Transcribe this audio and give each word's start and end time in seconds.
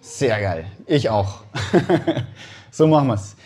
Sehr 0.00 0.40
geil. 0.40 0.66
Ich 0.86 1.08
auch. 1.08 1.40
so 2.70 2.86
machen 2.86 3.08
wir 3.08 3.14
es. 3.14 3.36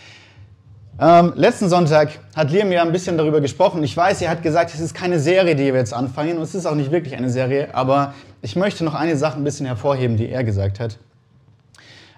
Ähm, 1.01 1.33
letzten 1.37 1.69
Sonntag 1.69 2.19
hat 2.35 2.51
Liam 2.51 2.73
ja 2.73 2.83
ein 2.83 2.91
bisschen 2.91 3.17
darüber 3.17 3.41
gesprochen. 3.41 3.85
Ich 3.85 3.97
weiß, 3.97 4.21
er 4.23 4.31
hat 4.31 4.43
gesagt, 4.43 4.75
es 4.75 4.81
ist 4.81 4.95
keine 4.95 5.21
Serie, 5.21 5.55
die 5.55 5.65
wir 5.67 5.77
jetzt 5.77 5.95
anfangen. 5.95 6.37
Und 6.37 6.43
es 6.43 6.57
ist 6.57 6.67
auch 6.67 6.75
nicht 6.75 6.91
wirklich 6.91 7.17
eine 7.17 7.31
Serie. 7.31 7.73
Aber 7.73 8.15
ich 8.43 8.57
möchte 8.57 8.85
noch 8.85 8.95
eine 8.95 9.17
Sache 9.17 9.39
ein 9.39 9.45
bisschen 9.45 9.67
hervorheben, 9.67 10.17
die 10.17 10.29
er 10.29 10.43
gesagt 10.43 10.81
hat. 10.81 10.99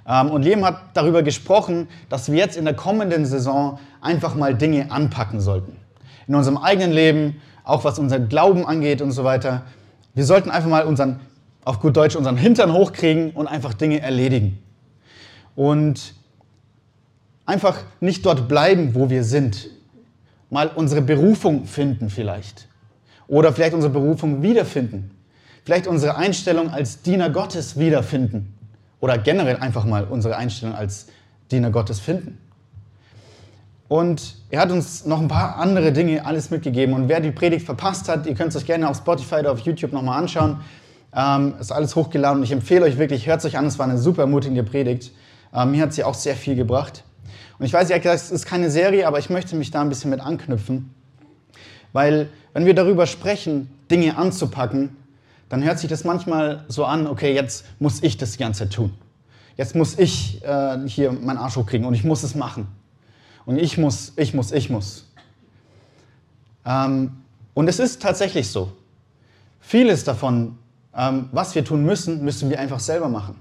Ähm, 0.08 0.30
und 0.30 0.42
Liam 0.42 0.64
hat 0.64 0.80
darüber 0.94 1.22
gesprochen, 1.22 1.88
dass 2.08 2.32
wir 2.32 2.38
jetzt 2.38 2.56
in 2.56 2.64
der 2.64 2.74
kommenden 2.74 3.26
Saison 3.26 3.78
einfach 4.00 4.34
mal 4.34 4.54
Dinge 4.54 4.90
anpacken 4.90 5.40
sollten. 5.40 5.76
In 6.26 6.34
unserem 6.34 6.56
eigenen 6.56 6.92
Leben, 6.92 7.42
auch 7.64 7.84
was 7.84 7.98
unser 7.98 8.18
Glauben 8.18 8.66
angeht 8.66 9.02
und 9.02 9.12
so 9.12 9.24
weiter. 9.24 9.62
Wir 10.14 10.24
sollten 10.24 10.50
einfach 10.50 10.70
mal 10.70 10.84
unseren, 10.84 11.20
auf 11.64 11.80
gut 11.80 11.96
Deutsch, 11.96 12.16
unseren 12.16 12.36
Hintern 12.36 12.72
hochkriegen 12.72 13.30
und 13.32 13.46
einfach 13.46 13.74
Dinge 13.74 14.00
erledigen. 14.00 14.58
Und 15.54 16.14
einfach 17.44 17.78
nicht 18.00 18.24
dort 18.24 18.48
bleiben, 18.48 18.94
wo 18.94 19.10
wir 19.10 19.24
sind. 19.24 19.68
Mal 20.48 20.68
unsere 20.74 21.02
Berufung 21.02 21.66
finden 21.66 22.10
vielleicht. 22.10 22.68
Oder 23.28 23.52
vielleicht 23.52 23.74
unsere 23.74 23.92
Berufung 23.92 24.42
wiederfinden. 24.42 25.10
Vielleicht 25.64 25.86
unsere 25.86 26.16
Einstellung 26.16 26.70
als 26.70 27.02
Diener 27.02 27.30
Gottes 27.30 27.78
wiederfinden. 27.78 28.54
Oder 29.00 29.18
generell 29.18 29.56
einfach 29.56 29.84
mal 29.84 30.04
unsere 30.04 30.36
Einstellung 30.36 30.74
als 30.74 31.06
Diener 31.50 31.70
Gottes 31.70 32.00
finden. 32.00 32.38
Und 33.88 34.36
er 34.50 34.60
hat 34.60 34.70
uns 34.70 35.04
noch 35.04 35.20
ein 35.20 35.26
paar 35.28 35.56
andere 35.56 35.92
Dinge 35.92 36.24
alles 36.24 36.50
mitgegeben. 36.50 36.94
Und 36.94 37.08
wer 37.08 37.20
die 37.20 37.32
Predigt 37.32 37.66
verpasst 37.66 38.08
hat, 38.08 38.26
ihr 38.26 38.34
könnt 38.34 38.50
es 38.50 38.56
euch 38.56 38.66
gerne 38.66 38.88
auf 38.88 38.96
Spotify 38.96 39.36
oder 39.36 39.52
auf 39.52 39.58
YouTube 39.60 39.92
nochmal 39.92 40.18
anschauen. 40.20 40.60
Ähm, 41.14 41.54
ist 41.60 41.72
alles 41.72 41.96
hochgeladen. 41.96 42.42
Ich 42.42 42.52
empfehle 42.52 42.84
euch 42.84 42.98
wirklich, 42.98 43.26
hört 43.26 43.40
es 43.40 43.44
euch 43.46 43.58
an. 43.58 43.66
Es 43.66 43.78
war 43.78 43.86
eine 43.86 43.98
super 43.98 44.22
ermutigende 44.22 44.62
Predigt. 44.62 45.12
Ähm, 45.52 45.72
mir 45.72 45.82
hat 45.82 45.92
sie 45.92 46.04
auch 46.04 46.14
sehr 46.14 46.36
viel 46.36 46.54
gebracht. 46.54 47.04
Und 47.58 47.66
ich 47.66 47.72
weiß, 47.72 47.90
es 47.90 48.30
ist 48.30 48.46
keine 48.46 48.70
Serie, 48.70 49.06
aber 49.06 49.18
ich 49.18 49.28
möchte 49.28 49.56
mich 49.56 49.70
da 49.70 49.82
ein 49.82 49.88
bisschen 49.88 50.10
mit 50.10 50.20
anknüpfen. 50.20 50.94
Weil, 51.92 52.28
wenn 52.52 52.64
wir 52.64 52.74
darüber 52.74 53.06
sprechen, 53.06 53.70
Dinge 53.90 54.16
anzupacken, 54.16 54.96
dann 55.48 55.64
hört 55.64 55.78
sich 55.78 55.90
das 55.90 56.04
manchmal 56.04 56.64
so 56.68 56.84
an, 56.84 57.06
okay, 57.06 57.34
jetzt 57.34 57.66
muss 57.80 58.02
ich 58.02 58.16
das 58.16 58.38
Ganze 58.38 58.68
tun. 58.68 58.94
Jetzt 59.56 59.74
muss 59.74 59.98
ich 59.98 60.42
äh, 60.44 60.78
hier 60.86 61.12
meinen 61.12 61.36
Arsch 61.36 61.56
hochkriegen 61.56 61.86
und 61.86 61.92
ich 61.92 62.04
muss 62.04 62.22
es 62.22 62.34
machen. 62.34 62.68
Und 63.44 63.58
ich 63.58 63.76
muss, 63.76 64.12
ich 64.16 64.32
muss, 64.32 64.52
ich 64.52 64.70
muss. 64.70 65.06
Ähm, 66.64 67.16
und 67.52 67.68
es 67.68 67.78
ist 67.78 68.00
tatsächlich 68.00 68.48
so. 68.48 68.72
Vieles 69.60 70.04
davon, 70.04 70.56
ähm, 70.96 71.28
was 71.32 71.54
wir 71.54 71.64
tun 71.64 71.84
müssen, 71.84 72.24
müssen 72.24 72.50
wir 72.50 72.58
einfach 72.58 72.80
selber 72.80 73.08
machen. 73.08 73.36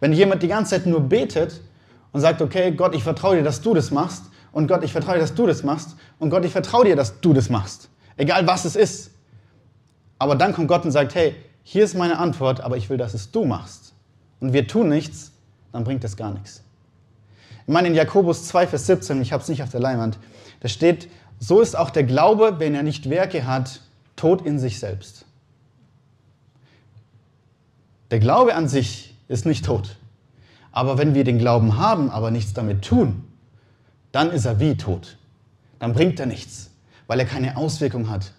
Wenn 0.00 0.12
jemand 0.12 0.42
die 0.42 0.48
ganze 0.48 0.72
Zeit 0.72 0.86
nur 0.86 1.00
betet 1.00 1.60
und 2.12 2.20
sagt, 2.20 2.42
okay, 2.42 2.72
Gott, 2.72 2.94
ich 2.94 3.02
vertraue 3.02 3.36
dir, 3.36 3.42
dass 3.42 3.62
du 3.62 3.74
das 3.74 3.90
machst, 3.90 4.24
und 4.52 4.68
Gott, 4.68 4.84
ich 4.84 4.92
vertraue 4.92 5.14
dir, 5.14 5.20
dass 5.20 5.34
du 5.34 5.46
das 5.46 5.62
machst, 5.62 5.96
und 6.18 6.30
Gott, 6.30 6.44
ich 6.44 6.52
vertraue 6.52 6.84
dir, 6.84 6.96
dass 6.96 7.20
du 7.20 7.32
das 7.32 7.50
machst, 7.50 7.88
egal 8.16 8.46
was 8.46 8.64
es 8.64 8.76
ist, 8.76 9.10
aber 10.18 10.34
dann 10.34 10.54
kommt 10.54 10.68
Gott 10.68 10.84
und 10.84 10.92
sagt, 10.92 11.14
hey, 11.14 11.34
hier 11.62 11.84
ist 11.84 11.94
meine 11.94 12.18
Antwort, 12.18 12.60
aber 12.60 12.76
ich 12.76 12.88
will, 12.88 12.96
dass 12.96 13.12
es 13.12 13.30
du 13.32 13.44
machst. 13.44 13.92
Und 14.40 14.52
wir 14.52 14.66
tun 14.66 14.88
nichts, 14.88 15.32
dann 15.72 15.84
bringt 15.84 16.04
das 16.04 16.16
gar 16.16 16.32
nichts. 16.32 16.62
Ich 17.66 17.72
meine, 17.72 17.88
in 17.88 17.94
Jakobus 17.94 18.46
2, 18.46 18.68
Vers 18.68 18.86
17, 18.86 19.20
ich 19.20 19.32
habe 19.32 19.42
es 19.42 19.48
nicht 19.48 19.62
auf 19.62 19.70
der 19.70 19.80
Leinwand, 19.80 20.18
da 20.60 20.68
steht, 20.68 21.08
so 21.38 21.60
ist 21.60 21.76
auch 21.76 21.90
der 21.90 22.04
Glaube, 22.04 22.56
wenn 22.58 22.74
er 22.74 22.82
nicht 22.82 23.10
Werke 23.10 23.46
hat, 23.46 23.80
tot 24.14 24.46
in 24.46 24.58
sich 24.58 24.78
selbst. 24.78 25.25
Der 28.10 28.18
Glaube 28.18 28.54
an 28.54 28.68
sich 28.68 29.14
ist 29.28 29.46
nicht 29.46 29.64
tot. 29.64 29.96
Aber 30.72 30.98
wenn 30.98 31.14
wir 31.14 31.24
den 31.24 31.38
Glauben 31.38 31.78
haben, 31.78 32.10
aber 32.10 32.30
nichts 32.30 32.52
damit 32.52 32.84
tun, 32.84 33.24
dann 34.12 34.30
ist 34.30 34.44
er 34.44 34.60
wie 34.60 34.76
tot. 34.76 35.16
Dann 35.78 35.92
bringt 35.92 36.20
er 36.20 36.26
nichts, 36.26 36.70
weil 37.06 37.20
er 37.20 37.26
keine 37.26 37.56
Auswirkung 37.56 38.10
hat 38.10 38.32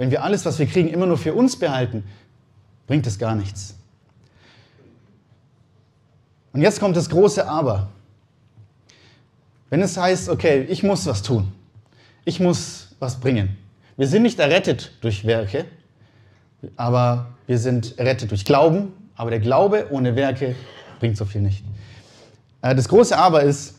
wenn 0.00 0.10
wir 0.10 0.24
alles, 0.24 0.46
was 0.46 0.58
wir 0.58 0.64
kriegen, 0.64 0.88
immer 0.88 1.04
nur 1.04 1.18
für 1.18 1.34
uns 1.34 1.58
behalten, 1.58 2.04
bringt 2.86 3.06
es 3.06 3.18
gar 3.18 3.34
nichts. 3.34 3.74
Und 6.54 6.62
jetzt 6.62 6.80
kommt 6.80 6.96
das 6.96 7.10
große 7.10 7.46
Aber. 7.46 7.90
Wenn 9.68 9.82
es 9.82 9.98
heißt, 9.98 10.30
okay, 10.30 10.62
ich 10.70 10.82
muss 10.82 11.04
was 11.04 11.22
tun, 11.22 11.52
ich 12.24 12.40
muss 12.40 12.96
was 12.98 13.20
bringen. 13.20 13.58
Wir 13.98 14.06
sind 14.06 14.22
nicht 14.22 14.38
errettet 14.38 14.90
durch 15.02 15.26
Werke, 15.26 15.66
aber 16.76 17.34
wir 17.46 17.58
sind 17.58 17.98
errettet 17.98 18.30
durch 18.30 18.46
Glauben, 18.46 18.94
aber 19.20 19.28
der 19.28 19.40
Glaube 19.40 19.88
ohne 19.90 20.16
Werke 20.16 20.56
bringt 20.98 21.14
so 21.18 21.26
viel 21.26 21.42
nicht. 21.42 21.62
Äh, 22.62 22.74
das 22.74 22.88
große 22.88 23.18
Aber 23.18 23.42
ist, 23.42 23.74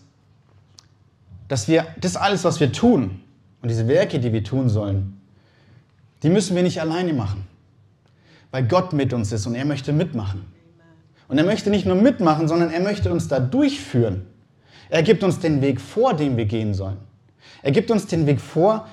dass 1.48 1.68
wir 1.68 1.88
das 2.00 2.16
alles, 2.16 2.44
was 2.44 2.60
wir 2.60 2.72
tun 2.72 3.22
und 3.64 3.70
diese 3.70 3.88
Werke, 3.88 4.20
die 4.20 4.32
wir 4.34 4.44
tun 4.44 4.70
sollen, 4.70 5.20
die 6.22 6.30
müssen 6.30 6.56
wir 6.56 6.62
nicht 6.62 6.80
alleine 6.80 7.14
machen, 7.14 7.48
weil 8.52 8.68
Gott 8.68 8.94
mit 8.94 9.14
uns 9.14 9.32
ist 9.32 9.48
und 9.48 9.56
er 9.56 9.66
möchte 9.66 9.94
mitmachen. 9.94 10.46
Und 11.28 11.40
er 11.40 11.44
möchte 11.44 11.72
nicht 11.72 11.88
nur 11.88 11.96
mitmachen, 11.96 12.48
sondern 12.48 12.70
er 12.70 12.82
möchte 12.82 13.12
uns 13.12 13.28
da 13.28 13.40
durchführen. 13.40 14.28
Er 14.92 15.02
gibt 15.02 15.24
uns 15.24 15.40
den 15.40 15.64
Weg 15.64 15.82
vor, 15.82 16.14
den 16.14 16.38
wir 16.38 16.46
gehen 16.46 16.76
sollen. 16.76 16.98
Er 17.64 17.72
gibt 17.72 17.90
uns 17.90 18.06
den 18.06 18.28
Weg 18.28 18.40
vor, 18.40 18.88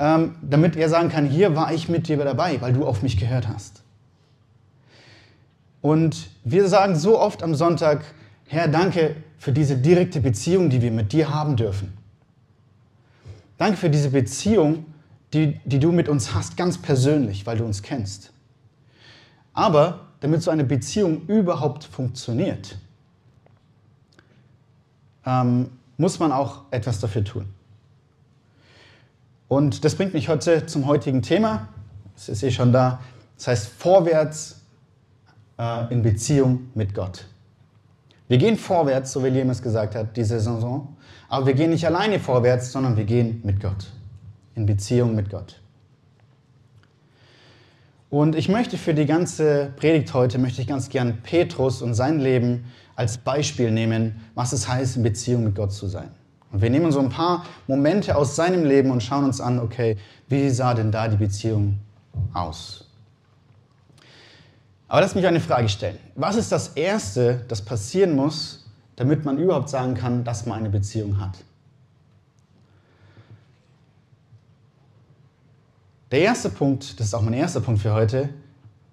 ähm, 0.00 0.34
damit 0.42 0.74
er 0.74 0.88
sagen 0.88 1.08
kann, 1.08 1.28
hier 1.28 1.54
war 1.54 1.72
ich 1.72 1.88
mit 1.88 2.08
dir 2.08 2.16
dabei, 2.16 2.60
weil 2.60 2.72
du 2.72 2.84
auf 2.84 3.04
mich 3.04 3.16
gehört 3.16 3.46
hast. 3.46 3.83
Und 5.84 6.30
wir 6.44 6.66
sagen 6.66 6.96
so 6.96 7.20
oft 7.20 7.42
am 7.42 7.54
Sonntag, 7.54 8.06
Herr, 8.46 8.68
danke 8.68 9.16
für 9.36 9.52
diese 9.52 9.76
direkte 9.76 10.18
Beziehung, 10.18 10.70
die 10.70 10.80
wir 10.80 10.90
mit 10.90 11.12
dir 11.12 11.28
haben 11.28 11.56
dürfen. 11.56 11.92
Danke 13.58 13.76
für 13.76 13.90
diese 13.90 14.08
Beziehung, 14.08 14.86
die, 15.34 15.60
die 15.66 15.78
du 15.78 15.92
mit 15.92 16.08
uns 16.08 16.32
hast, 16.32 16.56
ganz 16.56 16.78
persönlich, 16.78 17.44
weil 17.44 17.58
du 17.58 17.66
uns 17.66 17.82
kennst. 17.82 18.32
Aber 19.52 20.06
damit 20.20 20.42
so 20.42 20.50
eine 20.50 20.64
Beziehung 20.64 21.26
überhaupt 21.26 21.84
funktioniert, 21.84 22.78
ähm, 25.26 25.68
muss 25.98 26.18
man 26.18 26.32
auch 26.32 26.62
etwas 26.70 26.98
dafür 26.98 27.24
tun. 27.24 27.44
Und 29.48 29.84
das 29.84 29.96
bringt 29.96 30.14
mich 30.14 30.30
heute 30.30 30.64
zum 30.64 30.86
heutigen 30.86 31.20
Thema. 31.20 31.68
Es 32.16 32.30
ist 32.30 32.42
eh 32.42 32.50
schon 32.50 32.72
da. 32.72 33.00
Das 33.36 33.48
heißt, 33.48 33.66
vorwärts 33.66 34.63
äh, 35.58 35.92
in 35.92 36.02
Beziehung 36.02 36.70
mit 36.74 36.94
Gott. 36.94 37.26
Wir 38.28 38.38
gehen 38.38 38.56
vorwärts, 38.56 39.12
so 39.12 39.22
wie 39.22 39.28
Liam 39.28 39.50
es 39.50 39.62
gesagt 39.62 39.94
hat, 39.94 40.16
diese 40.16 40.40
Saison. 40.40 40.96
Aber 41.28 41.46
wir 41.46 41.54
gehen 41.54 41.70
nicht 41.70 41.86
alleine 41.86 42.18
vorwärts, 42.18 42.72
sondern 42.72 42.96
wir 42.96 43.04
gehen 43.04 43.40
mit 43.44 43.60
Gott 43.60 43.86
in 44.54 44.66
Beziehung 44.66 45.14
mit 45.14 45.30
Gott. 45.30 45.60
Und 48.10 48.36
ich 48.36 48.48
möchte 48.48 48.78
für 48.78 48.94
die 48.94 49.06
ganze 49.06 49.72
Predigt 49.76 50.14
heute, 50.14 50.38
möchte 50.38 50.62
ich 50.62 50.68
ganz 50.68 50.88
gern 50.88 51.18
Petrus 51.22 51.82
und 51.82 51.94
sein 51.94 52.20
Leben 52.20 52.66
als 52.94 53.18
Beispiel 53.18 53.72
nehmen, 53.72 54.20
was 54.34 54.52
es 54.52 54.68
heißt, 54.68 54.96
in 54.96 55.02
Beziehung 55.02 55.42
mit 55.42 55.56
Gott 55.56 55.72
zu 55.72 55.88
sein. 55.88 56.10
Und 56.52 56.62
wir 56.62 56.70
nehmen 56.70 56.92
so 56.92 57.00
ein 57.00 57.08
paar 57.08 57.44
Momente 57.66 58.14
aus 58.14 58.36
seinem 58.36 58.64
Leben 58.64 58.92
und 58.92 59.02
schauen 59.02 59.24
uns 59.24 59.40
an, 59.40 59.58
okay, 59.58 59.96
wie 60.28 60.48
sah 60.50 60.74
denn 60.74 60.92
da 60.92 61.08
die 61.08 61.16
Beziehung 61.16 61.80
aus? 62.32 62.83
Aber 64.94 65.00
lass 65.00 65.16
mich 65.16 65.26
eine 65.26 65.40
Frage 65.40 65.68
stellen. 65.68 65.98
Was 66.14 66.36
ist 66.36 66.52
das 66.52 66.68
Erste, 66.68 67.44
das 67.48 67.60
passieren 67.60 68.14
muss, 68.14 68.64
damit 68.94 69.24
man 69.24 69.38
überhaupt 69.38 69.68
sagen 69.68 69.94
kann, 69.94 70.22
dass 70.22 70.46
man 70.46 70.60
eine 70.60 70.70
Beziehung 70.70 71.18
hat? 71.18 71.36
Der 76.12 76.20
erste 76.20 76.48
Punkt, 76.48 77.00
das 77.00 77.08
ist 77.08 77.14
auch 77.14 77.22
mein 77.22 77.34
erster 77.34 77.60
Punkt 77.60 77.82
für 77.82 77.92
heute, 77.92 78.28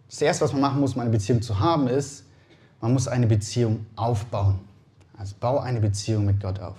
das 0.09 0.19
erste, 0.23 0.43
was 0.43 0.53
man 0.53 0.61
machen 0.61 0.79
muss, 0.79 0.95
um 0.95 1.01
eine 1.01 1.11
Beziehung 1.11 1.43
zu 1.43 1.59
haben, 1.59 1.87
ist, 1.87 2.23
man 2.81 2.93
muss 2.93 3.07
eine 3.07 3.27
Beziehung 3.27 3.85
aufbauen. 3.95 4.59
Also 5.15 5.35
bau 5.39 5.59
eine 5.59 5.81
Beziehung 5.81 6.25
mit 6.25 6.41
Gott 6.41 6.59
auf. 6.59 6.77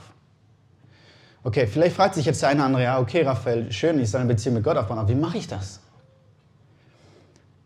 Okay, 1.44 1.68
vielleicht 1.68 1.94
fragt 1.94 2.16
sich 2.16 2.26
jetzt 2.26 2.42
der 2.42 2.48
eine 2.48 2.58
oder 2.58 2.66
andere, 2.66 2.82
ja, 2.82 2.98
okay, 2.98 3.22
Raphael, 3.22 3.70
schön, 3.70 4.00
ich 4.00 4.10
soll 4.10 4.22
eine 4.22 4.34
Beziehung 4.34 4.56
mit 4.56 4.64
Gott 4.64 4.76
aufbauen, 4.76 4.98
aber 4.98 5.10
wie 5.10 5.14
mache 5.14 5.38
ich 5.38 5.46
das? 5.46 5.78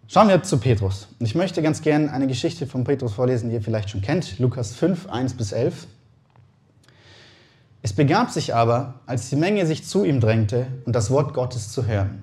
Schauen 0.08 0.28
wir 0.28 0.40
zu 0.44 0.58
Petrus. 0.58 1.08
Ich 1.18 1.34
möchte 1.34 1.62
ganz 1.62 1.82
gerne 1.82 2.12
eine 2.12 2.28
Geschichte 2.28 2.68
von 2.68 2.84
Petrus 2.84 3.14
vorlesen, 3.14 3.48
die 3.48 3.56
ihr 3.56 3.60
vielleicht 3.60 3.90
schon 3.90 4.02
kennt, 4.02 4.38
Lukas 4.38 4.72
5, 4.72 5.08
1 5.08 5.34
bis 5.34 5.50
11. 5.50 5.88
Es 7.82 7.92
begab 7.92 8.30
sich 8.30 8.54
aber, 8.54 9.00
als 9.06 9.30
die 9.30 9.36
Menge 9.36 9.66
sich 9.66 9.84
zu 9.84 10.04
ihm 10.04 10.20
drängte 10.20 10.68
und 10.84 10.94
das 10.94 11.10
Wort 11.10 11.34
Gottes 11.34 11.72
zu 11.72 11.86
hören, 11.88 12.22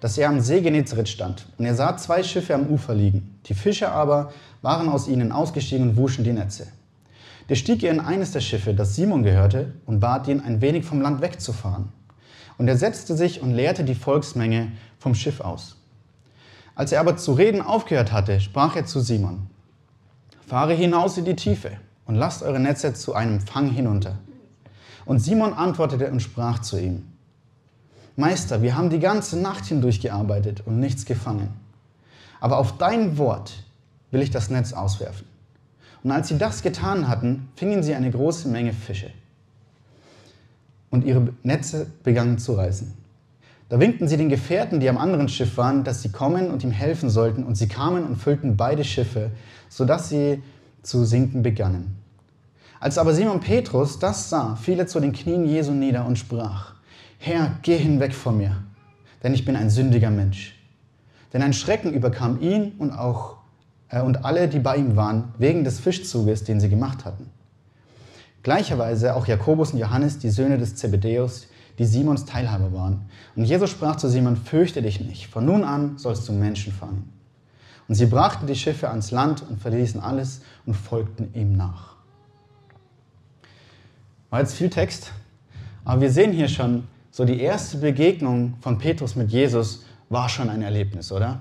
dass 0.00 0.18
er 0.18 0.30
am 0.30 0.40
See 0.40 0.62
Genezareth 0.62 1.08
stand. 1.08 1.46
Und 1.58 1.64
er 1.64 1.76
sah 1.76 1.96
zwei 1.96 2.24
Schiffe 2.24 2.56
am 2.56 2.66
Ufer 2.66 2.92
liegen. 2.92 3.38
Die 3.46 3.54
Fischer 3.54 3.92
aber 3.92 4.32
waren 4.60 4.88
aus 4.88 5.06
ihnen 5.06 5.30
ausgestiegen 5.30 5.90
und 5.90 5.96
wuschen 5.96 6.24
die 6.24 6.32
Netze. 6.32 6.66
Der 7.48 7.54
stieg 7.54 7.84
er 7.84 7.92
in 7.92 8.00
eines 8.00 8.32
der 8.32 8.40
Schiffe, 8.40 8.74
das 8.74 8.96
Simon 8.96 9.22
gehörte, 9.22 9.74
und 9.86 10.00
bat 10.00 10.26
ihn, 10.26 10.40
ein 10.40 10.60
wenig 10.60 10.84
vom 10.84 11.00
Land 11.00 11.20
wegzufahren. 11.20 11.90
Und 12.58 12.66
er 12.66 12.76
setzte 12.76 13.16
sich 13.16 13.40
und 13.40 13.52
leerte 13.52 13.84
die 13.84 13.94
Volksmenge 13.94 14.72
vom 14.98 15.14
Schiff 15.14 15.40
aus. 15.40 15.76
Als 16.74 16.92
er 16.92 17.00
aber 17.00 17.16
zu 17.16 17.32
reden 17.32 17.60
aufgehört 17.60 18.12
hatte, 18.12 18.40
sprach 18.40 18.76
er 18.76 18.86
zu 18.86 19.00
Simon, 19.00 19.46
fahre 20.46 20.72
hinaus 20.74 21.18
in 21.18 21.24
die 21.24 21.36
Tiefe 21.36 21.72
und 22.06 22.14
lasst 22.14 22.42
eure 22.42 22.60
Netze 22.60 22.94
zu 22.94 23.14
einem 23.14 23.40
Fang 23.40 23.70
hinunter. 23.70 24.18
Und 25.04 25.18
Simon 25.18 25.52
antwortete 25.52 26.10
und 26.10 26.20
sprach 26.20 26.60
zu 26.60 26.78
ihm, 26.78 27.04
Meister, 28.16 28.62
wir 28.62 28.76
haben 28.76 28.90
die 28.90 29.00
ganze 29.00 29.38
Nacht 29.38 29.66
hindurch 29.66 30.00
gearbeitet 30.00 30.62
und 30.66 30.78
nichts 30.78 31.04
gefangen. 31.04 31.48
Aber 32.40 32.58
auf 32.58 32.76
dein 32.76 33.16
Wort 33.18 33.64
will 34.10 34.20
ich 34.20 34.30
das 34.30 34.50
Netz 34.50 34.72
auswerfen. 34.72 35.26
Und 36.02 36.10
als 36.10 36.28
sie 36.28 36.36
das 36.36 36.62
getan 36.62 37.08
hatten, 37.08 37.48
fingen 37.56 37.82
sie 37.82 37.94
eine 37.94 38.10
große 38.10 38.48
Menge 38.48 38.72
Fische. 38.72 39.10
Und 40.90 41.04
ihre 41.04 41.28
Netze 41.42 41.86
begannen 42.02 42.38
zu 42.38 42.54
reißen. 42.54 43.01
Da 43.72 43.80
winkten 43.80 44.06
sie 44.06 44.18
den 44.18 44.28
Gefährten, 44.28 44.80
die 44.80 44.90
am 44.90 44.98
anderen 44.98 45.30
Schiff 45.30 45.56
waren, 45.56 45.82
dass 45.82 46.02
sie 46.02 46.10
kommen 46.10 46.50
und 46.50 46.62
ihm 46.62 46.72
helfen 46.72 47.08
sollten. 47.08 47.42
Und 47.42 47.54
sie 47.54 47.68
kamen 47.68 48.04
und 48.04 48.16
füllten 48.16 48.54
beide 48.54 48.84
Schiffe, 48.84 49.30
sodass 49.70 50.10
sie 50.10 50.42
zu 50.82 51.06
sinken 51.06 51.42
begannen. 51.42 51.96
Als 52.80 52.98
aber 52.98 53.14
Simon 53.14 53.40
Petrus 53.40 53.98
das 53.98 54.28
sah, 54.28 54.56
fiel 54.56 54.78
er 54.78 54.88
zu 54.88 55.00
den 55.00 55.14
Knien 55.14 55.46
Jesu 55.46 55.72
nieder 55.72 56.04
und 56.04 56.18
sprach, 56.18 56.74
Herr, 57.16 57.56
geh 57.62 57.78
hinweg 57.78 58.12
von 58.12 58.36
mir, 58.36 58.58
denn 59.22 59.32
ich 59.32 59.46
bin 59.46 59.56
ein 59.56 59.70
sündiger 59.70 60.10
Mensch. 60.10 60.54
Denn 61.32 61.40
ein 61.40 61.54
Schrecken 61.54 61.94
überkam 61.94 62.42
ihn 62.42 62.72
und 62.76 62.90
auch 62.90 63.38
äh, 63.88 64.02
und 64.02 64.26
alle, 64.26 64.48
die 64.48 64.58
bei 64.58 64.76
ihm 64.76 64.96
waren, 64.96 65.32
wegen 65.38 65.64
des 65.64 65.80
Fischzuges, 65.80 66.44
den 66.44 66.60
sie 66.60 66.68
gemacht 66.68 67.06
hatten. 67.06 67.30
Gleicherweise 68.42 69.16
auch 69.16 69.26
Jakobus 69.26 69.72
und 69.72 69.78
Johannes, 69.78 70.18
die 70.18 70.28
Söhne 70.28 70.58
des 70.58 70.74
Zebedäus, 70.74 71.46
die 71.78 71.84
Simons 71.84 72.24
Teilhaber 72.24 72.72
waren. 72.72 73.02
Und 73.34 73.44
Jesus 73.44 73.70
sprach 73.70 73.96
zu 73.96 74.08
Simon, 74.08 74.36
fürchte 74.36 74.82
dich 74.82 75.00
nicht, 75.00 75.26
von 75.26 75.44
nun 75.44 75.64
an 75.64 75.98
sollst 75.98 76.28
du 76.28 76.32
Menschen 76.32 76.72
fangen. 76.72 77.12
Und 77.88 77.94
sie 77.94 78.06
brachten 78.06 78.46
die 78.46 78.54
Schiffe 78.54 78.90
ans 78.90 79.10
Land 79.10 79.42
und 79.48 79.60
verließen 79.60 80.00
alles 80.00 80.42
und 80.66 80.74
folgten 80.74 81.32
ihm 81.34 81.56
nach. 81.56 81.96
War 84.30 84.40
jetzt 84.40 84.54
viel 84.54 84.70
Text, 84.70 85.12
aber 85.84 86.00
wir 86.00 86.10
sehen 86.10 86.32
hier 86.32 86.48
schon, 86.48 86.84
so 87.10 87.24
die 87.24 87.40
erste 87.40 87.76
Begegnung 87.78 88.54
von 88.60 88.78
Petrus 88.78 89.16
mit 89.16 89.30
Jesus 89.30 89.84
war 90.08 90.28
schon 90.28 90.48
ein 90.48 90.62
Erlebnis, 90.62 91.12
oder? 91.12 91.40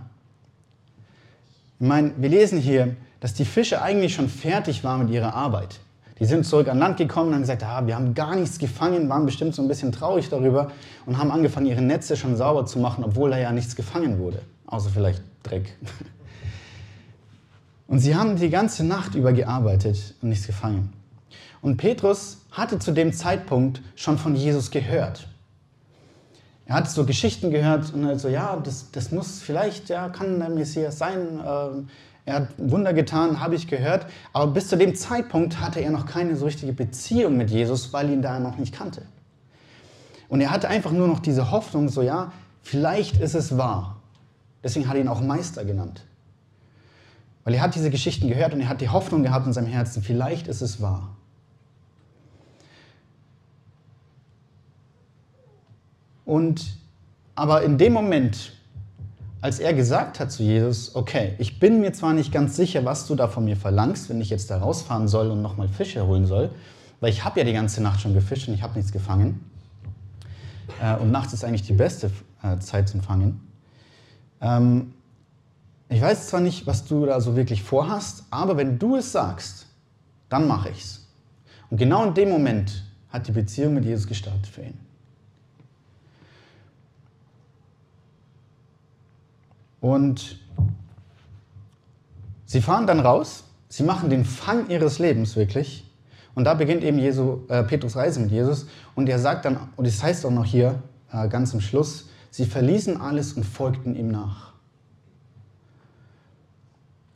Ich 1.79 1.87
meine, 1.87 2.11
wir 2.17 2.29
lesen 2.29 2.59
hier, 2.59 2.95
dass 3.21 3.33
die 3.33 3.45
Fische 3.45 3.81
eigentlich 3.81 4.13
schon 4.13 4.27
fertig 4.27 4.83
waren 4.83 5.05
mit 5.05 5.13
ihrer 5.13 5.33
Arbeit. 5.33 5.79
Die 6.21 6.27
sind 6.27 6.45
zurück 6.45 6.67
an 6.67 6.77
Land 6.77 6.97
gekommen 6.97 7.29
und 7.29 7.33
haben 7.33 7.41
gesagt, 7.41 7.63
ah, 7.63 7.87
wir 7.87 7.95
haben 7.95 8.13
gar 8.13 8.35
nichts 8.35 8.59
gefangen, 8.59 9.09
waren 9.09 9.25
bestimmt 9.25 9.55
so 9.55 9.63
ein 9.63 9.67
bisschen 9.67 9.91
traurig 9.91 10.29
darüber 10.29 10.71
und 11.07 11.17
haben 11.17 11.31
angefangen, 11.31 11.65
ihre 11.65 11.81
Netze 11.81 12.15
schon 12.15 12.35
sauber 12.35 12.67
zu 12.67 12.77
machen, 12.77 13.03
obwohl 13.03 13.31
da 13.31 13.39
ja 13.39 13.51
nichts 13.51 13.75
gefangen 13.75 14.19
wurde, 14.19 14.39
außer 14.67 14.91
vielleicht 14.91 15.23
Dreck. 15.41 15.75
Und 17.87 17.97
sie 17.99 18.15
haben 18.15 18.35
die 18.37 18.51
ganze 18.51 18.85
Nacht 18.85 19.15
über 19.15 19.33
gearbeitet 19.33 20.15
und 20.21 20.29
nichts 20.29 20.47
gefangen. 20.47 20.93
Und 21.61 21.75
Petrus 21.75 22.37
hatte 22.51 22.79
zu 22.79 22.93
dem 22.93 23.11
Zeitpunkt 23.11 23.81
schon 23.95 24.17
von 24.17 24.33
Jesus 24.33 24.71
gehört. 24.71 25.27
Er 26.65 26.75
hat 26.75 26.89
so 26.89 27.03
Geschichten 27.03 27.51
gehört 27.51 27.93
und 27.93 28.05
er 28.05 28.17
so, 28.17 28.29
ja, 28.29 28.55
das, 28.63 28.91
das 28.91 29.11
muss 29.11 29.41
vielleicht, 29.41 29.89
ja, 29.89 30.07
kann 30.07 30.39
der 30.39 30.47
Messias 30.47 30.99
sein. 30.99 31.41
Ähm, 31.45 31.89
er 32.31 32.41
hat 32.41 32.47
Wunder 32.57 32.93
getan, 32.93 33.39
habe 33.39 33.55
ich 33.55 33.67
gehört. 33.67 34.07
Aber 34.33 34.51
bis 34.51 34.67
zu 34.67 34.77
dem 34.77 34.95
Zeitpunkt 34.95 35.59
hatte 35.59 35.79
er 35.79 35.91
noch 35.91 36.05
keine 36.05 36.35
so 36.35 36.45
richtige 36.45 36.73
Beziehung 36.73 37.37
mit 37.37 37.51
Jesus, 37.51 37.93
weil 37.93 38.09
ihn 38.09 38.21
da 38.21 38.39
noch 38.39 38.57
nicht 38.57 38.73
kannte. 38.73 39.03
Und 40.29 40.41
er 40.41 40.49
hatte 40.49 40.69
einfach 40.69 40.91
nur 40.91 41.07
noch 41.07 41.19
diese 41.19 41.51
Hoffnung, 41.51 41.89
so 41.89 42.01
ja, 42.01 42.31
vielleicht 42.61 43.19
ist 43.19 43.35
es 43.35 43.57
wahr. 43.57 43.97
Deswegen 44.63 44.87
hat 44.87 44.95
er 44.95 45.01
ihn 45.01 45.07
auch 45.07 45.21
Meister 45.21 45.65
genannt. 45.65 46.03
Weil 47.43 47.55
er 47.55 47.61
hat 47.61 47.75
diese 47.75 47.89
Geschichten 47.89 48.29
gehört 48.29 48.53
und 48.53 48.61
er 48.61 48.69
hat 48.69 48.81
die 48.81 48.89
Hoffnung 48.89 49.23
gehabt 49.23 49.47
in 49.47 49.53
seinem 49.53 49.67
Herzen, 49.67 50.03
vielleicht 50.03 50.47
ist 50.47 50.61
es 50.61 50.81
wahr. 50.81 51.15
Und 56.23 56.77
aber 57.35 57.63
in 57.63 57.77
dem 57.77 57.93
Moment, 57.93 58.53
als 59.41 59.59
er 59.59 59.73
gesagt 59.73 60.19
hat 60.19 60.31
zu 60.31 60.43
Jesus, 60.43 60.95
okay, 60.95 61.33
ich 61.39 61.59
bin 61.59 61.81
mir 61.81 61.93
zwar 61.93 62.13
nicht 62.13 62.31
ganz 62.31 62.55
sicher, 62.55 62.85
was 62.85 63.07
du 63.07 63.15
da 63.15 63.27
von 63.27 63.43
mir 63.43 63.57
verlangst, 63.57 64.09
wenn 64.09 64.21
ich 64.21 64.29
jetzt 64.29 64.51
da 64.51 64.59
rausfahren 64.59 65.07
soll 65.07 65.31
und 65.31 65.41
nochmal 65.41 65.67
Fische 65.67 66.05
holen 66.05 66.27
soll, 66.27 66.51
weil 66.99 67.09
ich 67.11 67.25
habe 67.25 67.39
ja 67.39 67.45
die 67.45 67.53
ganze 67.53 67.81
Nacht 67.81 68.01
schon 68.01 68.13
gefischt 68.13 68.47
und 68.47 68.53
ich 68.53 68.61
habe 68.61 68.75
nichts 68.75 68.91
gefangen. 68.91 69.43
Äh, 70.79 70.95
und 70.97 71.11
nachts 71.11 71.33
ist 71.33 71.43
eigentlich 71.43 71.63
die 71.63 71.73
beste 71.73 72.11
äh, 72.43 72.59
Zeit 72.59 72.89
zum 72.89 73.01
Fangen. 73.01 73.41
Ähm, 74.41 74.93
ich 75.89 76.01
weiß 76.01 76.27
zwar 76.27 76.39
nicht, 76.39 76.67
was 76.67 76.85
du 76.85 77.05
da 77.07 77.19
so 77.19 77.35
wirklich 77.35 77.63
vorhast, 77.63 78.23
aber 78.29 78.57
wenn 78.57 78.77
du 78.77 78.95
es 78.95 79.11
sagst, 79.11 79.65
dann 80.29 80.47
mache 80.47 80.69
ich's. 80.69 81.07
Und 81.71 81.77
genau 81.77 82.05
in 82.05 82.13
dem 82.13 82.29
Moment 82.29 82.83
hat 83.09 83.27
die 83.27 83.31
Beziehung 83.31 83.73
mit 83.73 83.85
Jesus 83.85 84.07
gestartet 84.07 84.47
für 84.47 84.61
ihn. 84.61 84.90
Und 89.81 90.39
sie 92.45 92.61
fahren 92.61 92.87
dann 92.87 93.01
raus, 93.01 93.43
sie 93.67 93.83
machen 93.83 94.09
den 94.09 94.23
Fang 94.23 94.69
ihres 94.69 94.99
Lebens 94.99 95.35
wirklich. 95.35 95.85
Und 96.33 96.45
da 96.45 96.53
beginnt 96.53 96.83
eben 96.83 96.99
Jesu, 96.99 97.41
äh, 97.49 97.63
Petrus 97.63 97.97
Reise 97.97 98.21
mit 98.21 98.31
Jesus. 98.31 98.67
Und 98.95 99.09
er 99.09 99.19
sagt 99.19 99.43
dann, 99.43 99.57
und 99.75 99.85
das 99.85 100.01
heißt 100.01 100.25
auch 100.25 100.31
noch 100.31 100.45
hier 100.45 100.81
äh, 101.11 101.27
ganz 101.27 101.53
am 101.53 101.59
Schluss, 101.59 102.07
sie 102.29 102.45
verließen 102.45 103.01
alles 103.01 103.33
und 103.33 103.43
folgten 103.43 103.95
ihm 103.95 104.09
nach. 104.09 104.53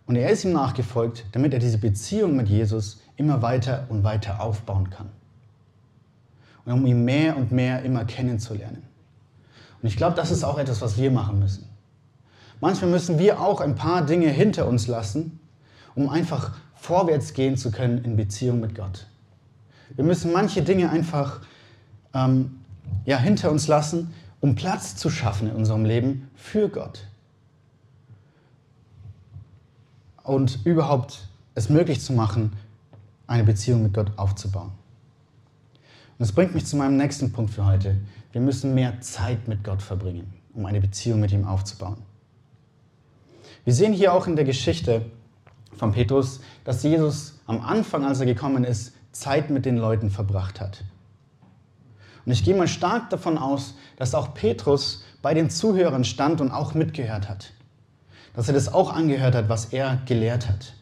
Und 0.08 0.18
er 0.18 0.30
ist 0.30 0.44
ihm 0.44 0.54
nachgefolgt, 0.54 1.26
damit 1.32 1.54
er 1.54 1.60
diese 1.60 1.78
Beziehung 1.78 2.36
mit 2.36 2.50
Jesus 2.50 3.02
immer 3.16 3.42
weiter 3.42 3.86
und 3.90 4.04
weiter 4.04 4.42
aufbauen 4.42 4.90
kann. 4.90 5.10
Und 6.66 6.74
um 6.74 6.86
ihn 6.86 7.06
mehr 7.06 7.38
und 7.38 7.52
mehr 7.52 7.84
immer 7.84 8.06
kennenzulernen. 8.06 8.84
Und 9.82 9.88
ich 9.88 9.98
glaube, 9.98 10.16
das 10.16 10.32
ist 10.32 10.44
auch 10.44 10.58
etwas, 10.58 10.82
was 10.82 10.98
wir 10.98 11.12
machen 11.12 11.40
müssen. 11.40 11.70
Manchmal 12.62 12.90
müssen 12.90 13.20
wir 13.20 13.42
auch 13.42 13.62
ein 13.62 13.76
paar 13.76 14.06
Dinge 14.06 14.30
hinter 14.30 14.68
uns 14.68 14.88
lassen, 14.88 15.40
um 15.94 16.10
einfach 16.10 16.58
vorwärts 16.76 17.34
gehen 17.34 17.58
zu 17.58 17.72
können 17.72 18.04
in 18.04 18.16
Beziehung 18.16 18.60
mit 18.60 18.76
Gott. 18.76 19.08
Wir 19.96 20.04
müssen 20.04 20.32
manche 20.32 20.62
Dinge 20.62 20.90
einfach 20.90 21.42
ähm, 22.14 22.60
ja, 23.06 23.18
hinter 23.18 23.52
uns 23.52 23.68
lassen, 23.68 24.14
um 24.40 24.56
Platz 24.56 24.96
zu 24.96 25.10
schaffen 25.10 25.50
in 25.50 25.56
unserem 25.56 25.86
Leben 25.86 26.30
für 26.36 26.70
Gott. 26.70 27.08
Und 30.24 30.66
überhaupt 30.66 31.28
es 31.54 31.70
möglich 31.70 32.02
zu 32.02 32.14
machen, 32.14 32.54
eine 33.28 33.44
Beziehung 33.44 33.84
mit 33.84 33.94
Gott 33.94 34.12
aufzubauen. 34.18 34.72
Und 36.18 36.20
das 36.20 36.32
bringt 36.32 36.54
mich 36.54 36.66
zu 36.66 36.78
meinem 36.78 36.98
nächsten 36.98 37.32
Punkt 37.32 37.52
für 37.52 37.66
heute. 37.66 37.98
Wir 38.32 38.42
müssen 38.42 38.74
mehr 38.74 39.02
Zeit 39.02 39.48
mit 39.48 39.64
Gott 39.64 39.82
verbringen, 39.82 40.34
um 40.54 40.66
eine 40.66 40.82
Beziehung 40.82 41.20
mit 41.20 41.32
ihm 41.32 41.46
aufzubauen. 41.46 41.98
Wir 43.66 43.74
sehen 43.74 43.94
hier 43.94 44.14
auch 44.14 44.28
in 44.28 44.36
der 44.36 44.46
Geschichte 44.46 45.02
von 45.76 45.92
Petrus, 45.92 46.40
dass 46.64 46.84
Jesus 46.84 47.40
am 47.48 47.62
Anfang, 47.62 48.06
als 48.06 48.20
er 48.20 48.28
gekommen 48.28 48.64
ist, 48.64 48.94
Zeit 49.12 49.50
mit 49.50 49.66
den 49.66 49.78
Leuten 49.78 50.12
verbracht 50.12 50.62
hat. 50.62 50.84
Und 52.26 52.32
ich 52.32 52.44
gehe 52.44 52.56
mal 52.56 52.68
stark 52.68 53.10
davon 53.10 53.38
aus, 53.38 53.74
dass 53.98 54.14
auch 54.14 54.36
Petrus 54.36 55.04
bei 55.22 55.34
den 55.34 55.50
Zuhörern 55.50 56.04
stand 56.04 56.42
und 56.42 56.52
auch 56.52 56.76
mitgehört 56.76 57.28
hat. 57.28 57.54
Dass 58.36 58.48
er 58.48 58.54
das 58.54 58.72
auch 58.72 58.94
angehört 58.94 59.34
hat, 59.34 59.50
was 59.50 59.66
er 59.66 60.00
gelehrt 60.06 60.48
hat. 60.48 60.74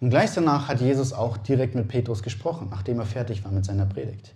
Und 0.00 0.10
gleich 0.10 0.32
danach 0.34 0.68
hat 0.68 0.80
Jesus 0.80 1.12
auch 1.12 1.36
direkt 1.36 1.74
mit 1.74 1.88
Petrus 1.88 2.22
gesprochen, 2.22 2.68
nachdem 2.70 3.00
er 3.00 3.06
fertig 3.06 3.44
war 3.44 3.50
mit 3.50 3.64
seiner 3.64 3.86
Predigt. 3.86 4.34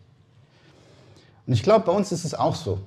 Und 1.47 1.53
ich 1.53 1.63
glaube, 1.63 1.87
bei 1.87 1.93
uns 1.93 2.11
ist 2.11 2.25
es 2.25 2.35
auch 2.35 2.57
so. 2.57 2.81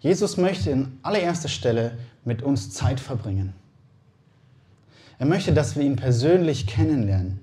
Jesus 0.00 0.36
möchte 0.36 0.70
in 0.70 0.98
allererster 1.02 1.48
Stelle 1.48 1.98
mit 2.24 2.42
uns 2.42 2.70
Zeit 2.70 3.00
verbringen. 3.00 3.54
Er 5.22 5.28
möchte, 5.28 5.52
dass 5.52 5.76
wir 5.76 5.84
ihn 5.84 5.94
persönlich 5.94 6.66
kennenlernen 6.66 7.38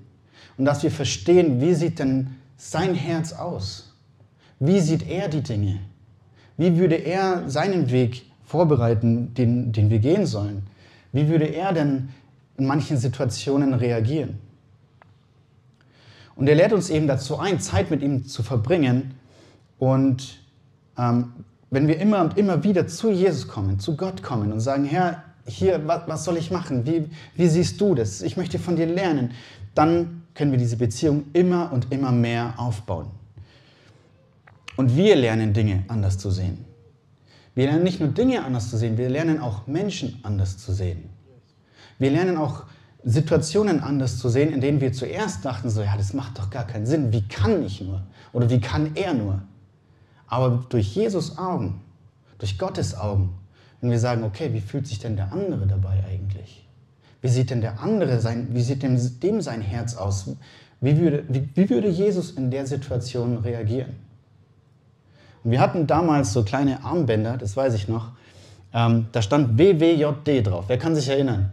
und 0.58 0.66
dass 0.66 0.82
wir 0.82 0.90
verstehen, 0.90 1.62
wie 1.62 1.72
sieht 1.72 1.98
denn 1.98 2.36
sein 2.58 2.94
Herz 2.94 3.32
aus? 3.32 3.94
Wie 4.58 4.80
sieht 4.80 5.08
er 5.08 5.28
die 5.28 5.40
Dinge? 5.40 5.78
Wie 6.58 6.76
würde 6.76 6.96
er 6.96 7.48
seinen 7.48 7.90
Weg 7.90 8.26
vorbereiten, 8.44 9.32
den, 9.32 9.72
den 9.72 9.88
wir 9.88 9.98
gehen 9.98 10.26
sollen? 10.26 10.64
Wie 11.12 11.28
würde 11.28 11.46
er 11.46 11.72
denn 11.72 12.10
in 12.58 12.66
manchen 12.66 12.98
Situationen 12.98 13.72
reagieren? 13.72 14.38
Und 16.36 16.50
er 16.50 16.56
lädt 16.56 16.74
uns 16.74 16.90
eben 16.90 17.06
dazu 17.06 17.38
ein, 17.38 17.60
Zeit 17.60 17.90
mit 17.90 18.02
ihm 18.02 18.26
zu 18.26 18.42
verbringen. 18.42 19.14
Und 19.78 20.42
ähm, 20.98 21.32
wenn 21.70 21.88
wir 21.88 21.98
immer 21.98 22.20
und 22.20 22.36
immer 22.36 22.62
wieder 22.62 22.86
zu 22.86 23.10
Jesus 23.10 23.48
kommen, 23.48 23.80
zu 23.80 23.96
Gott 23.96 24.22
kommen 24.22 24.52
und 24.52 24.60
sagen, 24.60 24.84
Herr, 24.84 25.24
hier, 25.50 25.86
was, 25.86 26.02
was 26.06 26.24
soll 26.24 26.36
ich 26.36 26.50
machen? 26.50 26.86
Wie, 26.86 27.08
wie 27.34 27.48
siehst 27.48 27.80
du 27.80 27.94
das? 27.94 28.22
Ich 28.22 28.36
möchte 28.36 28.58
von 28.58 28.76
dir 28.76 28.86
lernen. 28.86 29.32
Dann 29.74 30.22
können 30.34 30.50
wir 30.52 30.58
diese 30.58 30.76
Beziehung 30.76 31.24
immer 31.32 31.72
und 31.72 31.92
immer 31.92 32.12
mehr 32.12 32.54
aufbauen. 32.56 33.10
Und 34.76 34.96
wir 34.96 35.16
lernen 35.16 35.52
Dinge 35.52 35.84
anders 35.88 36.18
zu 36.18 36.30
sehen. 36.30 36.64
Wir 37.54 37.66
lernen 37.66 37.82
nicht 37.82 38.00
nur 38.00 38.08
Dinge 38.08 38.44
anders 38.44 38.70
zu 38.70 38.76
sehen, 38.76 38.96
wir 38.96 39.10
lernen 39.10 39.40
auch 39.40 39.66
Menschen 39.66 40.20
anders 40.22 40.56
zu 40.56 40.72
sehen. 40.72 41.10
Wir 41.98 42.10
lernen 42.10 42.36
auch 42.36 42.64
Situationen 43.04 43.80
anders 43.80 44.18
zu 44.18 44.28
sehen, 44.28 44.52
in 44.52 44.60
denen 44.60 44.80
wir 44.80 44.92
zuerst 44.92 45.44
dachten, 45.44 45.68
so, 45.68 45.82
ja, 45.82 45.96
das 45.96 46.12
macht 46.12 46.38
doch 46.38 46.50
gar 46.50 46.66
keinen 46.66 46.86
Sinn. 46.86 47.12
Wie 47.12 47.26
kann 47.26 47.64
ich 47.64 47.80
nur? 47.80 48.02
Oder 48.32 48.48
wie 48.50 48.60
kann 48.60 48.92
er 48.94 49.14
nur? 49.14 49.42
Aber 50.26 50.64
durch 50.68 50.94
Jesus 50.94 51.36
Augen, 51.38 51.80
durch 52.38 52.56
Gottes 52.58 52.96
Augen, 52.96 53.34
wenn 53.80 53.90
wir 53.90 53.98
sagen, 53.98 54.24
okay, 54.24 54.52
wie 54.52 54.60
fühlt 54.60 54.86
sich 54.86 54.98
denn 54.98 55.16
der 55.16 55.32
andere 55.32 55.66
dabei 55.66 56.02
eigentlich? 56.08 56.66
Wie 57.22 57.28
sieht 57.28 57.50
denn 57.50 57.60
der 57.60 57.80
andere 57.80 58.20
sein, 58.20 58.48
wie 58.52 58.62
sieht 58.62 58.82
dem, 58.82 58.98
dem 59.20 59.40
sein 59.40 59.60
Herz 59.60 59.94
aus? 59.96 60.36
Wie 60.80 60.98
würde, 60.98 61.24
wie, 61.28 61.48
wie 61.54 61.68
würde 61.68 61.88
Jesus 61.88 62.30
in 62.32 62.50
der 62.50 62.66
Situation 62.66 63.38
reagieren? 63.38 63.96
Und 65.44 65.52
wir 65.52 65.60
hatten 65.60 65.86
damals 65.86 66.32
so 66.32 66.42
kleine 66.42 66.84
Armbänder, 66.84 67.36
das 67.36 67.56
weiß 67.56 67.74
ich 67.74 67.88
noch. 67.88 68.12
Ähm, 68.72 69.06
da 69.12 69.20
stand 69.22 69.58
WWJD 69.58 70.46
drauf. 70.46 70.66
Wer 70.68 70.78
kann 70.78 70.94
sich 70.94 71.08
erinnern? 71.08 71.52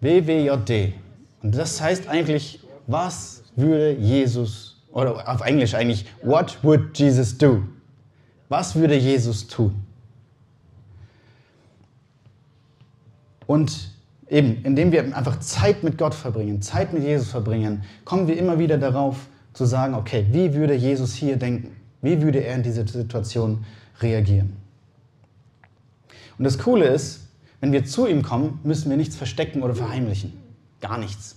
WWJD. 0.00 0.94
Und 1.42 1.56
das 1.56 1.80
heißt 1.80 2.08
eigentlich, 2.08 2.60
was 2.86 3.42
würde 3.56 3.92
Jesus, 3.92 4.82
oder 4.92 5.28
auf 5.28 5.40
Englisch 5.42 5.74
eigentlich, 5.74 6.06
what 6.22 6.58
would 6.62 6.96
Jesus 6.98 7.36
do? 7.36 7.62
Was 8.48 8.74
würde 8.74 8.96
Jesus 8.96 9.46
tun? 9.46 9.74
Und 13.46 13.90
eben, 14.28 14.62
indem 14.64 14.92
wir 14.92 15.16
einfach 15.16 15.40
Zeit 15.40 15.82
mit 15.82 15.98
Gott 15.98 16.14
verbringen, 16.14 16.62
Zeit 16.62 16.92
mit 16.92 17.02
Jesus 17.02 17.28
verbringen, 17.28 17.84
kommen 18.04 18.26
wir 18.26 18.36
immer 18.36 18.58
wieder 18.58 18.78
darauf 18.78 19.26
zu 19.52 19.64
sagen, 19.64 19.94
okay, 19.94 20.26
wie 20.30 20.54
würde 20.54 20.74
Jesus 20.74 21.14
hier 21.14 21.36
denken? 21.36 21.76
Wie 22.02 22.20
würde 22.20 22.40
er 22.40 22.56
in 22.56 22.62
dieser 22.62 22.86
Situation 22.86 23.64
reagieren? 24.00 24.56
Und 26.38 26.44
das 26.44 26.58
Coole 26.58 26.86
ist, 26.86 27.28
wenn 27.60 27.72
wir 27.72 27.84
zu 27.84 28.06
ihm 28.06 28.22
kommen, 28.22 28.60
müssen 28.64 28.90
wir 28.90 28.96
nichts 28.96 29.16
verstecken 29.16 29.62
oder 29.62 29.74
verheimlichen. 29.74 30.34
Gar 30.80 30.98
nichts. 30.98 31.36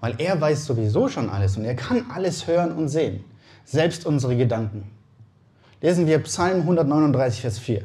Weil 0.00 0.14
er 0.18 0.40
weiß 0.40 0.64
sowieso 0.64 1.08
schon 1.08 1.28
alles 1.28 1.56
und 1.56 1.64
er 1.64 1.74
kann 1.74 2.06
alles 2.10 2.46
hören 2.46 2.72
und 2.72 2.88
sehen. 2.88 3.24
Selbst 3.64 4.06
unsere 4.06 4.36
Gedanken. 4.36 4.84
Lesen 5.80 6.06
wir 6.08 6.18
Psalm 6.20 6.60
139, 6.62 7.40
Vers 7.40 7.58
4. 7.58 7.82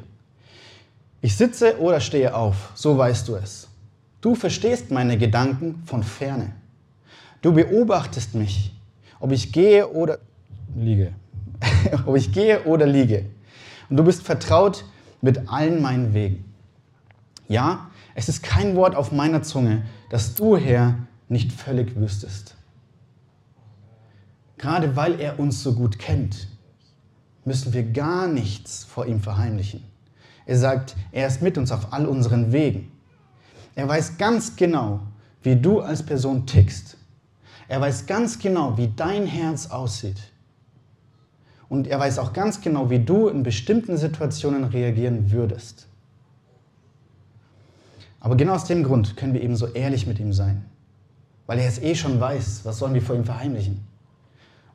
Ich 1.21 1.37
sitze 1.37 1.79
oder 1.79 1.99
stehe 1.99 2.35
auf, 2.35 2.71
so 2.73 2.97
weißt 2.97 3.27
du 3.27 3.35
es. 3.35 3.67
Du 4.19 4.33
verstehst 4.33 4.89
meine 4.89 5.17
Gedanken 5.17 5.83
von 5.85 6.01
ferne. 6.01 6.53
Du 7.41 7.53
beobachtest 7.53 8.33
mich, 8.33 8.73
ob 9.19 9.31
ich 9.31 9.51
gehe 9.51 9.87
oder 9.89 10.17
liege. 10.75 11.13
ob 12.05 12.15
ich 12.15 12.31
gehe 12.31 12.63
oder 12.63 12.87
liege. 12.87 13.25
Und 13.89 13.97
du 13.97 14.03
bist 14.03 14.23
vertraut 14.23 14.85
mit 15.21 15.49
allen 15.49 15.81
meinen 15.81 16.13
Wegen. 16.13 16.45
Ja, 17.47 17.91
es 18.15 18.27
ist 18.27 18.41
kein 18.41 18.75
Wort 18.75 18.95
auf 18.95 19.11
meiner 19.11 19.43
Zunge, 19.43 19.83
das 20.09 20.33
du, 20.33 20.57
Herr, 20.57 20.95
nicht 21.29 21.51
völlig 21.51 21.95
wüsstest. 21.95 22.55
Gerade 24.57 24.95
weil 24.95 25.19
er 25.19 25.39
uns 25.39 25.61
so 25.61 25.73
gut 25.73 25.99
kennt, 25.99 26.47
müssen 27.45 27.73
wir 27.73 27.83
gar 27.83 28.27
nichts 28.27 28.83
vor 28.83 29.05
ihm 29.05 29.19
verheimlichen. 29.19 29.83
Er 30.45 30.57
sagt, 30.57 30.95
er 31.11 31.27
ist 31.27 31.41
mit 31.41 31.57
uns 31.57 31.71
auf 31.71 31.93
all 31.93 32.05
unseren 32.05 32.51
Wegen. 32.51 32.91
Er 33.75 33.87
weiß 33.87 34.17
ganz 34.17 34.55
genau, 34.55 35.01
wie 35.41 35.55
du 35.55 35.79
als 35.79 36.03
Person 36.03 36.45
tickst. 36.45 36.97
Er 37.67 37.81
weiß 37.81 38.05
ganz 38.05 38.39
genau, 38.39 38.77
wie 38.77 38.91
dein 38.95 39.25
Herz 39.25 39.67
aussieht. 39.67 40.31
Und 41.69 41.87
er 41.87 41.99
weiß 41.99 42.19
auch 42.19 42.33
ganz 42.33 42.61
genau, 42.61 42.89
wie 42.89 42.99
du 42.99 43.29
in 43.29 43.41
bestimmten 43.41 43.97
Situationen 43.97 44.65
reagieren 44.65 45.31
würdest. 45.31 45.87
Aber 48.19 48.37
genau 48.37 48.53
aus 48.53 48.65
dem 48.65 48.83
Grund 48.83 49.17
können 49.17 49.33
wir 49.33 49.41
eben 49.41 49.55
so 49.55 49.67
ehrlich 49.67 50.05
mit 50.05 50.19
ihm 50.19 50.33
sein. 50.33 50.65
Weil 51.45 51.59
er 51.59 51.67
es 51.67 51.81
eh 51.81 51.95
schon 51.95 52.19
weiß, 52.19 52.61
was 52.63 52.77
sollen 52.77 52.93
wir 52.93 53.01
vor 53.01 53.15
ihm 53.15 53.25
verheimlichen? 53.25 53.85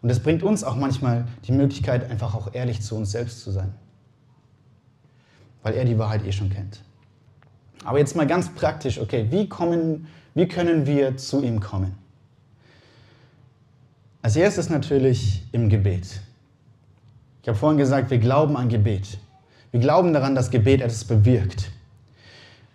Und 0.03 0.11
es 0.11 0.21
bringt 0.21 0.43
uns 0.43 0.65
auch 0.65 0.77
manchmal 0.77 1.27
die 1.47 1.53
Möglichkeit, 1.53 2.11
einfach 2.11 2.35
auch 2.35 2.55
ehrlich 2.55 2.83
zu 2.83 2.97
uns 2.97 3.11
selbst 3.11 3.43
zu 3.43 3.51
sein 3.51 3.75
weil 5.63 5.75
er 5.75 5.85
die 5.85 5.99
Wahrheit 5.99 6.25
eh 6.25 6.33
schon 6.33 6.51
kennt. 6.51 6.81
Aber 7.85 7.99
jetzt 7.99 8.17
mal 8.17 8.27
ganz 8.27 8.49
praktisch, 8.55 8.99
okay, 8.99 9.27
wie, 9.31 9.49
kommen, 9.49 10.09
wie 10.35 10.49
können 10.49 10.87
wir 10.87 11.17
zu 11.17 11.43
ihm 11.43 11.61
kommen? 11.61 11.95
Als 14.23 14.37
erstes 14.37 14.69
natürlich 14.69 15.43
im 15.53 15.69
Gebet. 15.69 16.21
Ich 17.43 17.49
habe 17.49 17.57
vorhin 17.57 17.79
gesagt, 17.79 18.11
wir 18.11 18.19
glauben 18.19 18.57
an 18.57 18.69
Gebet. 18.69 19.19
Wir 19.71 19.81
glauben 19.81 20.13
daran, 20.13 20.35
dass 20.35 20.51
Gebet 20.51 20.81
etwas 20.81 21.05
bewirkt. 21.05 21.71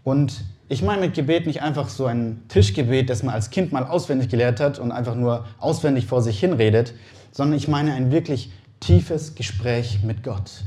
Und 0.03 0.45
ich 0.73 0.81
meine 0.81 1.01
mit 1.01 1.13
Gebet 1.13 1.47
nicht 1.47 1.61
einfach 1.61 1.89
so 1.89 2.05
ein 2.05 2.41
Tischgebet, 2.49 3.09
das 3.09 3.23
man 3.23 3.33
als 3.33 3.49
Kind 3.49 3.71
mal 3.71 3.85
auswendig 3.85 4.29
gelehrt 4.29 4.59
hat 4.59 4.79
und 4.79 4.91
einfach 4.91 5.15
nur 5.15 5.45
auswendig 5.59 6.05
vor 6.05 6.21
sich 6.21 6.39
hinredet, 6.39 6.93
sondern 7.31 7.57
ich 7.57 7.67
meine 7.67 7.93
ein 7.93 8.11
wirklich 8.11 8.51
tiefes 8.79 9.35
Gespräch 9.35 10.03
mit 10.03 10.23
Gott 10.23 10.63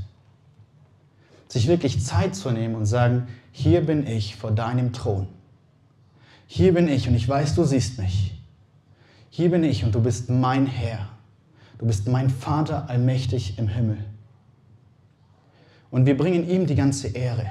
sich 1.49 1.69
wirklich 1.69 2.05
Zeit 2.05 2.35
zu 2.35 2.51
nehmen 2.51 2.75
und 2.75 2.87
sagen, 2.87 3.29
hier 3.53 3.81
bin 3.81 4.07
ich 4.07 4.37
vor 4.37 4.51
deinem 4.51 4.93
Thron. 4.93 5.27
Hier 6.47 6.75
bin 6.75 6.89
ich 6.89 7.09
und 7.09 7.15
ich 7.15 7.29
weiß, 7.29 7.55
du 7.55 7.65
siehst 7.65 7.99
mich. 7.99 8.39
Hier 9.31 9.51
bin 9.51 9.65
ich 9.65 9.85
und 9.85 9.95
du 9.95 10.01
bist 10.01 10.31
mein 10.31 10.67
Herr. 10.67 11.09
Du 11.79 11.87
bist 11.87 12.09
mein 12.09 12.31
Vater 12.31 12.89
allmächtig 12.89 13.59
im 13.59 13.69
Himmel. 13.69 13.99
Und 15.91 16.07
wir 16.07 16.17
bringen 16.17 16.49
ihm 16.49 16.67
die 16.67 16.75
ganze 16.75 17.09
Ehre. 17.09 17.47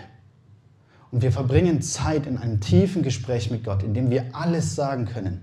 Und 1.15 1.21
wir 1.21 1.31
verbringen 1.31 1.81
Zeit 1.81 2.27
in 2.27 2.37
einem 2.37 2.59
tiefen 2.59 3.01
Gespräch 3.01 3.49
mit 3.49 3.63
Gott, 3.63 3.83
in 3.83 3.93
dem 3.93 4.09
wir 4.09 4.25
alles 4.33 4.75
sagen 4.75 5.05
können. 5.05 5.39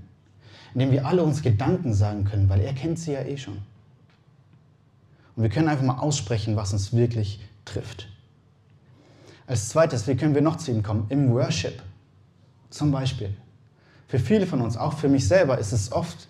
In 0.74 0.80
dem 0.80 0.90
wir 0.90 1.06
alle 1.06 1.22
uns 1.22 1.40
Gedanken 1.40 1.94
sagen 1.94 2.26
können, 2.26 2.50
weil 2.50 2.60
er 2.60 2.74
kennt 2.74 2.98
sie 2.98 3.12
ja 3.12 3.22
eh 3.22 3.38
schon. 3.38 3.56
Und 5.34 5.44
wir 5.44 5.48
können 5.48 5.70
einfach 5.70 5.86
mal 5.86 5.96
aussprechen, 5.96 6.56
was 6.56 6.74
uns 6.74 6.92
wirklich 6.92 7.40
trifft. 7.64 8.08
Als 9.46 9.70
zweites, 9.70 10.06
wie 10.06 10.14
können 10.14 10.34
wir 10.34 10.42
noch 10.42 10.56
zu 10.56 10.70
ihm 10.70 10.82
kommen? 10.82 11.06
Im 11.08 11.30
Worship 11.32 11.80
zum 12.68 12.92
Beispiel. 12.92 13.32
Für 14.08 14.18
viele 14.18 14.46
von 14.46 14.60
uns, 14.60 14.76
auch 14.76 14.98
für 14.98 15.08
mich 15.08 15.26
selber, 15.26 15.56
ist 15.56 15.72
es 15.72 15.90
oft 15.90 16.28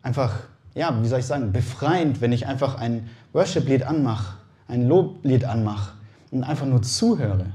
einfach, 0.00 0.40
ja, 0.74 1.02
wie 1.02 1.08
soll 1.08 1.20
ich 1.20 1.26
sagen, 1.26 1.52
befreiend, 1.52 2.22
wenn 2.22 2.32
ich 2.32 2.46
einfach 2.46 2.76
ein 2.76 3.10
Worship-Lied 3.34 3.82
anmache, 3.82 4.38
ein 4.68 4.88
Loblied 4.88 5.44
anmache 5.44 5.92
und 6.30 6.44
einfach 6.44 6.64
nur 6.64 6.80
zuhöre. 6.80 7.52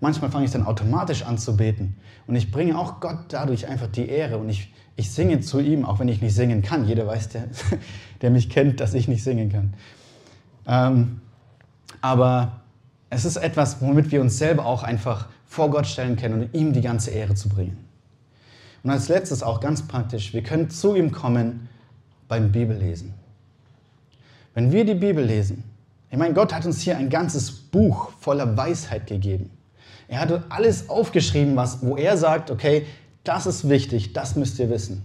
Manchmal 0.00 0.30
fange 0.30 0.44
ich 0.44 0.50
dann 0.50 0.66
automatisch 0.66 1.22
an 1.22 1.38
zu 1.38 1.56
beten 1.56 1.96
und 2.26 2.36
ich 2.36 2.50
bringe 2.50 2.78
auch 2.78 3.00
Gott 3.00 3.18
dadurch 3.28 3.66
einfach 3.66 3.86
die 3.86 4.08
Ehre 4.08 4.36
und 4.38 4.48
ich, 4.48 4.72
ich 4.94 5.10
singe 5.10 5.40
zu 5.40 5.58
ihm, 5.60 5.84
auch 5.84 5.98
wenn 5.98 6.08
ich 6.08 6.20
nicht 6.20 6.34
singen 6.34 6.62
kann. 6.62 6.86
Jeder 6.86 7.06
weiß, 7.06 7.30
der, 7.30 7.44
der 8.20 8.30
mich 8.30 8.50
kennt, 8.50 8.80
dass 8.80 8.92
ich 8.94 9.08
nicht 9.08 9.24
singen 9.24 9.50
kann. 9.50 9.74
Ähm, 10.66 11.20
aber 12.02 12.60
es 13.08 13.24
ist 13.24 13.36
etwas, 13.36 13.80
womit 13.80 14.10
wir 14.10 14.20
uns 14.20 14.36
selber 14.36 14.66
auch 14.66 14.82
einfach 14.82 15.28
vor 15.46 15.70
Gott 15.70 15.86
stellen 15.86 16.16
können 16.16 16.42
und 16.42 16.54
ihm 16.54 16.72
die 16.72 16.82
ganze 16.82 17.10
Ehre 17.10 17.34
zu 17.34 17.48
bringen. 17.48 17.78
Und 18.82 18.90
als 18.90 19.08
letztes 19.08 19.42
auch 19.42 19.60
ganz 19.60 19.82
praktisch, 19.88 20.34
wir 20.34 20.42
können 20.42 20.70
zu 20.70 20.94
ihm 20.94 21.10
kommen 21.10 21.68
beim 22.28 22.52
Bibellesen. 22.52 23.14
Wenn 24.54 24.72
wir 24.72 24.84
die 24.84 24.94
Bibel 24.94 25.24
lesen, 25.24 25.64
ich 26.10 26.18
meine, 26.18 26.34
Gott 26.34 26.54
hat 26.54 26.66
uns 26.66 26.80
hier 26.80 26.96
ein 26.96 27.10
ganzes 27.10 27.50
Buch 27.50 28.12
voller 28.20 28.56
Weisheit 28.56 29.06
gegeben. 29.06 29.50
Er 30.08 30.20
hat 30.20 30.44
alles 30.50 30.88
aufgeschrieben, 30.88 31.56
was, 31.56 31.82
wo 31.82 31.96
er 31.96 32.16
sagt, 32.16 32.50
okay, 32.50 32.86
das 33.24 33.46
ist 33.46 33.68
wichtig, 33.68 34.12
das 34.12 34.36
müsst 34.36 34.58
ihr 34.58 34.70
wissen. 34.70 35.02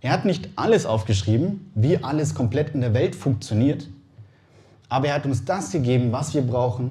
Er 0.00 0.10
hat 0.10 0.24
nicht 0.24 0.50
alles 0.56 0.86
aufgeschrieben, 0.86 1.70
wie 1.74 1.98
alles 1.98 2.34
komplett 2.34 2.74
in 2.74 2.80
der 2.80 2.94
Welt 2.94 3.14
funktioniert, 3.14 3.88
aber 4.88 5.08
er 5.08 5.14
hat 5.14 5.26
uns 5.26 5.44
das 5.44 5.72
gegeben, 5.72 6.12
was 6.12 6.34
wir 6.34 6.42
brauchen, 6.42 6.90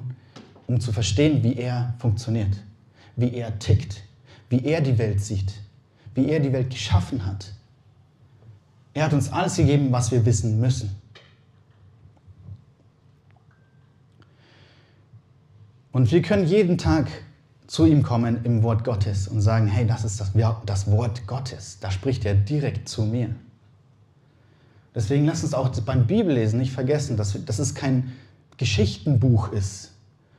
um 0.66 0.80
zu 0.80 0.92
verstehen, 0.92 1.42
wie 1.42 1.56
er 1.56 1.94
funktioniert, 1.98 2.56
wie 3.14 3.34
er 3.34 3.58
tickt, 3.58 4.02
wie 4.50 4.64
er 4.64 4.80
die 4.80 4.98
Welt 4.98 5.20
sieht, 5.20 5.54
wie 6.14 6.28
er 6.28 6.40
die 6.40 6.52
Welt 6.52 6.70
geschaffen 6.70 7.24
hat. 7.24 7.52
Er 8.94 9.04
hat 9.04 9.12
uns 9.12 9.30
alles 9.30 9.56
gegeben, 9.56 9.92
was 9.92 10.10
wir 10.10 10.24
wissen 10.24 10.58
müssen. 10.58 10.96
Und 15.96 16.12
wir 16.12 16.20
können 16.20 16.46
jeden 16.46 16.76
Tag 16.76 17.08
zu 17.66 17.86
ihm 17.86 18.02
kommen 18.02 18.44
im 18.44 18.62
Wort 18.62 18.84
Gottes 18.84 19.28
und 19.28 19.40
sagen, 19.40 19.66
hey, 19.66 19.86
das 19.86 20.04
ist 20.04 20.20
das, 20.20 20.32
das 20.66 20.90
Wort 20.90 21.26
Gottes. 21.26 21.78
Da 21.80 21.90
spricht 21.90 22.26
er 22.26 22.34
direkt 22.34 22.86
zu 22.86 23.04
mir. 23.04 23.34
Deswegen 24.94 25.24
lasst 25.24 25.42
uns 25.42 25.54
auch 25.54 25.70
beim 25.70 26.06
Bibellesen 26.06 26.58
nicht 26.58 26.70
vergessen, 26.70 27.16
dass, 27.16 27.42
dass 27.46 27.58
es 27.58 27.74
kein 27.74 28.12
Geschichtenbuch 28.58 29.52
ist, 29.52 29.92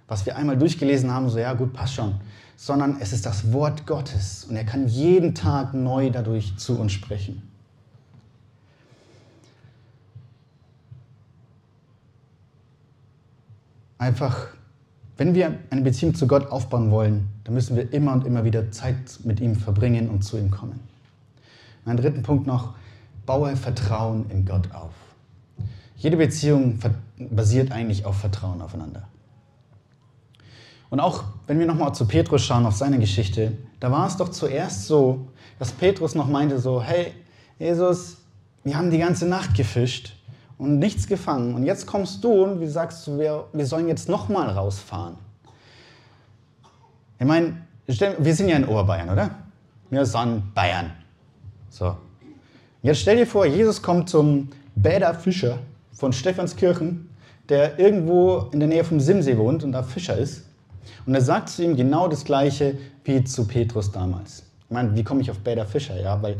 was 0.07 0.27
wir 0.27 0.35
einmal 0.35 0.59
durchgelesen 0.59 1.11
haben, 1.11 1.27
so 1.27 1.39
ja 1.39 1.53
gut, 1.53 1.73
passt 1.73 1.95
schon, 1.95 2.21
sondern 2.55 2.97
es 2.99 3.11
ist 3.11 3.25
das 3.25 3.51
Wort 3.51 3.87
Gottes 3.87 4.45
und 4.47 4.57
er 4.57 4.63
kann 4.63 4.87
jeden 4.87 5.33
Tag 5.33 5.73
neu 5.73 6.11
dadurch 6.11 6.55
zu 6.57 6.79
uns 6.79 6.91
sprechen. 6.91 7.41
Einfach 13.97 14.49
wenn 15.17 15.33
wir 15.33 15.57
eine 15.71 15.81
Beziehung 15.81 16.13
zu 16.13 16.27
Gott 16.27 16.51
aufbauen 16.51 16.91
wollen, 16.91 17.27
dann 17.43 17.55
müssen 17.55 17.75
wir 17.75 17.91
immer 17.91 18.13
und 18.13 18.25
immer 18.25 18.43
wieder 18.43 18.71
Zeit 18.71 19.19
mit 19.24 19.39
ihm 19.39 19.55
verbringen 19.55 20.09
und 20.09 20.24
zu 20.24 20.38
ihm 20.38 20.51
kommen. 20.51 20.79
Mein 21.86 21.97
dritten 21.97 22.21
Punkt 22.21 22.45
noch, 22.45 22.75
baue 23.25 23.55
Vertrauen 23.55 24.29
in 24.29 24.45
Gott 24.45 24.71
auf. 24.74 24.93
Jede 25.95 26.17
Beziehung 26.17 26.79
basiert 27.17 27.71
eigentlich 27.71 28.05
auf 28.05 28.17
Vertrauen 28.17 28.62
aufeinander. 28.62 29.07
Und 30.89 31.00
auch 31.00 31.24
wenn 31.47 31.59
wir 31.59 31.65
nochmal 31.65 31.93
zu 31.95 32.05
Petrus 32.07 32.45
schauen, 32.45 32.65
auf 32.65 32.75
seine 32.75 33.00
Geschichte, 33.00 33.53
da 33.79 33.91
war 33.91 34.07
es 34.07 34.17
doch 34.17 34.29
zuerst 34.29 34.86
so, 34.86 35.27
dass 35.59 35.71
Petrus 35.71 36.13
noch 36.13 36.27
meinte 36.27 36.59
so, 36.59 36.81
hey, 36.81 37.13
Jesus, 37.59 38.17
wir 38.63 38.77
haben 38.77 38.91
die 38.91 39.00
ganze 39.00 39.27
Nacht 39.27 39.55
gefischt 39.55 40.16
und 40.57 40.79
nichts 40.79 41.07
gefangen. 41.07 41.55
Und 41.55 41.63
jetzt 41.63 41.85
kommst 41.85 42.23
du 42.23 42.43
und 42.43 42.59
wie 42.59 42.67
sagst 42.67 43.05
du, 43.07 43.19
wir, 43.19 43.45
wir 43.53 43.65
sollen 43.65 43.87
jetzt 43.87 44.09
nochmal 44.09 44.49
rausfahren. 44.49 45.15
Ich 47.19 47.25
meine, 47.25 47.57
wir 47.85 48.35
sind 48.35 48.49
ja 48.49 48.57
in 48.57 48.65
Oberbayern, 48.65 49.09
oder? 49.09 49.31
Wir 49.89 50.05
sind 50.05 50.53
Bayern. 50.53 50.91
So. 51.69 51.95
Jetzt 52.83 52.99
stell 52.99 53.17
dir 53.17 53.27
vor, 53.27 53.45
Jesus 53.45 53.81
kommt 53.81 54.09
zum 54.09 54.49
Bäder 54.75 55.13
Fischer 55.13 55.59
von 55.93 56.13
Stephanskirchen, 56.13 57.09
der 57.49 57.79
irgendwo 57.79 58.49
in 58.51 58.59
der 58.59 58.67
Nähe 58.67 58.83
vom 58.83 58.99
Simsee 58.99 59.37
wohnt 59.37 59.63
und 59.63 59.71
da 59.71 59.83
Fischer 59.83 60.17
ist. 60.17 60.43
Und 61.05 61.15
er 61.15 61.21
sagt 61.21 61.49
zu 61.49 61.63
ihm 61.63 61.75
genau 61.75 62.07
das 62.07 62.23
Gleiche 62.23 62.77
wie 63.03 63.23
zu 63.23 63.47
Petrus 63.47 63.91
damals. 63.91 64.43
Ich 64.65 64.73
meine, 64.73 64.93
wie 64.95 65.03
komme 65.03 65.21
ich 65.21 65.31
auf 65.31 65.39
Bäder 65.39 65.65
Fischer? 65.65 65.99
Ja, 65.99 66.21
weil 66.21 66.37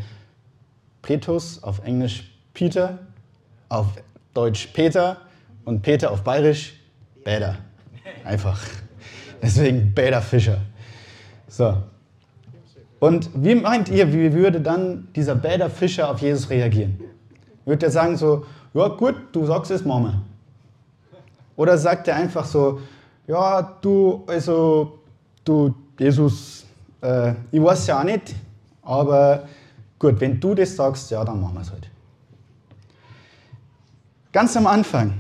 Petrus 1.02 1.64
auf 1.64 1.84
Englisch 1.86 2.30
Peter, 2.54 3.00
auf 3.70 3.88
Deutsch 4.34 4.68
Peter 4.68 5.18
und 5.66 5.82
Peter 5.82 6.12
auf 6.12 6.24
Bayerisch 6.24 6.74
Bäder. 7.24 7.58
Einfach. 8.24 8.60
Deswegen 9.42 9.94
Bäder 9.94 10.22
Fischer. 10.22 10.58
So. 11.48 11.78
Und 13.00 13.30
wie 13.36 13.56
meint 13.56 13.90
ihr, 13.90 14.12
wie 14.12 14.34
würde 14.34 14.60
dann 14.60 15.08
dieser 15.16 15.36
Bäder 15.36 15.70
Fischer 15.70 16.10
auf 16.10 16.20
Jesus 16.20 16.50
reagieren? 16.50 17.00
Würde 17.66 17.86
er 17.86 17.92
sagen 17.92 18.18
so, 18.18 18.46
ja 18.74 18.88
gut, 18.88 19.16
du 19.32 19.46
sagst 19.46 19.72
es, 19.72 19.84
Mama. 19.86 20.22
Oder 21.56 21.78
sagt 21.78 22.08
er 22.08 22.16
einfach 22.16 22.46
so, 22.46 22.80
ja, 23.28 23.78
du, 23.82 24.24
also, 24.28 25.00
du, 25.44 25.74
Jesus, 26.00 26.66
äh, 27.02 27.34
ich 27.52 27.62
weiß 27.62 27.88
ja 27.88 28.00
auch 28.00 28.04
nicht, 28.04 28.36
aber 28.84 29.48
gut, 30.00 30.20
wenn 30.20 30.40
du 30.40 30.56
das 30.56 30.76
sagst, 30.76 31.12
ja, 31.12 31.24
dann 31.26 31.42
machen 31.42 31.56
wir 31.56 31.62
es 31.62 31.72
halt. 31.72 31.90
Ganz 34.32 34.56
am 34.58 34.68
Anfang 34.68 35.14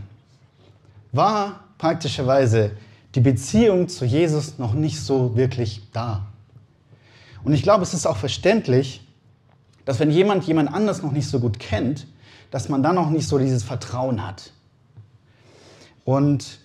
war 1.12 1.64
praktischerweise 1.78 2.72
die 3.16 3.22
Beziehung 3.22 3.88
zu 3.88 4.06
Jesus 4.06 4.58
noch 4.58 4.74
nicht 4.74 5.00
so 5.00 5.36
wirklich 5.36 5.82
da. 5.94 6.28
Und 7.44 7.54
ich 7.54 7.64
glaube, 7.64 7.84
es 7.84 7.94
ist 7.94 8.06
auch 8.06 8.18
verständlich, 8.18 9.02
dass 9.86 10.00
wenn 10.00 10.12
jemand 10.12 10.44
jemand 10.44 10.74
anders 10.74 11.02
noch 11.02 11.14
nicht 11.14 11.28
so 11.28 11.40
gut 11.40 11.60
kennt, 11.60 12.08
dass 12.52 12.70
man 12.70 12.84
dann 12.84 12.96
noch 12.96 13.10
nicht 13.10 13.28
so 13.28 13.38
dieses 13.38 13.64
Vertrauen 13.64 14.26
hat. 14.26 14.52
Und 16.04 16.60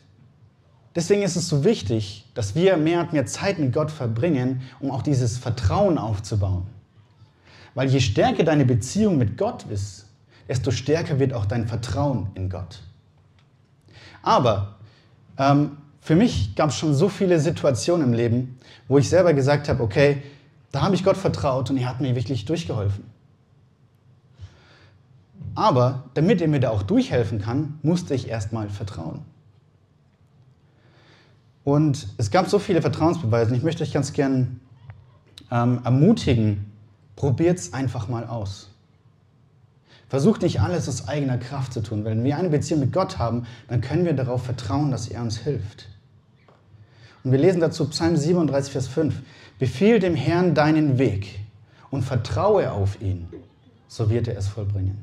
deswegen 0.94 1.22
ist 1.22 1.36
es 1.36 1.48
so 1.48 1.64
wichtig, 1.64 2.26
dass 2.34 2.54
wir 2.54 2.76
mehr 2.76 3.00
und 3.00 3.12
mehr 3.12 3.26
Zeit 3.26 3.58
mit 3.58 3.72
Gott 3.72 3.90
verbringen, 3.90 4.62
um 4.80 4.90
auch 4.90 5.02
dieses 5.02 5.38
Vertrauen 5.38 5.98
aufzubauen. 5.98 6.66
Weil 7.74 7.88
je 7.88 8.00
stärker 8.00 8.44
deine 8.44 8.64
Beziehung 8.64 9.18
mit 9.18 9.38
Gott 9.38 9.64
ist, 9.70 10.06
desto 10.48 10.70
stärker 10.70 11.18
wird 11.18 11.32
auch 11.32 11.46
dein 11.46 11.66
Vertrauen 11.66 12.30
in 12.34 12.50
Gott. 12.50 12.82
Aber 14.22 14.76
ähm, 15.38 15.76
für 16.00 16.16
mich 16.16 16.54
gab 16.56 16.70
es 16.70 16.76
schon 16.76 16.94
so 16.94 17.08
viele 17.08 17.38
Situationen 17.38 18.08
im 18.08 18.12
Leben, 18.12 18.58
wo 18.88 18.98
ich 18.98 19.08
selber 19.08 19.34
gesagt 19.34 19.68
habe, 19.68 19.82
okay, 19.82 20.22
da 20.72 20.82
habe 20.82 20.94
ich 20.94 21.04
Gott 21.04 21.16
vertraut 21.16 21.70
und 21.70 21.76
er 21.76 21.88
hat 21.88 22.00
mir 22.00 22.16
wirklich 22.16 22.44
durchgeholfen. 22.44 23.04
Aber 25.54 26.04
damit 26.14 26.40
er 26.40 26.48
mir 26.48 26.60
da 26.60 26.70
auch 26.70 26.82
durchhelfen 26.82 27.40
kann, 27.40 27.78
musste 27.82 28.14
ich 28.14 28.28
erstmal 28.28 28.70
vertrauen. 28.70 29.20
Und 31.64 32.08
es 32.16 32.30
gab 32.30 32.48
so 32.48 32.58
viele 32.58 32.80
Vertrauensbeweise 32.80 33.50
und 33.50 33.56
ich 33.56 33.62
möchte 33.62 33.82
euch 33.82 33.92
ganz 33.92 34.12
gern 34.12 34.60
ähm, 35.50 35.80
ermutigen, 35.84 36.72
probiert 37.14 37.58
es 37.58 37.72
einfach 37.72 38.08
mal 38.08 38.26
aus. 38.26 38.71
Versucht 40.12 40.42
nicht 40.42 40.60
alles 40.60 40.90
aus 40.90 41.08
eigener 41.08 41.38
Kraft 41.38 41.72
zu 41.72 41.82
tun. 41.82 42.04
Wenn 42.04 42.22
wir 42.22 42.36
eine 42.36 42.50
Beziehung 42.50 42.80
mit 42.80 42.92
Gott 42.92 43.18
haben, 43.18 43.46
dann 43.68 43.80
können 43.80 44.04
wir 44.04 44.12
darauf 44.12 44.44
vertrauen, 44.44 44.90
dass 44.90 45.08
er 45.08 45.22
uns 45.22 45.38
hilft. 45.38 45.88
Und 47.24 47.32
wir 47.32 47.38
lesen 47.38 47.62
dazu 47.62 47.88
Psalm 47.88 48.18
37, 48.18 48.72
Vers 48.74 48.88
5. 48.88 49.22
Befiehl 49.58 50.00
dem 50.00 50.14
Herrn 50.14 50.54
deinen 50.54 50.98
Weg 50.98 51.40
und 51.88 52.02
vertraue 52.02 52.72
auf 52.72 53.00
ihn, 53.00 53.26
so 53.88 54.10
wird 54.10 54.28
er 54.28 54.36
es 54.36 54.48
vollbringen. 54.48 55.02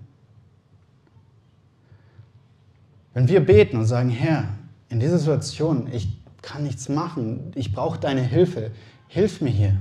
Wenn 3.16 3.28
wir 3.30 3.44
beten 3.44 3.78
und 3.78 3.88
sagen, 3.88 4.12
Herr, 4.12 4.50
in 4.90 5.00
dieser 5.00 5.18
Situation, 5.18 5.90
ich 5.92 6.22
kann 6.44 6.62
nichts 6.62 6.88
machen, 6.88 7.52
ich 7.56 7.74
brauche 7.74 8.00
deine 8.00 8.22
Hilfe, 8.22 8.70
hilf 9.08 9.42
mir 9.42 9.50
hier, 9.50 9.76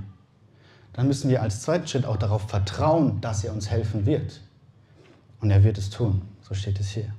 dann 0.94 1.06
müssen 1.06 1.28
wir 1.28 1.42
als 1.42 1.60
zweiten 1.60 1.86
Schritt 1.86 2.06
auch 2.06 2.16
darauf 2.16 2.48
vertrauen, 2.48 3.20
dass 3.20 3.44
er 3.44 3.52
uns 3.52 3.68
helfen 3.68 4.06
wird. 4.06 4.40
Und 5.40 5.50
er 5.50 5.62
wird 5.64 5.78
es 5.78 5.90
tun, 5.90 6.22
so 6.42 6.54
steht 6.54 6.80
es 6.80 6.88
hier. 6.90 7.12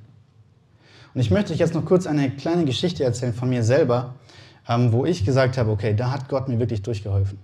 Und 1.14 1.22
ich 1.22 1.32
möchte 1.32 1.54
euch 1.54 1.60
jetzt 1.60 1.74
noch 1.74 1.86
kurz 1.86 2.06
eine 2.06 2.30
kleine 2.32 2.66
Geschichte 2.66 3.04
erzählen 3.04 3.34
von 3.34 3.50
mir 3.50 3.64
selber, 3.64 4.16
ähm, 4.68 4.92
wo 4.92 5.06
ich 5.06 5.26
gesagt 5.26 5.58
habe, 5.58 5.72
okay, 5.72 5.96
da 5.96 6.12
hat 6.12 6.30
Gott 6.30 6.48
mir 6.48 6.60
wirklich 6.60 6.82
durchgeholfen. 6.82 7.40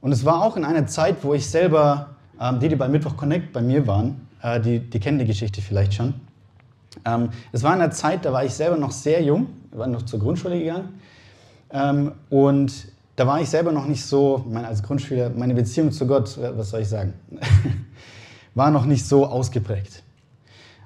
Und 0.00 0.12
es 0.12 0.24
war 0.24 0.42
auch 0.42 0.56
in 0.56 0.64
einer 0.64 0.86
Zeit, 0.86 1.16
wo 1.22 1.34
ich 1.34 1.46
selber, 1.46 2.16
ähm, 2.40 2.60
die, 2.60 2.68
die 2.68 2.76
bei 2.76 2.88
Mittwoch 2.88 3.16
Connect 3.16 3.52
bei 3.52 3.62
mir 3.62 3.86
waren, 3.86 4.28
äh, 4.42 4.60
die, 4.60 4.78
die 4.78 5.00
kennen 5.00 5.18
die 5.18 5.24
Geschichte 5.24 5.62
vielleicht 5.62 5.94
schon, 5.94 6.14
ähm, 7.04 7.30
es 7.52 7.62
war 7.62 7.74
in 7.74 7.80
einer 7.80 7.90
Zeit, 7.90 8.24
da 8.24 8.32
war 8.32 8.44
ich 8.44 8.52
selber 8.52 8.76
noch 8.76 8.92
sehr 8.92 9.22
jung, 9.22 9.46
war 9.70 9.86
noch 9.86 10.02
zur 10.02 10.20
Grundschule 10.20 10.58
gegangen. 10.58 10.98
Und 12.28 12.92
da 13.16 13.26
war 13.26 13.40
ich 13.40 13.48
selber 13.48 13.72
noch 13.72 13.86
nicht 13.86 14.04
so, 14.04 14.44
ich 14.50 14.56
als 14.56 14.82
Grundschüler, 14.82 15.30
meine 15.30 15.54
Beziehung 15.54 15.92
zu 15.92 16.06
Gott, 16.06 16.36
äh, 16.38 16.56
was 16.56 16.70
soll 16.70 16.80
ich 16.80 16.88
sagen, 16.88 17.12
war 18.54 18.70
noch 18.70 18.84
nicht 18.84 19.06
so 19.06 19.26
ausgeprägt. 19.26 20.02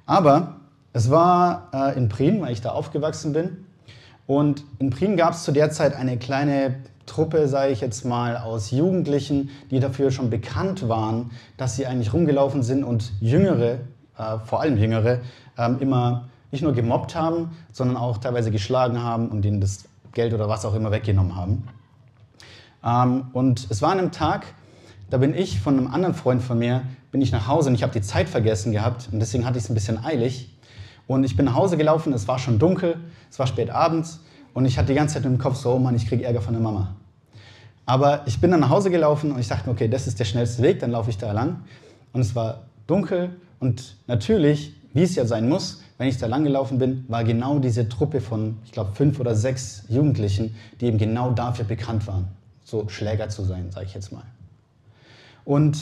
Aber 0.06 0.56
es 0.92 1.10
war 1.10 1.68
äh, 1.72 1.96
in 1.96 2.08
Prien, 2.08 2.40
weil 2.40 2.52
ich 2.52 2.60
da 2.60 2.70
aufgewachsen 2.70 3.32
bin. 3.32 3.66
Und 4.26 4.64
in 4.78 4.90
Prien 4.90 5.16
gab 5.16 5.34
es 5.34 5.44
zu 5.44 5.52
der 5.52 5.70
Zeit 5.70 5.94
eine 5.94 6.16
kleine 6.16 6.76
Truppe, 7.06 7.48
sage 7.48 7.72
ich 7.72 7.80
jetzt 7.80 8.04
mal, 8.04 8.36
aus 8.36 8.70
Jugendlichen, 8.70 9.50
die 9.70 9.78
dafür 9.78 10.10
schon 10.10 10.30
bekannt 10.30 10.88
waren, 10.88 11.30
dass 11.56 11.76
sie 11.76 11.86
eigentlich 11.86 12.12
rumgelaufen 12.12 12.62
sind 12.62 12.82
und 12.82 13.12
Jüngere, 13.20 13.80
äh, 14.18 14.38
vor 14.44 14.60
allem 14.60 14.76
Jüngere, 14.76 15.20
ähm, 15.56 15.78
immer 15.80 16.28
nicht 16.50 16.62
nur 16.62 16.72
gemobbt 16.72 17.14
haben, 17.14 17.50
sondern 17.72 17.96
auch 17.96 18.18
teilweise 18.18 18.50
geschlagen 18.50 19.02
haben 19.02 19.28
und 19.28 19.44
ihnen 19.44 19.60
das 19.60 19.84
Geld 20.12 20.32
oder 20.34 20.48
was 20.48 20.64
auch 20.64 20.74
immer 20.74 20.90
weggenommen 20.90 21.36
haben. 21.36 21.68
Ähm, 22.84 23.26
und 23.32 23.66
es 23.70 23.82
war 23.82 23.92
an 23.92 23.98
einem 23.98 24.12
Tag, 24.12 24.46
da 25.10 25.18
bin 25.18 25.34
ich 25.34 25.60
von 25.60 25.78
einem 25.78 25.88
anderen 25.88 26.14
Freund 26.14 26.42
von 26.42 26.58
mir, 26.58 26.82
bin 27.16 27.22
ich 27.22 27.32
nach 27.32 27.46
Hause 27.46 27.70
und 27.70 27.74
ich 27.74 27.82
habe 27.82 27.94
die 27.94 28.02
Zeit 28.02 28.28
vergessen 28.28 28.72
gehabt 28.72 29.08
und 29.10 29.20
deswegen 29.20 29.46
hatte 29.46 29.56
ich 29.56 29.64
es 29.64 29.70
ein 29.70 29.74
bisschen 29.74 30.04
eilig. 30.04 30.54
Und 31.06 31.24
ich 31.24 31.34
bin 31.34 31.46
nach 31.46 31.54
Hause 31.54 31.78
gelaufen, 31.78 32.12
es 32.12 32.28
war 32.28 32.38
schon 32.38 32.58
dunkel, 32.58 32.98
es 33.30 33.38
war 33.38 33.46
spät 33.46 33.70
abends 33.70 34.20
und 34.52 34.66
ich 34.66 34.76
hatte 34.76 34.88
die 34.88 34.96
ganze 34.96 35.14
Zeit 35.14 35.24
im 35.24 35.38
Kopf 35.38 35.56
so, 35.56 35.72
oh 35.72 35.78
Mann, 35.78 35.96
ich 35.96 36.06
kriege 36.06 36.24
Ärger 36.24 36.42
von 36.42 36.52
der 36.52 36.60
Mama. 36.60 36.94
Aber 37.86 38.20
ich 38.26 38.38
bin 38.38 38.50
dann 38.50 38.60
nach 38.60 38.68
Hause 38.68 38.90
gelaufen 38.90 39.32
und 39.32 39.38
ich 39.38 39.48
dachte 39.48 39.70
okay, 39.70 39.88
das 39.88 40.06
ist 40.06 40.20
der 40.20 40.26
schnellste 40.26 40.62
Weg, 40.62 40.80
dann 40.80 40.90
laufe 40.90 41.08
ich 41.08 41.16
da 41.16 41.32
lang. 41.32 41.60
Und 42.12 42.20
es 42.20 42.34
war 42.34 42.64
dunkel 42.86 43.30
und 43.60 43.96
natürlich 44.06 44.74
wie 44.92 45.04
es 45.04 45.14
ja 45.14 45.24
sein 45.24 45.48
muss, 45.48 45.80
wenn 45.96 46.08
ich 46.08 46.18
da 46.18 46.26
lang 46.26 46.44
gelaufen 46.44 46.76
bin, 46.76 47.06
war 47.08 47.24
genau 47.24 47.60
diese 47.60 47.88
Truppe 47.88 48.20
von, 48.20 48.58
ich 48.66 48.72
glaube, 48.72 48.92
fünf 48.92 49.20
oder 49.20 49.34
sechs 49.34 49.84
Jugendlichen, 49.88 50.54
die 50.82 50.86
eben 50.86 50.98
genau 50.98 51.30
dafür 51.30 51.64
bekannt 51.64 52.06
waren, 52.06 52.28
so 52.62 52.90
Schläger 52.90 53.30
zu 53.30 53.42
sein, 53.42 53.70
sage 53.70 53.86
ich 53.86 53.94
jetzt 53.94 54.12
mal. 54.12 54.24
Und 55.46 55.78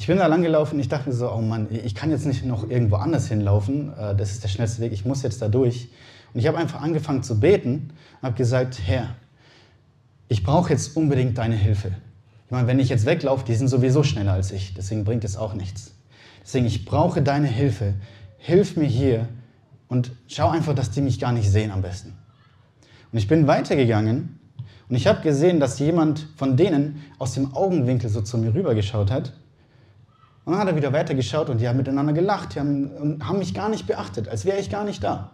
ich 0.00 0.06
bin 0.06 0.16
da 0.16 0.26
lang 0.26 0.42
gelaufen 0.42 0.76
und 0.76 0.80
ich 0.80 0.88
dachte 0.88 1.10
mir 1.10 1.14
so, 1.14 1.30
oh 1.30 1.42
Mann, 1.42 1.68
ich 1.70 1.94
kann 1.94 2.10
jetzt 2.10 2.24
nicht 2.24 2.44
noch 2.44 2.68
irgendwo 2.68 2.96
anders 2.96 3.28
hinlaufen, 3.28 3.92
äh, 3.98 4.16
das 4.16 4.32
ist 4.32 4.42
der 4.42 4.48
schnellste 4.48 4.80
Weg, 4.80 4.92
ich 4.92 5.04
muss 5.04 5.22
jetzt 5.22 5.42
da 5.42 5.48
durch. 5.48 5.88
Und 6.32 6.40
ich 6.40 6.46
habe 6.46 6.58
einfach 6.58 6.80
angefangen 6.80 7.22
zu 7.22 7.38
beten 7.38 7.92
und 8.20 8.26
habe 8.26 8.36
gesagt, 8.36 8.80
Herr, 8.86 9.14
ich 10.28 10.42
brauche 10.42 10.70
jetzt 10.70 10.96
unbedingt 10.96 11.36
deine 11.36 11.54
Hilfe. 11.54 11.92
Ich 12.46 12.50
meine, 12.50 12.66
wenn 12.66 12.78
ich 12.78 12.88
jetzt 12.88 13.04
weglaufe, 13.04 13.44
die 13.44 13.54
sind 13.54 13.68
sowieso 13.68 14.02
schneller 14.02 14.32
als 14.32 14.52
ich, 14.52 14.74
deswegen 14.74 15.04
bringt 15.04 15.22
es 15.24 15.36
auch 15.36 15.54
nichts. 15.54 15.92
Deswegen, 16.42 16.66
ich 16.66 16.84
brauche 16.86 17.20
deine 17.20 17.46
Hilfe 17.46 17.94
hilf 18.40 18.76
mir 18.76 18.86
hier 18.86 19.28
und 19.88 20.12
schau 20.26 20.48
einfach, 20.48 20.74
dass 20.74 20.90
die 20.90 21.02
mich 21.02 21.20
gar 21.20 21.32
nicht 21.32 21.50
sehen 21.50 21.70
am 21.70 21.82
besten. 21.82 22.14
Und 23.12 23.18
ich 23.18 23.28
bin 23.28 23.46
weitergegangen 23.46 24.38
und 24.88 24.96
ich 24.96 25.06
habe 25.06 25.20
gesehen, 25.20 25.60
dass 25.60 25.78
jemand 25.78 26.26
von 26.36 26.56
denen 26.56 27.04
aus 27.18 27.34
dem 27.34 27.54
Augenwinkel 27.54 28.08
so 28.08 28.22
zu 28.22 28.38
mir 28.38 28.54
rübergeschaut 28.54 29.10
hat. 29.10 29.34
Und 30.44 30.52
dann 30.52 30.60
hat 30.60 30.68
er 30.68 30.76
wieder 30.76 30.92
weitergeschaut 30.92 31.50
und 31.50 31.60
die 31.60 31.68
haben 31.68 31.76
miteinander 31.76 32.12
gelacht 32.12 32.54
die 32.54 32.60
haben, 32.60 32.90
und 32.96 33.26
haben 33.26 33.38
mich 33.38 33.54
gar 33.54 33.68
nicht 33.68 33.86
beachtet, 33.86 34.28
als 34.28 34.44
wäre 34.44 34.58
ich 34.58 34.70
gar 34.70 34.84
nicht 34.84 35.04
da. 35.04 35.30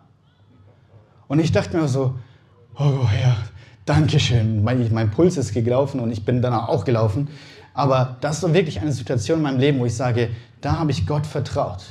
Und 1.29 1.39
ich 1.39 1.53
dachte 1.53 1.77
mir 1.77 1.89
so, 1.89 2.15
oh 2.79 3.07
Herr, 3.09 3.37
Dankeschön. 3.87 4.65
Mein, 4.65 4.93
mein 4.93 5.13
Puls 5.13 5.37
ist 5.37 5.55
gelaufen 5.55 6.01
und 6.01 6.11
ich 6.11 6.25
bin 6.25 6.43
danach 6.43 6.69
auch 6.69 6.85
gelaufen. 6.85 7.29
Aber 7.73 8.17
das 8.21 8.37
ist 8.37 8.41
so 8.41 8.53
wirklich 8.53 8.81
eine 8.81 8.91
Situation 8.91 9.39
in 9.39 9.43
meinem 9.45 9.61
Leben, 9.61 9.79
wo 9.79 9.87
ich 9.87 9.95
sage, 9.95 10.31
da 10.61 10.81
habe 10.81 10.91
ich 10.91 11.07
Gott 11.07 11.25
vertraut. 11.25 11.85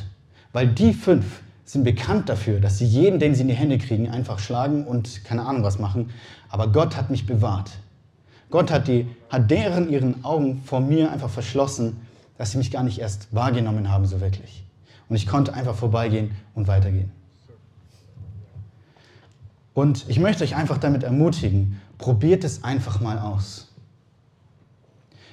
Weil 0.51 0.67
die 0.67 0.93
fünf 0.93 1.41
sind 1.63 1.85
bekannt 1.85 2.27
dafür, 2.27 2.59
dass 2.59 2.79
sie 2.79 2.85
jeden, 2.85 3.17
den 3.19 3.33
sie 3.33 3.43
in 3.43 3.47
die 3.47 3.53
Hände 3.53 3.77
kriegen, 3.77 4.09
einfach 4.09 4.39
schlagen 4.39 4.85
und 4.85 5.23
keine 5.23 5.45
Ahnung 5.45 5.63
was 5.63 5.79
machen. 5.79 6.09
Aber 6.49 6.67
Gott 6.67 6.97
hat 6.97 7.09
mich 7.09 7.25
bewahrt. 7.25 7.71
Gott 8.49 8.71
hat, 8.71 8.89
die, 8.89 9.07
hat 9.29 9.49
deren 9.49 9.89
ihren 9.89 10.25
Augen 10.25 10.61
vor 10.65 10.81
mir 10.81 11.11
einfach 11.13 11.29
verschlossen, 11.29 12.04
dass 12.37 12.51
sie 12.51 12.57
mich 12.57 12.71
gar 12.71 12.83
nicht 12.83 12.99
erst 12.99 13.33
wahrgenommen 13.33 13.89
haben, 13.89 14.05
so 14.05 14.21
wirklich. 14.21 14.65
Und 15.07 15.15
ich 15.15 15.27
konnte 15.27 15.53
einfach 15.53 15.75
vorbeigehen 15.75 16.35
und 16.53 16.67
weitergehen. 16.67 17.11
Und 19.73 20.05
ich 20.07 20.19
möchte 20.19 20.43
euch 20.43 20.55
einfach 20.55 20.77
damit 20.77 21.03
ermutigen, 21.03 21.81
probiert 21.97 22.43
es 22.43 22.63
einfach 22.63 23.01
mal 23.01 23.19
aus. 23.19 23.67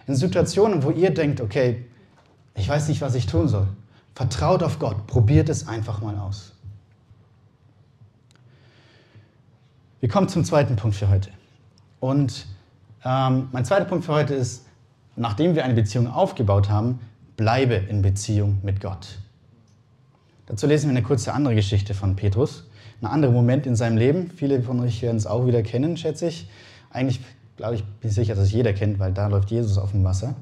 In 0.06 0.16
Situationen, 0.16 0.82
wo 0.82 0.90
ihr 0.90 1.14
denkt, 1.14 1.40
okay, 1.40 1.84
ich 2.54 2.68
weiß 2.68 2.88
nicht, 2.88 3.00
was 3.00 3.14
ich 3.14 3.26
tun 3.26 3.48
soll, 3.48 3.68
vertraut 4.14 4.62
auf 4.62 4.78
Gott, 4.78 5.06
probiert 5.06 5.48
es 5.48 5.68
einfach 5.68 6.02
mal 6.02 6.18
aus. 6.18 6.52
Wir 10.00 10.08
kommen 10.08 10.28
zum 10.28 10.44
zweiten 10.44 10.74
Punkt 10.74 10.96
für 10.96 11.08
heute. 11.08 11.30
Und 12.00 12.46
ähm, 13.04 13.48
mein 13.52 13.64
zweiter 13.64 13.84
Punkt 13.84 14.04
für 14.04 14.12
heute 14.12 14.34
ist, 14.34 14.66
nachdem 15.16 15.54
wir 15.54 15.64
eine 15.64 15.74
Beziehung 15.74 16.06
aufgebaut 16.06 16.68
haben, 16.68 17.00
bleibe 17.36 17.74
in 17.74 18.02
Beziehung 18.02 18.58
mit 18.62 18.80
Gott. 18.80 19.18
Dazu 20.46 20.66
lesen 20.66 20.90
wir 20.90 20.96
eine 20.96 21.02
kurze 21.02 21.32
andere 21.32 21.54
Geschichte 21.54 21.94
von 21.94 22.16
Petrus. 22.16 22.64
Ein 23.00 23.06
anderer 23.06 23.32
Moment 23.32 23.66
in 23.66 23.74
seinem 23.74 23.96
Leben. 23.96 24.30
Viele 24.36 24.62
von 24.62 24.80
euch 24.80 25.02
werden 25.02 25.16
es 25.16 25.26
auch 25.26 25.46
wieder 25.46 25.62
kennen, 25.62 25.96
schätze 25.96 26.28
ich. 26.28 26.48
Eigentlich 26.90 27.20
glaube 27.56 27.76
ich, 27.76 27.84
bin 27.84 28.10
sicher, 28.10 28.34
dass 28.34 28.44
es 28.44 28.52
jeder 28.52 28.72
kennt, 28.72 28.98
weil 28.98 29.12
da 29.12 29.28
läuft 29.28 29.50
Jesus 29.50 29.78
auf 29.78 29.92
dem 29.92 30.04
Wasser. 30.04 30.34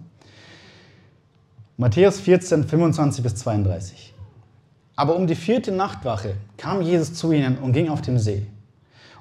Matthäus 1.76 2.20
14, 2.20 2.64
25 2.64 3.22
bis 3.22 3.34
32. 3.36 4.14
Aber 4.96 5.16
um 5.16 5.26
die 5.26 5.34
vierte 5.34 5.72
Nachtwache 5.72 6.34
kam 6.56 6.82
Jesus 6.82 7.14
zu 7.14 7.32
ihnen 7.32 7.58
und 7.58 7.72
ging 7.72 7.88
auf 7.88 8.02
dem 8.02 8.18
See. 8.18 8.46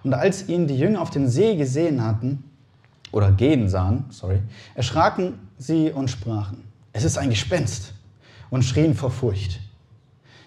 Und 0.03 0.13
als 0.13 0.49
ihn 0.49 0.67
die 0.67 0.77
Jünger 0.77 1.01
auf 1.01 1.09
dem 1.09 1.27
See 1.27 1.55
gesehen 1.55 2.03
hatten, 2.03 2.43
oder 3.11 3.31
gehen 3.31 3.69
sahen, 3.69 4.05
sorry, 4.09 4.41
erschraken 4.75 5.39
sie 5.57 5.91
und 5.91 6.09
sprachen, 6.09 6.63
es 6.93 7.03
ist 7.03 7.17
ein 7.17 7.29
Gespenst 7.29 7.93
und 8.49 8.63
schrien 8.63 8.95
vor 8.95 9.11
Furcht. 9.11 9.59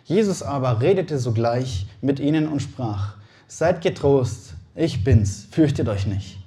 Jesus 0.04 0.42
aber 0.42 0.80
redete 0.80 1.18
sogleich 1.18 1.86
mit 2.00 2.18
ihnen 2.20 2.48
und 2.48 2.60
sprach, 2.60 3.14
seid 3.46 3.82
getrost, 3.82 4.54
ich 4.74 5.04
bin's, 5.04 5.46
fürchtet 5.50 5.88
euch 5.88 6.06
nicht. 6.06 6.38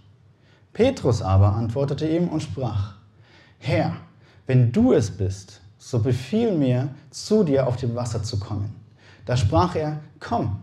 Petrus 0.73 1.21
aber 1.21 1.53
antwortete 1.53 2.07
ihm 2.07 2.27
und 2.27 2.43
sprach, 2.43 2.95
Herr, 3.59 3.95
wenn 4.45 4.71
du 4.71 4.93
es 4.93 5.09
bist, 5.09 5.61
so 5.77 5.99
befiehl 5.99 6.51
mir, 6.51 6.89
zu 7.11 7.43
dir 7.43 7.67
auf 7.67 7.77
dem 7.77 7.95
Wasser 7.95 8.23
zu 8.23 8.39
kommen. 8.39 8.75
Da 9.25 9.37
sprach 9.37 9.75
er, 9.75 10.01
komm. 10.19 10.61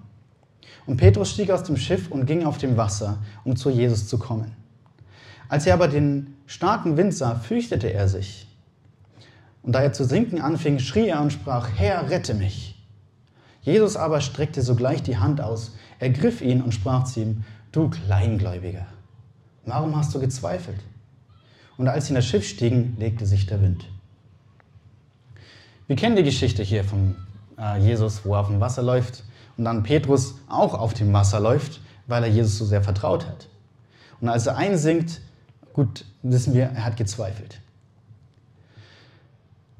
Und 0.86 0.96
Petrus 0.96 1.30
stieg 1.30 1.50
aus 1.50 1.62
dem 1.62 1.76
Schiff 1.76 2.10
und 2.10 2.26
ging 2.26 2.44
auf 2.44 2.58
dem 2.58 2.76
Wasser, 2.76 3.18
um 3.44 3.56
zu 3.56 3.70
Jesus 3.70 4.08
zu 4.08 4.18
kommen. 4.18 4.54
Als 5.52 5.66
er 5.66 5.74
aber 5.74 5.88
den 5.88 6.34
starken 6.46 6.96
Wind 6.96 7.12
sah, 7.12 7.34
fürchtete 7.34 7.92
er 7.92 8.08
sich. 8.08 8.46
Und 9.62 9.72
da 9.74 9.82
er 9.82 9.92
zu 9.92 10.02
sinken 10.02 10.40
anfing, 10.40 10.78
schrie 10.78 11.08
er 11.08 11.20
und 11.20 11.30
sprach, 11.30 11.68
Herr, 11.76 12.08
rette 12.08 12.32
mich. 12.32 12.82
Jesus 13.60 13.98
aber 13.98 14.22
streckte 14.22 14.62
sogleich 14.62 15.02
die 15.02 15.18
Hand 15.18 15.42
aus, 15.42 15.72
ergriff 15.98 16.40
ihn 16.40 16.62
und 16.62 16.72
sprach 16.72 17.04
zu 17.04 17.20
ihm, 17.20 17.44
du 17.70 17.90
Kleingläubiger, 17.90 18.86
warum 19.66 19.94
hast 19.94 20.14
du 20.14 20.20
gezweifelt? 20.20 20.80
Und 21.76 21.86
als 21.86 22.06
sie 22.06 22.12
in 22.12 22.14
das 22.14 22.24
Schiff 22.26 22.48
stiegen, 22.48 22.96
legte 22.98 23.26
sich 23.26 23.44
der 23.44 23.60
Wind. 23.60 23.84
Wir 25.86 25.96
kennen 25.96 26.16
die 26.16 26.22
Geschichte 26.22 26.62
hier 26.62 26.82
von 26.82 27.14
äh, 27.58 27.78
Jesus, 27.78 28.24
wo 28.24 28.32
er 28.32 28.40
auf 28.40 28.48
dem 28.48 28.60
Wasser 28.60 28.82
läuft 28.82 29.22
und 29.58 29.66
dann 29.66 29.82
Petrus 29.82 30.36
auch 30.48 30.72
auf 30.72 30.94
dem 30.94 31.12
Wasser 31.12 31.40
läuft, 31.40 31.82
weil 32.06 32.22
er 32.22 32.30
Jesus 32.30 32.56
so 32.56 32.64
sehr 32.64 32.82
vertraut 32.82 33.26
hat. 33.26 33.48
Und 34.22 34.30
als 34.30 34.46
er 34.46 34.56
einsinkt, 34.56 35.20
Gut, 35.72 36.04
wissen 36.22 36.54
wir, 36.54 36.64
er 36.64 36.84
hat 36.84 36.96
gezweifelt. 36.96 37.60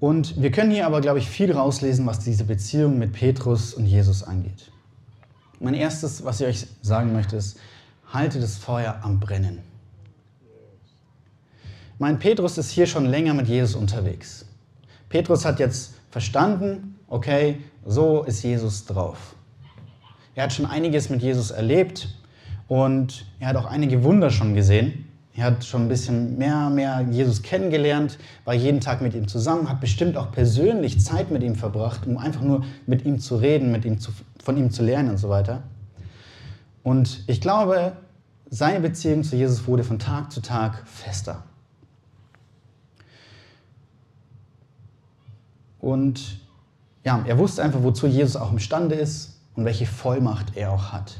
Und 0.00 0.40
wir 0.42 0.50
können 0.50 0.72
hier 0.72 0.86
aber, 0.86 1.00
glaube 1.00 1.20
ich, 1.20 1.28
viel 1.28 1.52
rauslesen, 1.52 2.06
was 2.06 2.18
diese 2.18 2.44
Beziehung 2.44 2.98
mit 2.98 3.12
Petrus 3.12 3.72
und 3.74 3.86
Jesus 3.86 4.24
angeht. 4.24 4.72
Mein 5.60 5.74
erstes, 5.74 6.24
was 6.24 6.40
ich 6.40 6.46
euch 6.48 6.66
sagen 6.80 7.12
möchte, 7.12 7.36
ist, 7.36 7.58
halte 8.12 8.40
das 8.40 8.56
Feuer 8.56 8.98
am 9.02 9.20
Brennen. 9.20 9.60
Mein 11.98 12.18
Petrus 12.18 12.58
ist 12.58 12.70
hier 12.70 12.86
schon 12.86 13.06
länger 13.06 13.32
mit 13.32 13.46
Jesus 13.46 13.76
unterwegs. 13.76 14.44
Petrus 15.08 15.44
hat 15.44 15.60
jetzt 15.60 15.94
verstanden, 16.10 16.98
okay, 17.06 17.60
so 17.86 18.24
ist 18.24 18.42
Jesus 18.42 18.86
drauf. 18.86 19.36
Er 20.34 20.44
hat 20.44 20.52
schon 20.52 20.66
einiges 20.66 21.10
mit 21.10 21.22
Jesus 21.22 21.52
erlebt 21.52 22.08
und 22.66 23.26
er 23.38 23.48
hat 23.48 23.56
auch 23.56 23.66
einige 23.66 24.02
Wunder 24.02 24.30
schon 24.30 24.54
gesehen. 24.54 25.11
Er 25.34 25.44
hat 25.44 25.64
schon 25.64 25.82
ein 25.82 25.88
bisschen 25.88 26.36
mehr, 26.36 26.68
mehr 26.68 27.06
Jesus 27.10 27.42
kennengelernt, 27.42 28.18
war 28.44 28.52
jeden 28.52 28.80
Tag 28.80 29.00
mit 29.00 29.14
ihm 29.14 29.28
zusammen, 29.28 29.68
hat 29.68 29.80
bestimmt 29.80 30.16
auch 30.16 30.30
persönlich 30.30 31.00
Zeit 31.00 31.30
mit 31.30 31.42
ihm 31.42 31.54
verbracht, 31.54 32.06
um 32.06 32.18
einfach 32.18 32.42
nur 32.42 32.64
mit 32.86 33.06
ihm 33.06 33.18
zu 33.18 33.36
reden, 33.36 33.72
mit 33.72 33.86
ihm 33.86 33.98
zu, 33.98 34.12
von 34.42 34.58
ihm 34.58 34.70
zu 34.70 34.82
lernen 34.82 35.10
und 35.10 35.16
so 35.16 35.30
weiter. 35.30 35.62
Und 36.82 37.24
ich 37.28 37.40
glaube, 37.40 37.92
seine 38.50 38.80
Beziehung 38.80 39.24
zu 39.24 39.36
Jesus 39.36 39.66
wurde 39.66 39.84
von 39.84 39.98
Tag 39.98 40.30
zu 40.30 40.42
Tag 40.42 40.86
fester. 40.86 41.42
Und 45.80 46.40
ja, 47.04 47.24
er 47.26 47.38
wusste 47.38 47.62
einfach, 47.62 47.82
wozu 47.82 48.06
Jesus 48.06 48.36
auch 48.36 48.52
imstande 48.52 48.94
ist 48.94 49.40
und 49.54 49.64
welche 49.64 49.86
Vollmacht 49.86 50.56
er 50.56 50.72
auch 50.72 50.92
hat. 50.92 51.18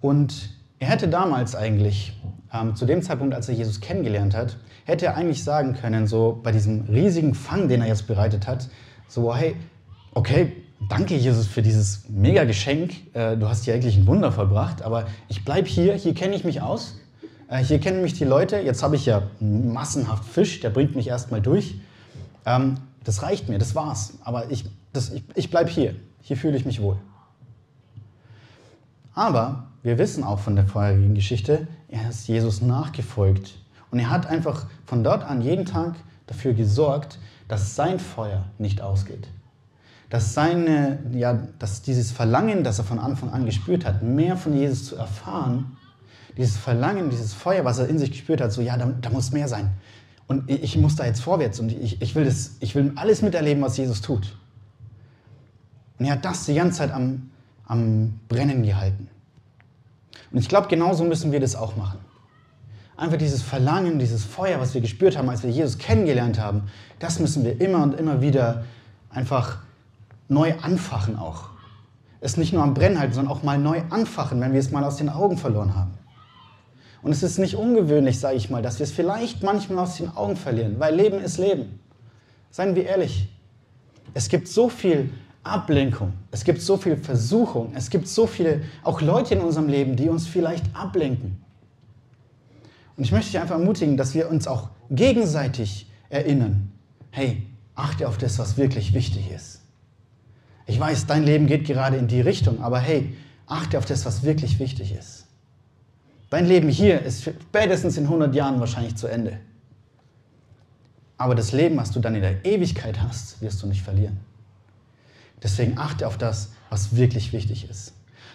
Und 0.00 0.50
er 0.84 0.90
hätte 0.90 1.08
damals 1.08 1.56
eigentlich, 1.56 2.12
ähm, 2.52 2.76
zu 2.76 2.84
dem 2.84 3.00
Zeitpunkt, 3.00 3.34
als 3.34 3.48
er 3.48 3.54
Jesus 3.54 3.80
kennengelernt 3.80 4.36
hat, 4.36 4.58
hätte 4.84 5.06
er 5.06 5.16
eigentlich 5.16 5.42
sagen 5.42 5.72
können, 5.72 6.06
so 6.06 6.38
bei 6.42 6.52
diesem 6.52 6.82
riesigen 6.82 7.34
Fang, 7.34 7.68
den 7.68 7.80
er 7.80 7.88
jetzt 7.88 8.06
bereitet 8.06 8.46
hat, 8.46 8.68
so, 9.08 9.34
hey, 9.34 9.56
okay, 10.12 10.52
danke 10.90 11.16
Jesus 11.16 11.46
für 11.46 11.62
dieses 11.62 12.06
mega 12.10 12.44
Geschenk, 12.44 12.92
äh, 13.14 13.34
du 13.38 13.48
hast 13.48 13.64
hier 13.64 13.72
eigentlich 13.72 13.96
ein 13.96 14.06
Wunder 14.06 14.30
vollbracht, 14.30 14.82
aber 14.82 15.06
ich 15.28 15.42
bleibe 15.42 15.66
hier, 15.66 15.94
hier 15.94 16.12
kenne 16.12 16.36
ich 16.36 16.44
mich 16.44 16.60
aus, 16.60 17.00
äh, 17.48 17.64
hier 17.64 17.78
kennen 17.78 18.02
mich 18.02 18.12
die 18.12 18.24
Leute, 18.24 18.58
jetzt 18.58 18.82
habe 18.82 18.96
ich 18.96 19.06
ja 19.06 19.22
massenhaft 19.40 20.26
Fisch, 20.26 20.60
der 20.60 20.68
bringt 20.68 20.94
mich 20.94 21.08
erstmal 21.08 21.40
durch. 21.40 21.76
Ähm, 22.44 22.74
das 23.04 23.22
reicht 23.22 23.48
mir, 23.48 23.56
das 23.58 23.74
war's, 23.74 24.18
aber 24.22 24.50
ich, 24.50 24.66
ich, 25.14 25.24
ich 25.34 25.50
bleibe 25.50 25.70
hier, 25.70 25.94
hier 26.20 26.36
fühle 26.36 26.58
ich 26.58 26.66
mich 26.66 26.82
wohl. 26.82 26.98
Aber 29.14 29.68
wir 29.84 29.98
wissen 29.98 30.24
auch 30.24 30.40
von 30.40 30.56
der 30.56 30.66
vorherigen 30.66 31.14
Geschichte, 31.14 31.68
er 31.88 32.08
ist 32.08 32.26
Jesus 32.26 32.62
nachgefolgt. 32.62 33.58
Und 33.90 34.00
er 34.00 34.10
hat 34.10 34.26
einfach 34.26 34.66
von 34.86 35.04
dort 35.04 35.22
an 35.22 35.42
jeden 35.42 35.66
Tag 35.66 35.94
dafür 36.26 36.54
gesorgt, 36.54 37.18
dass 37.48 37.76
sein 37.76 38.00
Feuer 38.00 38.46
nicht 38.58 38.80
ausgeht. 38.80 39.28
Dass, 40.08 40.32
seine, 40.32 41.00
ja, 41.12 41.46
dass 41.58 41.82
dieses 41.82 42.12
Verlangen, 42.12 42.64
das 42.64 42.78
er 42.78 42.84
von 42.84 42.98
Anfang 42.98 43.30
an 43.30 43.44
gespürt 43.44 43.84
hat, 43.84 44.02
mehr 44.02 44.38
von 44.38 44.56
Jesus 44.56 44.86
zu 44.86 44.96
erfahren, 44.96 45.76
dieses 46.38 46.56
Verlangen, 46.56 47.10
dieses 47.10 47.34
Feuer, 47.34 47.64
was 47.66 47.78
er 47.78 47.86
in 47.88 47.98
sich 47.98 48.10
gespürt 48.10 48.40
hat, 48.40 48.52
so 48.52 48.62
ja, 48.62 48.78
da, 48.78 48.86
da 48.86 49.10
muss 49.10 49.32
mehr 49.32 49.48
sein. 49.48 49.70
Und 50.26 50.50
ich 50.50 50.78
muss 50.78 50.96
da 50.96 51.04
jetzt 51.04 51.20
vorwärts 51.20 51.60
und 51.60 51.70
ich, 51.70 52.00
ich, 52.00 52.14
will 52.14 52.24
das, 52.24 52.52
ich 52.60 52.74
will 52.74 52.92
alles 52.96 53.20
miterleben, 53.20 53.62
was 53.62 53.76
Jesus 53.76 54.00
tut. 54.00 54.34
Und 55.98 56.06
er 56.06 56.12
hat 56.12 56.24
das 56.24 56.46
die 56.46 56.54
ganze 56.54 56.78
Zeit 56.78 56.90
am, 56.90 57.30
am 57.66 58.18
Brennen 58.28 58.62
gehalten. 58.62 59.08
Und 60.34 60.40
ich 60.40 60.48
glaube, 60.48 60.66
genauso 60.66 61.04
müssen 61.04 61.30
wir 61.30 61.38
das 61.38 61.54
auch 61.54 61.76
machen. 61.76 62.00
Einfach 62.96 63.18
dieses 63.18 63.40
Verlangen, 63.40 64.00
dieses 64.00 64.24
Feuer, 64.24 64.58
was 64.58 64.74
wir 64.74 64.80
gespürt 64.80 65.16
haben, 65.16 65.30
als 65.30 65.44
wir 65.44 65.50
Jesus 65.50 65.78
kennengelernt 65.78 66.40
haben, 66.40 66.64
das 66.98 67.20
müssen 67.20 67.44
wir 67.44 67.60
immer 67.60 67.84
und 67.84 67.94
immer 67.94 68.20
wieder 68.20 68.64
einfach 69.10 69.58
neu 70.28 70.54
anfachen 70.60 71.16
auch. 71.16 71.50
Es 72.20 72.36
nicht 72.36 72.52
nur 72.52 72.64
am 72.64 72.74
Brennen 72.74 72.98
halten, 72.98 73.14
sondern 73.14 73.32
auch 73.32 73.44
mal 73.44 73.58
neu 73.58 73.82
anfachen, 73.90 74.40
wenn 74.40 74.52
wir 74.52 74.58
es 74.58 74.72
mal 74.72 74.82
aus 74.82 74.96
den 74.96 75.08
Augen 75.08 75.38
verloren 75.38 75.76
haben. 75.76 75.92
Und 77.00 77.12
es 77.12 77.22
ist 77.22 77.38
nicht 77.38 77.54
ungewöhnlich, 77.54 78.18
sage 78.18 78.36
ich 78.36 78.50
mal, 78.50 78.60
dass 78.60 78.80
wir 78.80 78.84
es 78.84 78.90
vielleicht 78.90 79.44
manchmal 79.44 79.84
aus 79.84 79.98
den 79.98 80.16
Augen 80.16 80.34
verlieren, 80.34 80.80
weil 80.80 80.96
Leben 80.96 81.20
ist 81.20 81.38
Leben. 81.38 81.78
Seien 82.50 82.74
wir 82.74 82.86
ehrlich. 82.86 83.28
Es 84.14 84.28
gibt 84.28 84.48
so 84.48 84.68
viel 84.68 85.10
Ablenkung. 85.44 86.14
Es 86.30 86.42
gibt 86.44 86.60
so 86.62 86.76
viel 86.76 86.96
Versuchung. 86.96 87.72
Es 87.74 87.90
gibt 87.90 88.08
so 88.08 88.26
viele, 88.26 88.62
auch 88.82 89.00
Leute 89.00 89.34
in 89.34 89.40
unserem 89.40 89.68
Leben, 89.68 89.94
die 89.94 90.08
uns 90.08 90.26
vielleicht 90.26 90.64
ablenken. 90.74 91.36
Und 92.96 93.04
ich 93.04 93.12
möchte 93.12 93.32
dich 93.32 93.40
einfach 93.40 93.58
ermutigen, 93.58 93.96
dass 93.96 94.14
wir 94.14 94.30
uns 94.30 94.46
auch 94.46 94.70
gegenseitig 94.90 95.90
erinnern. 96.08 96.72
Hey, 97.10 97.46
achte 97.74 98.08
auf 98.08 98.18
das, 98.18 98.38
was 98.38 98.56
wirklich 98.56 98.94
wichtig 98.94 99.30
ist. 99.30 99.60
Ich 100.66 100.80
weiß, 100.80 101.06
dein 101.06 101.24
Leben 101.24 101.46
geht 101.46 101.66
gerade 101.66 101.96
in 101.96 102.08
die 102.08 102.20
Richtung, 102.20 102.62
aber 102.62 102.78
hey, 102.78 103.14
achte 103.46 103.76
auf 103.76 103.84
das, 103.84 104.06
was 104.06 104.22
wirklich 104.22 104.58
wichtig 104.58 104.94
ist. 104.94 105.26
Dein 106.30 106.46
Leben 106.46 106.68
hier 106.68 107.02
ist 107.02 107.22
spätestens 107.22 107.96
in 107.96 108.04
100 108.04 108.34
Jahren 108.34 108.58
wahrscheinlich 108.60 108.96
zu 108.96 109.06
Ende. 109.06 109.38
Aber 111.18 111.34
das 111.34 111.52
Leben, 111.52 111.76
was 111.76 111.90
du 111.90 112.00
dann 112.00 112.14
in 112.14 112.22
der 112.22 112.44
Ewigkeit 112.44 113.00
hast, 113.00 113.40
wirst 113.40 113.62
du 113.62 113.66
nicht 113.66 113.82
verlieren. 113.82 114.18
Deswegen 115.44 115.78
achte 115.78 116.08
auf 116.08 116.18
das, 116.18 116.52
was 116.70 116.96
wirklich 116.96 117.32
wichtig 117.32 117.68
ist. 117.70 117.92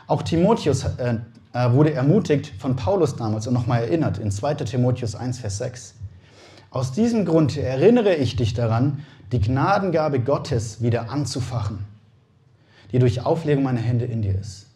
Auch 0.07 0.21
Timotheus 0.21 0.83
äh, 0.83 1.17
äh 1.53 1.73
wurde 1.73 1.91
ermutigt 1.91 2.53
von 2.59 2.75
Paulus 2.75 3.15
damals 3.15 3.47
und 3.47 3.55
nochmal 3.55 3.81
erinnert 3.81 4.19
in 4.19 4.31
2 4.31 4.53
Timotheus 4.53 5.15
1, 5.15 5.39
Vers 5.39 5.57
6. 5.57 5.95
Aus 6.69 6.91
diesem 6.91 7.25
Grund 7.25 7.57
erinnere 7.57 8.13
ich 8.15 8.35
dich 8.35 8.53
daran, 8.53 9.03
die 9.31 9.41
Gnadengabe 9.41 10.19
Gottes 10.19 10.81
wieder 10.83 11.09
anzufachen, 11.09 11.79
die 12.91 12.99
durch 12.99 13.25
Auflegung 13.25 13.63
meiner 13.63 13.81
Hände 13.81 14.05
in 14.05 14.21
dir 14.21 14.39
ist. 14.39 14.67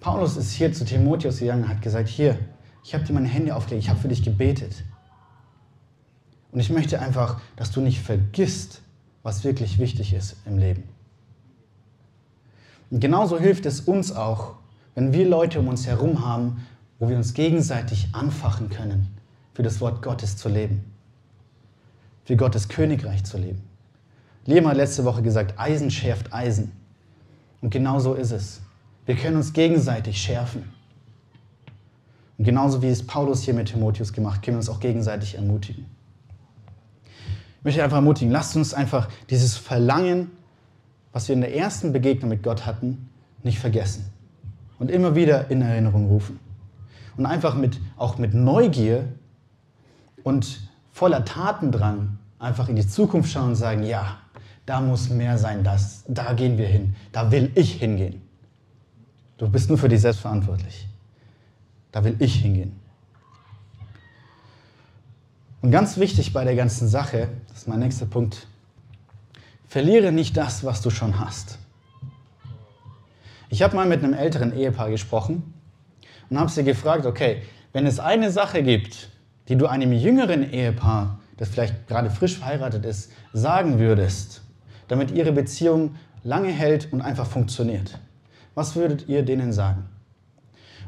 Paulus 0.00 0.36
ist 0.36 0.52
hier 0.52 0.72
zu 0.72 0.84
Timotheus 0.84 1.38
gegangen 1.38 1.64
und 1.64 1.68
hat 1.68 1.82
gesagt, 1.82 2.08
hier, 2.08 2.36
ich 2.84 2.94
habe 2.94 3.04
dir 3.04 3.12
meine 3.12 3.28
Hände 3.28 3.54
aufgelegt, 3.54 3.84
ich 3.84 3.90
habe 3.90 4.00
für 4.00 4.08
dich 4.08 4.22
gebetet. 4.24 4.84
Und 6.50 6.58
ich 6.58 6.70
möchte 6.70 7.00
einfach, 7.00 7.40
dass 7.56 7.70
du 7.70 7.80
nicht 7.80 8.00
vergisst, 8.00 8.80
was 9.22 9.44
wirklich 9.44 9.78
wichtig 9.78 10.14
ist 10.14 10.36
im 10.46 10.58
Leben. 10.58 10.84
Und 12.90 13.00
genauso 13.00 13.38
hilft 13.38 13.66
es 13.66 13.80
uns 13.80 14.12
auch, 14.12 14.54
wenn 14.94 15.12
wir 15.12 15.28
Leute 15.28 15.60
um 15.60 15.68
uns 15.68 15.86
herum 15.86 16.24
haben, 16.24 16.66
wo 16.98 17.08
wir 17.08 17.16
uns 17.16 17.34
gegenseitig 17.34 18.08
anfachen 18.12 18.70
können, 18.70 19.08
für 19.54 19.62
das 19.62 19.80
Wort 19.80 20.02
Gottes 20.02 20.36
zu 20.36 20.48
leben, 20.48 20.84
für 22.24 22.36
Gottes 22.36 22.68
Königreich 22.68 23.24
zu 23.24 23.38
leben. 23.38 23.62
Liam 24.46 24.66
hat 24.66 24.76
letzte 24.76 25.04
Woche 25.04 25.22
gesagt, 25.22 25.58
Eisen 25.58 25.90
schärft 25.90 26.32
Eisen. 26.32 26.72
Und 27.60 27.70
genau 27.70 28.00
so 28.00 28.14
ist 28.14 28.30
es. 28.30 28.60
Wir 29.04 29.14
können 29.14 29.36
uns 29.36 29.52
gegenseitig 29.52 30.20
schärfen. 30.20 30.64
Und 32.38 32.44
genauso 32.44 32.80
wie 32.82 32.88
es 32.88 33.06
Paulus 33.06 33.42
hier 33.42 33.54
mit 33.54 33.68
Timotheus 33.68 34.12
gemacht, 34.12 34.42
können 34.42 34.56
wir 34.56 34.60
uns 34.60 34.68
auch 34.68 34.80
gegenseitig 34.80 35.34
ermutigen. 35.34 35.86
Ich 37.58 37.64
möchte 37.64 37.82
einfach 37.82 37.96
ermutigen, 37.96 38.30
lasst 38.30 38.56
uns 38.56 38.72
einfach 38.72 39.08
dieses 39.30 39.56
Verlangen, 39.56 40.30
was 41.12 41.28
wir 41.28 41.34
in 41.34 41.40
der 41.40 41.56
ersten 41.56 41.92
Begegnung 41.92 42.28
mit 42.28 42.42
Gott 42.42 42.66
hatten, 42.66 43.08
nicht 43.42 43.58
vergessen. 43.58 44.06
Und 44.78 44.90
immer 44.90 45.14
wieder 45.14 45.50
in 45.50 45.62
Erinnerung 45.62 46.06
rufen. 46.06 46.38
Und 47.16 47.26
einfach 47.26 47.54
mit, 47.54 47.80
auch 47.96 48.18
mit 48.18 48.32
Neugier 48.32 49.08
und 50.22 50.60
voller 50.92 51.24
Tatendrang 51.24 52.18
einfach 52.38 52.68
in 52.68 52.76
die 52.76 52.86
Zukunft 52.86 53.30
schauen 53.32 53.48
und 53.48 53.56
sagen, 53.56 53.82
ja, 53.82 54.18
da 54.66 54.80
muss 54.80 55.08
mehr 55.08 55.38
sein, 55.38 55.64
das, 55.64 56.04
da 56.06 56.32
gehen 56.34 56.58
wir 56.58 56.66
hin, 56.66 56.94
da 57.10 57.30
will 57.32 57.50
ich 57.54 57.74
hingehen. 57.74 58.22
Du 59.38 59.48
bist 59.48 59.68
nur 59.68 59.78
für 59.78 59.88
dich 59.88 60.00
selbst 60.00 60.20
verantwortlich. 60.20 60.86
Da 61.90 62.04
will 62.04 62.16
ich 62.18 62.34
hingehen. 62.36 62.78
Und 65.62 65.70
ganz 65.70 65.96
wichtig 65.96 66.32
bei 66.32 66.44
der 66.44 66.54
ganzen 66.54 66.88
Sache, 66.88 67.28
das 67.58 67.64
ist 67.64 67.68
mein 67.70 67.80
nächster 67.80 68.06
Punkt, 68.06 68.46
verliere 69.66 70.12
nicht 70.12 70.36
das, 70.36 70.62
was 70.62 70.80
du 70.80 70.90
schon 70.90 71.18
hast. 71.18 71.58
Ich 73.48 73.62
habe 73.62 73.74
mal 73.74 73.84
mit 73.84 74.04
einem 74.04 74.14
älteren 74.14 74.56
Ehepaar 74.56 74.90
gesprochen 74.90 75.54
und 76.30 76.38
habe 76.38 76.48
sie 76.48 76.62
gefragt, 76.62 77.04
okay, 77.04 77.42
wenn 77.72 77.84
es 77.84 77.98
eine 77.98 78.30
Sache 78.30 78.62
gibt, 78.62 79.08
die 79.48 79.56
du 79.56 79.66
einem 79.66 79.92
jüngeren 79.92 80.52
Ehepaar, 80.52 81.18
das 81.36 81.48
vielleicht 81.48 81.88
gerade 81.88 82.10
frisch 82.10 82.38
verheiratet 82.38 82.84
ist, 82.84 83.10
sagen 83.32 83.80
würdest, 83.80 84.42
damit 84.86 85.10
ihre 85.10 85.32
Beziehung 85.32 85.96
lange 86.22 86.52
hält 86.52 86.92
und 86.92 87.00
einfach 87.00 87.26
funktioniert, 87.26 87.98
was 88.54 88.76
würdet 88.76 89.08
ihr 89.08 89.24
denen 89.24 89.52
sagen? 89.52 89.88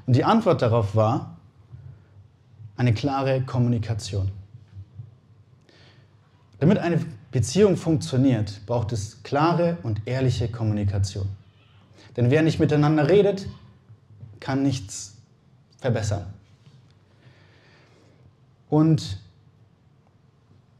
Und 0.07 0.15
die 0.15 0.23
Antwort 0.23 0.63
darauf 0.63 0.95
war 0.95 1.37
eine 2.77 2.95
klare 2.95 3.41
Kommunikation. 3.41 4.31
Damit 6.61 6.79
eine 6.79 7.01
Beziehung 7.33 7.77
funktioniert, 7.77 8.61
braucht 8.67 8.93
es 8.93 9.23
klare 9.23 9.79
und 9.83 10.03
ehrliche 10.07 10.49
Kommunikation. 10.49 11.29
Denn 12.17 12.31
wer 12.31 12.43
nicht 12.43 12.61
miteinander 12.61 13.09
redet, 13.09 13.47
kann 14.41 14.63
nichts 14.63 15.17
verbessern. 15.79 16.27
Und 18.69 19.19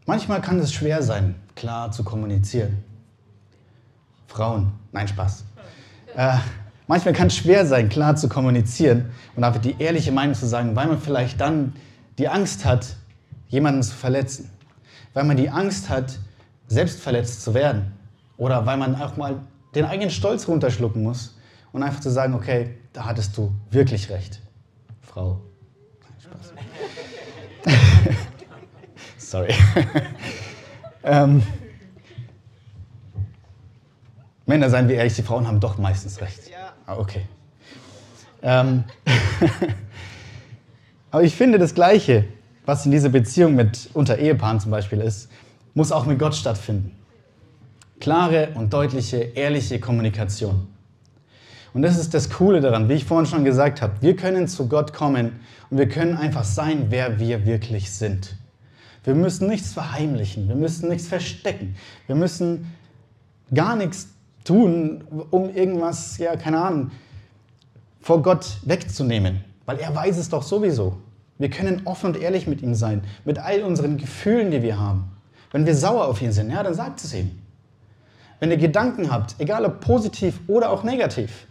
manchmal 0.05 0.43
kann 0.43 0.59
es 0.59 0.73
schwer 0.73 1.03
sein, 1.03 1.35
klar 1.55 1.91
zu 1.93 2.05
kommunizieren. 2.05 2.85
Frauen, 4.27 4.73
nein, 4.93 5.09
Spaß. 5.09 5.45
Äh, 6.15 6.37
manchmal 6.87 7.15
kann 7.15 7.29
es 7.29 7.37
schwer 7.37 7.65
sein, 7.67 7.89
klar 7.89 8.17
zu 8.17 8.29
kommunizieren 8.29 9.11
und 9.35 9.45
einfach 9.45 9.61
die 9.61 9.77
ehrliche 9.79 10.13
Meinung 10.13 10.35
zu 10.35 10.47
sagen, 10.47 10.77
weil 10.77 10.89
man 10.89 11.01
vielleicht 11.01 11.41
dann 11.41 11.75
die 12.19 12.29
Angst 12.29 12.67
hat, 12.67 12.97
jemanden 13.49 13.83
zu 13.83 13.95
verletzen. 13.95 14.51
Weil 15.15 15.25
man 15.25 15.37
die 15.37 15.51
Angst 15.51 15.89
hat, 15.89 16.19
selbst 16.69 17.01
verletzt 17.01 17.43
zu 17.43 17.55
werden. 17.55 17.93
Oder 18.37 18.67
weil 18.67 18.77
man 18.77 19.01
auch 19.01 19.17
mal 19.17 19.41
den 19.75 19.85
eigenen 19.85 20.11
Stolz 20.11 20.49
runterschlucken 20.49 21.03
muss 21.03 21.37
und 21.73 21.83
einfach 21.83 22.01
zu 22.01 22.11
sagen, 22.11 22.35
okay, 22.35 22.77
da 22.93 23.05
hattest 23.05 23.37
du 23.37 23.53
wirklich 23.71 24.11
recht, 24.11 24.41
Frau. 25.03 25.41
Spaß. 26.23 26.53
Sorry. 29.19 29.55
ähm, 31.05 31.43
Männer, 34.47 34.71
seien 34.71 34.89
wir 34.89 34.97
ehrlich, 34.97 35.15
die 35.15 35.23
Frauen 35.23 35.47
haben 35.47 35.61
doch 35.61 35.79
meistens 35.79 36.21
recht. 36.21 36.51
Ah, 36.87 36.97
okay. 36.97 37.23
Ähm, 38.43 38.85
aber 41.13 41.23
ich 41.23 41.37
finde 41.37 41.59
das 41.59 41.75
Gleiche, 41.75 42.27
was 42.71 42.87
in 42.87 42.93
dieser 42.93 43.09
Beziehung 43.09 43.57
mit 43.57 43.91
unter 43.95 44.17
Ehepaaren 44.17 44.61
zum 44.61 44.71
Beispiel 44.71 45.01
ist, 45.01 45.29
muss 45.75 45.91
auch 45.91 46.07
mit 46.07 46.21
Gott 46.21 46.37
stattfinden. 46.37 46.93
Klare 47.99 48.51
und 48.55 48.73
deutliche, 48.73 49.17
ehrliche 49.17 49.81
Kommunikation. 49.81 50.69
Und 51.75 51.83
das 51.83 51.99
ist 51.99 52.15
das 52.15 52.31
Coole 52.31 52.61
daran, 52.61 52.89
wie 52.89 52.93
ich 52.93 53.05
vorhin 53.05 53.27
schon 53.27 53.45
gesagt 53.45 53.83
habe. 53.83 53.95
Wir 54.01 54.15
können 54.15 54.47
zu 54.47 54.69
Gott 54.69 54.93
kommen 54.93 55.41
und 55.71 55.79
wir 55.79 55.89
können 55.89 56.17
einfach 56.17 56.45
sein, 56.45 56.87
wer 56.91 57.19
wir 57.19 57.45
wirklich 57.45 57.91
sind. 57.91 58.37
Wir 59.03 59.17
müssen 59.17 59.49
nichts 59.49 59.73
verheimlichen, 59.73 60.47
wir 60.47 60.55
müssen 60.55 60.91
nichts 60.91 61.09
verstecken, 61.09 61.75
wir 62.07 62.15
müssen 62.15 62.73
gar 63.53 63.75
nichts 63.75 64.11
tun, 64.45 65.03
um 65.31 65.53
irgendwas, 65.53 66.19
ja, 66.19 66.37
keine 66.37 66.61
Ahnung, 66.61 66.93
vor 68.01 68.23
Gott 68.23 68.59
wegzunehmen, 68.63 69.45
weil 69.67 69.79
er 69.79 69.93
weiß 69.93 70.19
es 70.19 70.29
doch 70.29 70.45
sowieso. 70.45 70.99
Wir 71.41 71.49
können 71.49 71.81
offen 71.87 72.09
und 72.09 72.21
ehrlich 72.21 72.47
mit 72.47 72.61
ihm 72.61 72.75
sein, 72.75 73.03
mit 73.25 73.39
all 73.39 73.63
unseren 73.63 73.97
Gefühlen, 73.97 74.51
die 74.51 74.63
wir 74.63 74.79
haben. 74.79 75.11
Wenn 75.53 75.65
wir 75.65 75.75
sauer 75.75 76.07
auf 76.07 76.21
ihn 76.21 76.33
sind, 76.33 76.51
ja, 76.51 76.63
dann 76.63 76.75
sagt 76.75 77.03
es 77.03 77.15
ihm. 77.15 77.31
Wenn 78.41 78.51
ihr 78.51 78.59
Gedanken 78.59 79.11
habt, 79.11 79.37
egal 79.39 79.65
ob 79.65 79.81
positiv 79.81 80.39
oder 80.49 80.69
auch 80.69 80.85
negativ, 80.85 81.47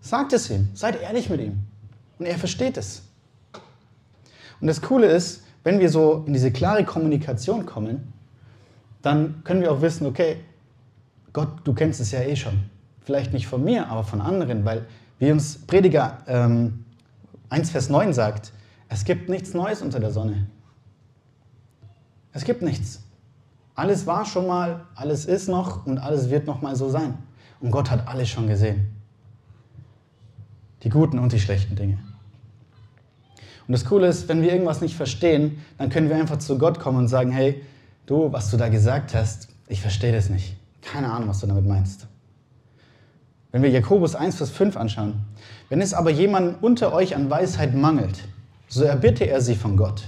sagt 0.00 0.32
es 0.32 0.50
ihm. 0.50 0.70
Seid 0.74 1.00
ehrlich 1.00 1.30
mit 1.30 1.40
ihm. 1.40 1.60
Und 2.18 2.26
er 2.26 2.36
versteht 2.36 2.76
es. 2.76 3.02
Und 4.60 4.66
das 4.66 4.82
Coole 4.82 5.06
ist, 5.06 5.44
wenn 5.62 5.78
wir 5.78 5.88
so 5.88 6.24
in 6.26 6.32
diese 6.32 6.50
klare 6.50 6.84
Kommunikation 6.84 7.64
kommen, 7.64 8.12
dann 9.02 9.44
können 9.44 9.60
wir 9.60 9.70
auch 9.70 9.82
wissen, 9.82 10.04
okay, 10.04 10.38
Gott, 11.32 11.48
du 11.62 11.74
kennst 11.74 12.00
es 12.00 12.10
ja 12.10 12.22
eh 12.22 12.34
schon. 12.34 12.64
Vielleicht 13.02 13.32
nicht 13.32 13.46
von 13.46 13.62
mir, 13.62 13.86
aber 13.86 14.02
von 14.02 14.20
anderen, 14.20 14.64
weil 14.64 14.84
wie 15.20 15.30
uns 15.30 15.58
Prediger 15.58 16.18
ähm, 16.26 16.84
1, 17.50 17.70
Vers 17.70 17.88
9 17.88 18.12
sagt, 18.12 18.52
es 18.92 19.04
gibt 19.04 19.30
nichts 19.30 19.54
Neues 19.54 19.80
unter 19.80 20.00
der 20.00 20.10
Sonne. 20.10 20.46
Es 22.32 22.44
gibt 22.44 22.60
nichts. 22.60 23.00
Alles 23.74 24.06
war 24.06 24.26
schon 24.26 24.46
mal, 24.46 24.84
alles 24.94 25.24
ist 25.24 25.48
noch 25.48 25.86
und 25.86 25.98
alles 25.98 26.28
wird 26.28 26.46
noch 26.46 26.60
mal 26.60 26.76
so 26.76 26.90
sein. 26.90 27.16
Und 27.60 27.70
Gott 27.70 27.90
hat 27.90 28.06
alles 28.06 28.28
schon 28.28 28.46
gesehen. 28.46 28.90
Die 30.82 30.90
guten 30.90 31.18
und 31.18 31.32
die 31.32 31.40
schlechten 31.40 31.74
Dinge. 31.74 31.98
Und 33.66 33.72
das 33.72 33.86
Coole 33.86 34.08
ist, 34.08 34.28
wenn 34.28 34.42
wir 34.42 34.52
irgendwas 34.52 34.82
nicht 34.82 34.94
verstehen, 34.94 35.62
dann 35.78 35.88
können 35.88 36.10
wir 36.10 36.16
einfach 36.16 36.38
zu 36.38 36.58
Gott 36.58 36.78
kommen 36.78 36.98
und 36.98 37.08
sagen, 37.08 37.30
hey, 37.30 37.62
du, 38.04 38.30
was 38.30 38.50
du 38.50 38.58
da 38.58 38.68
gesagt 38.68 39.14
hast, 39.14 39.48
ich 39.68 39.80
verstehe 39.80 40.12
das 40.12 40.28
nicht. 40.28 40.56
Keine 40.82 41.10
Ahnung, 41.10 41.28
was 41.28 41.40
du 41.40 41.46
damit 41.46 41.66
meinst. 41.66 42.08
Wenn 43.52 43.62
wir 43.62 43.70
Jakobus 43.70 44.14
1, 44.14 44.36
Vers 44.36 44.50
5 44.50 44.76
anschauen, 44.76 45.14
wenn 45.70 45.80
es 45.80 45.94
aber 45.94 46.10
jemand 46.10 46.62
unter 46.62 46.92
euch 46.92 47.16
an 47.16 47.30
Weisheit 47.30 47.74
mangelt, 47.74 48.22
so 48.72 48.84
erbitte 48.84 49.24
er 49.24 49.40
sie 49.40 49.54
von 49.54 49.76
Gott, 49.76 50.04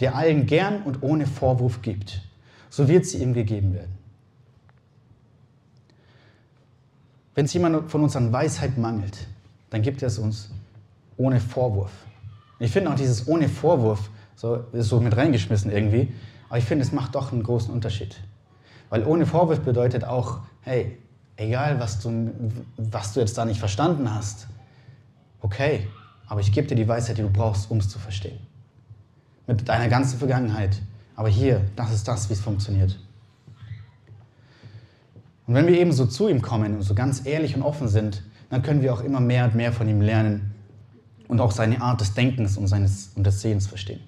der 0.00 0.14
allen 0.14 0.46
gern 0.46 0.82
und 0.82 1.02
ohne 1.02 1.26
Vorwurf 1.26 1.82
gibt 1.82 2.22
so 2.70 2.88
wird 2.88 3.06
sie 3.06 3.18
ihm 3.18 3.34
gegeben 3.34 3.74
werden. 3.74 3.96
Wenn 7.34 7.44
es 7.44 7.52
jemand 7.52 7.90
von 7.90 8.02
uns 8.02 8.16
an 8.16 8.32
Weisheit 8.32 8.78
mangelt, 8.78 9.26
dann 9.70 9.82
gibt 9.82 10.02
er 10.02 10.08
es 10.08 10.18
uns 10.18 10.50
ohne 11.16 11.40
Vorwurf. 11.40 11.92
Ich 12.58 12.72
finde 12.72 12.90
auch 12.90 12.96
dieses 12.96 13.28
ohne 13.28 13.48
Vorwurf 13.48 14.10
so, 14.34 14.64
ist 14.72 14.88
so 14.88 15.00
mit 15.00 15.16
reingeschmissen 15.16 15.70
irgendwie, 15.70 16.12
aber 16.48 16.58
ich 16.58 16.64
finde, 16.64 16.84
es 16.84 16.92
macht 16.92 17.14
doch 17.14 17.32
einen 17.32 17.42
großen 17.42 17.72
Unterschied. 17.72 18.16
Weil 18.90 19.04
ohne 19.04 19.26
Vorwurf 19.26 19.60
bedeutet 19.60 20.04
auch, 20.04 20.40
hey, 20.62 20.98
egal 21.36 21.78
was 21.78 22.00
du, 22.00 22.32
was 22.76 23.12
du 23.12 23.20
jetzt 23.20 23.38
da 23.38 23.44
nicht 23.44 23.60
verstanden 23.60 24.12
hast, 24.12 24.48
okay, 25.40 25.86
aber 26.28 26.40
ich 26.40 26.52
gebe 26.52 26.68
dir 26.68 26.74
die 26.74 26.86
Weisheit, 26.86 27.18
die 27.18 27.22
du 27.22 27.30
brauchst, 27.30 27.70
um 27.70 27.78
es 27.78 27.88
zu 27.88 27.98
verstehen. 27.98 28.38
Mit 29.46 29.68
deiner 29.68 29.88
ganzen 29.88 30.18
Vergangenheit. 30.18 30.80
Aber 31.16 31.28
hier, 31.28 31.62
das 31.74 31.92
ist 31.92 32.06
das, 32.06 32.28
wie 32.28 32.34
es 32.34 32.40
funktioniert. 32.40 32.98
Und 35.46 35.54
wenn 35.54 35.66
wir 35.66 35.80
eben 35.80 35.92
so 35.92 36.04
zu 36.04 36.28
ihm 36.28 36.42
kommen 36.42 36.74
und 36.76 36.82
so 36.82 36.94
ganz 36.94 37.24
ehrlich 37.24 37.56
und 37.56 37.62
offen 37.62 37.88
sind, 37.88 38.22
dann 38.50 38.62
können 38.62 38.82
wir 38.82 38.92
auch 38.92 39.00
immer 39.00 39.20
mehr 39.20 39.46
und 39.46 39.54
mehr 39.54 39.72
von 39.72 39.88
ihm 39.88 40.02
lernen 40.02 40.54
und 41.26 41.40
auch 41.40 41.50
seine 41.50 41.80
Art 41.80 42.02
des 42.02 42.12
Denkens 42.12 42.58
und, 42.58 42.66
seines, 42.66 43.12
und 43.14 43.24
des 43.24 43.40
Sehens 43.40 43.66
verstehen. 43.66 44.00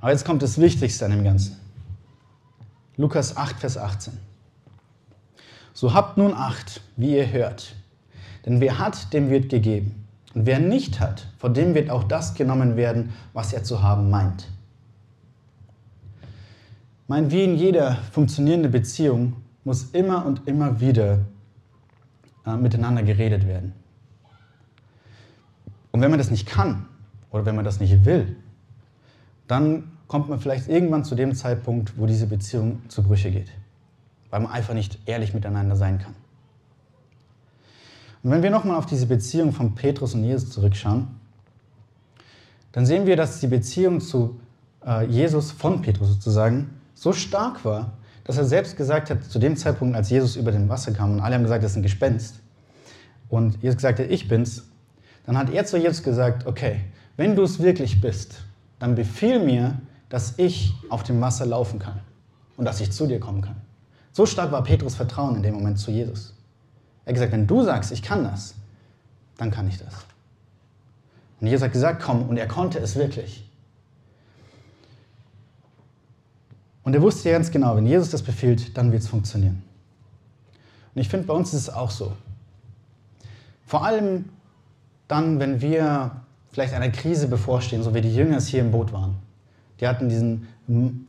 Aber 0.00 0.10
jetzt 0.10 0.24
kommt 0.24 0.42
das 0.42 0.58
Wichtigste 0.58 1.04
an 1.04 1.10
dem 1.10 1.24
Ganzen. 1.24 1.56
Lukas 2.96 3.36
8, 3.36 3.60
Vers 3.60 3.76
18. 3.76 4.14
So 5.74 5.92
habt 5.92 6.16
nun 6.16 6.34
Acht, 6.34 6.80
wie 6.96 7.16
ihr 7.16 7.30
hört. 7.30 7.74
Denn 8.46 8.60
wer 8.60 8.78
hat, 8.78 9.12
dem 9.12 9.30
wird 9.30 9.50
gegeben. 9.50 10.07
Und 10.38 10.46
wer 10.46 10.60
nicht 10.60 11.00
hat, 11.00 11.26
vor 11.36 11.50
dem 11.50 11.74
wird 11.74 11.90
auch 11.90 12.04
das 12.04 12.34
genommen 12.34 12.76
werden, 12.76 13.12
was 13.32 13.52
er 13.52 13.64
zu 13.64 13.82
haben 13.82 14.08
meint. 14.08 14.46
Mein, 17.08 17.32
wie 17.32 17.42
in 17.42 17.56
jeder 17.56 17.96
funktionierenden 18.12 18.70
Beziehung 18.70 19.32
muss 19.64 19.90
immer 19.90 20.24
und 20.24 20.46
immer 20.46 20.78
wieder 20.78 21.22
äh, 22.46 22.54
miteinander 22.54 23.02
geredet 23.02 23.48
werden. 23.48 23.72
Und 25.90 26.02
wenn 26.02 26.10
man 26.10 26.20
das 26.20 26.30
nicht 26.30 26.46
kann 26.46 26.86
oder 27.32 27.44
wenn 27.44 27.56
man 27.56 27.64
das 27.64 27.80
nicht 27.80 28.04
will, 28.04 28.36
dann 29.48 29.90
kommt 30.06 30.28
man 30.28 30.38
vielleicht 30.38 30.68
irgendwann 30.68 31.04
zu 31.04 31.16
dem 31.16 31.34
Zeitpunkt, 31.34 31.98
wo 31.98 32.06
diese 32.06 32.28
Beziehung 32.28 32.88
zu 32.88 33.02
Brüche 33.02 33.32
geht, 33.32 33.50
weil 34.30 34.38
man 34.38 34.52
einfach 34.52 34.74
nicht 34.74 35.00
ehrlich 35.06 35.34
miteinander 35.34 35.74
sein 35.74 35.98
kann. 35.98 36.14
Und 38.22 38.30
wenn 38.30 38.42
wir 38.42 38.50
nochmal 38.50 38.76
auf 38.76 38.86
diese 38.86 39.06
Beziehung 39.06 39.52
von 39.52 39.74
Petrus 39.74 40.14
und 40.14 40.24
Jesus 40.24 40.50
zurückschauen, 40.50 41.08
dann 42.72 42.84
sehen 42.84 43.06
wir, 43.06 43.16
dass 43.16 43.40
die 43.40 43.46
Beziehung 43.46 44.00
zu 44.00 44.40
äh, 44.84 45.06
Jesus 45.06 45.52
von 45.52 45.82
Petrus 45.82 46.08
sozusagen 46.08 46.70
so 46.94 47.12
stark 47.12 47.64
war, 47.64 47.92
dass 48.24 48.36
er 48.36 48.44
selbst 48.44 48.76
gesagt 48.76 49.10
hat, 49.10 49.24
zu 49.24 49.38
dem 49.38 49.56
Zeitpunkt, 49.56 49.96
als 49.96 50.10
Jesus 50.10 50.36
über 50.36 50.52
dem 50.52 50.68
Wasser 50.68 50.92
kam 50.92 51.12
und 51.12 51.20
alle 51.20 51.34
haben 51.34 51.42
gesagt, 51.42 51.64
das 51.64 51.72
ist 51.72 51.76
ein 51.76 51.82
Gespenst, 51.82 52.40
und 53.28 53.62
Jesus 53.62 53.76
gesagt 53.76 53.98
hat, 53.98 54.10
ich 54.10 54.28
bin's, 54.28 54.64
dann 55.26 55.36
hat 55.36 55.50
er 55.50 55.64
zu 55.66 55.76
Jesus 55.76 56.02
gesagt, 56.02 56.46
okay, 56.46 56.80
wenn 57.16 57.36
du 57.36 57.42
es 57.42 57.60
wirklich 57.60 58.00
bist, 58.00 58.42
dann 58.78 58.94
befiehl 58.94 59.42
mir, 59.42 59.80
dass 60.08 60.38
ich 60.38 60.72
auf 60.88 61.02
dem 61.02 61.20
Wasser 61.20 61.44
laufen 61.44 61.78
kann 61.78 62.00
und 62.56 62.64
dass 62.64 62.80
ich 62.80 62.90
zu 62.92 63.06
dir 63.06 63.20
kommen 63.20 63.42
kann. 63.42 63.56
So 64.12 64.24
stark 64.24 64.52
war 64.52 64.62
Petrus 64.62 64.94
Vertrauen 64.94 65.36
in 65.36 65.42
dem 65.42 65.54
Moment 65.54 65.78
zu 65.78 65.90
Jesus. 65.90 66.34
Er 67.08 67.12
hat 67.12 67.14
gesagt, 67.14 67.32
wenn 67.32 67.46
du 67.46 67.62
sagst, 67.62 67.90
ich 67.90 68.02
kann 68.02 68.22
das, 68.22 68.54
dann 69.38 69.50
kann 69.50 69.66
ich 69.66 69.78
das. 69.78 69.94
Und 71.40 71.46
Jesus 71.46 71.64
hat 71.64 71.72
gesagt, 71.72 72.02
komm, 72.02 72.28
und 72.28 72.36
er 72.36 72.46
konnte 72.46 72.78
es 72.80 72.96
wirklich. 72.96 73.48
Und 76.82 76.92
er 76.92 77.00
wusste 77.00 77.30
ganz 77.30 77.50
genau, 77.50 77.74
wenn 77.76 77.86
Jesus 77.86 78.10
das 78.10 78.22
befiehlt, 78.22 78.76
dann 78.76 78.92
wird 78.92 79.04
es 79.04 79.08
funktionieren. 79.08 79.62
Und 80.94 81.00
ich 81.00 81.08
finde, 81.08 81.26
bei 81.26 81.32
uns 81.32 81.54
ist 81.54 81.62
es 81.62 81.70
auch 81.70 81.90
so. 81.90 82.12
Vor 83.64 83.86
allem 83.86 84.26
dann, 85.06 85.40
wenn 85.40 85.62
wir 85.62 86.10
vielleicht 86.50 86.74
einer 86.74 86.90
Krise 86.90 87.26
bevorstehen, 87.26 87.82
so 87.82 87.94
wie 87.94 88.02
die 88.02 88.14
Jünger 88.14 88.36
es 88.36 88.48
hier 88.48 88.60
im 88.60 88.70
Boot 88.70 88.92
waren. 88.92 89.16
Die 89.80 89.88
hatten 89.88 90.10
diesen, 90.10 90.46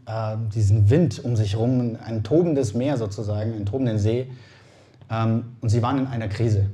äh, 0.06 0.38
diesen 0.56 0.90
Wind 0.90 1.22
um 1.26 1.36
sich 1.36 1.56
herum, 1.56 1.98
ein 2.06 2.24
tobendes 2.24 2.74
Meer 2.74 2.96
sozusagen, 2.96 3.52
einen 3.52 3.66
tobenden 3.66 4.00
See. 4.00 4.30
Ähm, 5.10 5.56
und 5.62 5.70
sie 5.70 5.82
waren 5.82 5.98
in 5.98 6.08
einer 6.08 6.28
Krise. 6.28 6.70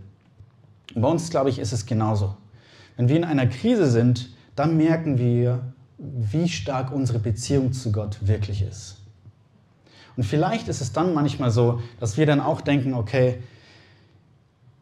Und 0.93 1.02
bei 1.02 1.08
uns, 1.08 1.30
glaube 1.30 1.50
ich, 1.50 1.60
ist 1.60 1.71
es 1.71 1.86
genauso. 1.86 2.36
Wenn 2.98 3.10
wir 3.10 3.17
in 3.17 3.24
einer 3.24 3.48
Krise 3.48 3.89
sind, 3.89 4.30
dann 4.56 4.78
merken 4.78 5.17
wir, 5.17 5.74
wie 5.98 6.50
stark 6.50 6.91
unsere 6.91 7.19
Beziehung 7.19 7.74
zu 7.74 7.91
Gott 7.91 8.17
wirklich 8.21 8.62
ist. 8.62 8.98
Und 10.17 10.24
vielleicht 10.24 10.67
ist 10.67 10.82
es 10.82 10.93
dann 10.93 11.13
manchmal 11.13 11.52
so, 11.52 11.82
dass 12.00 12.17
wir 12.17 12.26
dann 12.26 12.39
auch 12.39 12.62
denken, 12.62 12.93
okay, 12.93 13.41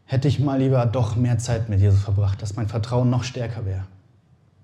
hätte 0.05 0.27
ich 0.27 0.39
mal 0.39 0.59
lieber 0.59 0.85
doch 0.85 1.15
mehr 1.15 1.39
Zeit 1.39 1.69
mit 1.69 1.79
Jesus 1.79 2.03
verbracht, 2.03 2.41
dass 2.41 2.55
mein 2.55 2.67
Vertrauen 2.67 3.09
noch 3.09 3.23
stärker 3.23 3.65
wäre. 3.65 3.85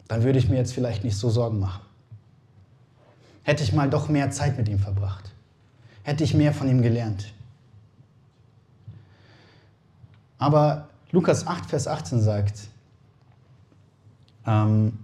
Dann 0.08 0.24
würde 0.24 0.38
ich 0.38 0.50
mir 0.50 0.58
jetzt 0.58 0.74
vielleicht 0.74 1.04
nicht 1.04 1.18
so 1.18 1.30
Sorgen 1.30 1.60
machen. 1.60 1.82
Hätte 3.44 3.64
ich 3.64 3.74
mal 3.74 3.90
doch 3.90 4.10
mehr 4.10 4.30
Zeit 4.30 4.58
mit 4.58 4.70
ihm 4.70 4.80
verbracht. 4.80 5.32
Hätte 6.04 6.24
ich 6.24 6.34
mehr 6.34 6.54
von 6.54 6.70
ihm 6.70 6.82
gelernt. 6.82 7.34
Aber 10.40 10.88
Lukas 11.12 11.46
8, 11.46 11.70
Vers 11.70 11.88
18 11.88 12.22
sagt, 12.22 12.70
ähm, 14.48 14.98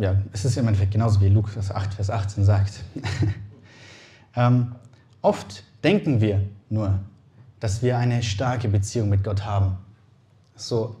ja, 0.00 0.16
es 0.32 0.44
ist 0.44 0.56
im 0.56 0.66
Endeffekt 0.66 0.92
genauso 0.92 1.20
wie 1.20 1.28
Lukas 1.28 1.70
8, 1.70 1.94
Vers 1.94 2.10
18 2.10 2.44
sagt. 2.44 2.84
ähm, 4.36 4.74
oft 5.20 5.64
denken 5.84 6.20
wir 6.20 6.42
nur, 6.70 6.98
dass 7.60 7.82
wir 7.82 7.98
eine 7.98 8.22
starke 8.22 8.68
Beziehung 8.68 9.08
mit 9.08 9.24
Gott 9.24 9.44
haben. 9.44 9.76
So, 10.54 10.96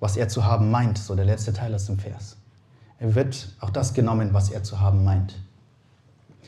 was 0.00 0.16
er 0.16 0.28
zu 0.28 0.44
haben 0.44 0.70
meint, 0.70 0.98
so 0.98 1.14
der 1.14 1.24
letzte 1.24 1.52
Teil 1.52 1.74
aus 1.74 1.86
dem 1.86 1.98
Vers. 1.98 2.36
Er 2.98 3.14
wird 3.14 3.54
auch 3.60 3.70
das 3.70 3.92
genommen, 3.92 4.32
was 4.32 4.50
er 4.50 4.62
zu 4.62 4.80
haben 4.80 5.04
meint. 5.04 5.43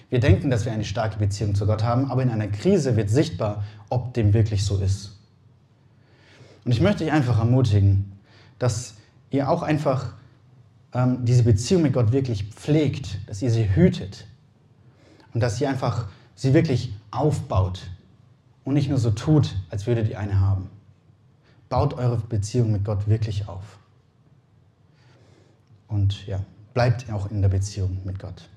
Wir 0.09 0.21
denken, 0.21 0.51
dass 0.51 0.65
wir 0.65 0.73
eine 0.73 0.85
starke 0.85 1.19
Beziehung 1.19 1.55
zu 1.55 1.67
Gott 1.67 1.83
haben, 1.83 2.11
aber 2.11 2.23
in 2.23 2.31
einer 2.31 2.47
Krise 2.49 2.97
wird 2.97 3.11
sichtbar, 3.11 3.65
ob 3.89 4.15
dem 4.15 4.33
wirklich 4.35 4.65
so 4.65 4.79
ist. 4.79 5.19
Und 6.65 6.73
ich 6.73 6.81
möchte 6.81 7.05
dich 7.05 7.13
einfach 7.13 7.39
ermutigen, 7.39 8.13
dass 8.59 8.95
ihr 9.31 9.49
auch 9.49 9.63
einfach 9.63 10.15
ähm, 10.93 11.25
diese 11.25 11.43
Beziehung 11.43 11.83
mit 11.83 11.93
Gott 11.93 12.13
wirklich 12.13 12.45
pflegt, 12.45 13.29
dass 13.29 13.43
ihr 13.43 13.51
sie 13.51 13.75
hütet 13.75 14.27
und 15.35 15.41
dass 15.41 15.61
ihr 15.61 15.69
einfach 15.69 16.09
sie 16.35 16.55
wirklich 16.55 16.95
aufbaut 17.11 17.91
und 18.65 18.75
nicht 18.75 18.89
nur 18.89 18.99
so 18.99 19.11
tut, 19.11 19.57
als 19.71 19.87
würdet 19.87 20.09
ihr 20.09 20.19
eine 20.19 20.41
haben. 20.41 20.71
Baut 21.69 21.95
eure 21.95 22.17
Beziehung 22.17 22.73
mit 22.73 22.85
Gott 22.85 23.09
wirklich 23.09 23.49
auf. 23.49 23.79
Und 25.89 26.27
ja, 26.27 26.41
bleibt 26.75 27.11
auch 27.13 27.31
in 27.31 27.43
der 27.43 27.49
Beziehung 27.49 27.99
mit 28.05 28.19
Gott. 28.19 28.49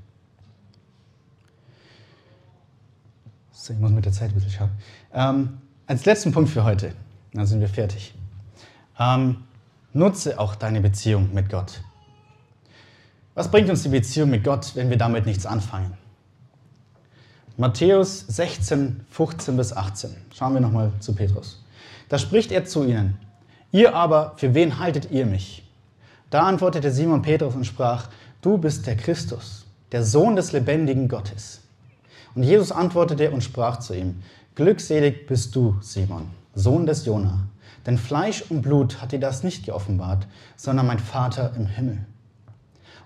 So, 3.61 3.73
ich 3.73 3.79
muss 3.79 3.91
mit 3.91 4.05
der 4.05 4.13
Zeit 4.13 4.31
ein 4.31 4.35
bisschen 4.35 4.51
schauen. 4.51 4.69
Ähm, 5.13 5.57
als 5.85 6.05
letzten 6.05 6.31
Punkt 6.31 6.49
für 6.49 6.63
heute, 6.63 6.93
dann 7.33 7.45
sind 7.45 7.59
wir 7.59 7.67
fertig. 7.67 8.13
Ähm, 8.97 9.43
nutze 9.91 10.39
auch 10.39 10.55
deine 10.55 10.79
Beziehung 10.79 11.33
mit 11.33 11.49
Gott. 11.49 11.81
Was 13.35 13.51
bringt 13.51 13.69
uns 13.69 13.83
die 13.83 13.89
Beziehung 13.89 14.29
mit 14.29 14.45
Gott, 14.45 14.71
wenn 14.75 14.89
wir 14.89 14.95
damit 14.95 15.25
nichts 15.25 15.45
anfangen? 15.45 15.97
Matthäus 17.57 18.21
16, 18.27 19.01
15 19.09 19.57
bis 19.57 19.73
18. 19.73 20.15
Schauen 20.33 20.53
wir 20.53 20.61
nochmal 20.61 20.93
zu 21.01 21.13
Petrus. 21.13 21.61
Da 22.07 22.17
spricht 22.17 22.53
er 22.53 22.63
zu 22.63 22.85
ihnen. 22.85 23.17
Ihr 23.73 23.93
aber, 23.93 24.35
für 24.37 24.53
wen 24.53 24.79
haltet 24.79 25.11
ihr 25.11 25.25
mich? 25.25 25.69
Da 26.29 26.43
antwortete 26.43 26.91
Simon 26.91 27.23
Petrus 27.23 27.55
und 27.55 27.65
sprach, 27.65 28.07
du 28.41 28.57
bist 28.57 28.87
der 28.87 28.95
Christus, 28.95 29.65
der 29.91 30.05
Sohn 30.05 30.37
des 30.37 30.53
lebendigen 30.53 31.09
Gottes. 31.09 31.58
Und 32.39 32.43
Jesus 32.43 32.71
antwortete 32.71 33.31
und 33.31 33.43
sprach 33.43 33.79
zu 33.79 33.93
ihm, 33.93 34.23
Glückselig 34.55 35.27
bist 35.27 35.53
du, 35.57 35.75
Simon, 35.81 36.29
Sohn 36.55 36.85
des 36.85 37.05
Jona, 37.05 37.49
denn 37.85 37.97
Fleisch 37.97 38.45
und 38.47 38.61
Blut 38.61 39.01
hat 39.01 39.11
dir 39.11 39.19
das 39.19 39.43
nicht 39.43 39.65
geoffenbart, 39.65 40.25
sondern 40.55 40.87
mein 40.87 40.99
Vater 40.99 41.53
im 41.57 41.65
Himmel. 41.65 41.97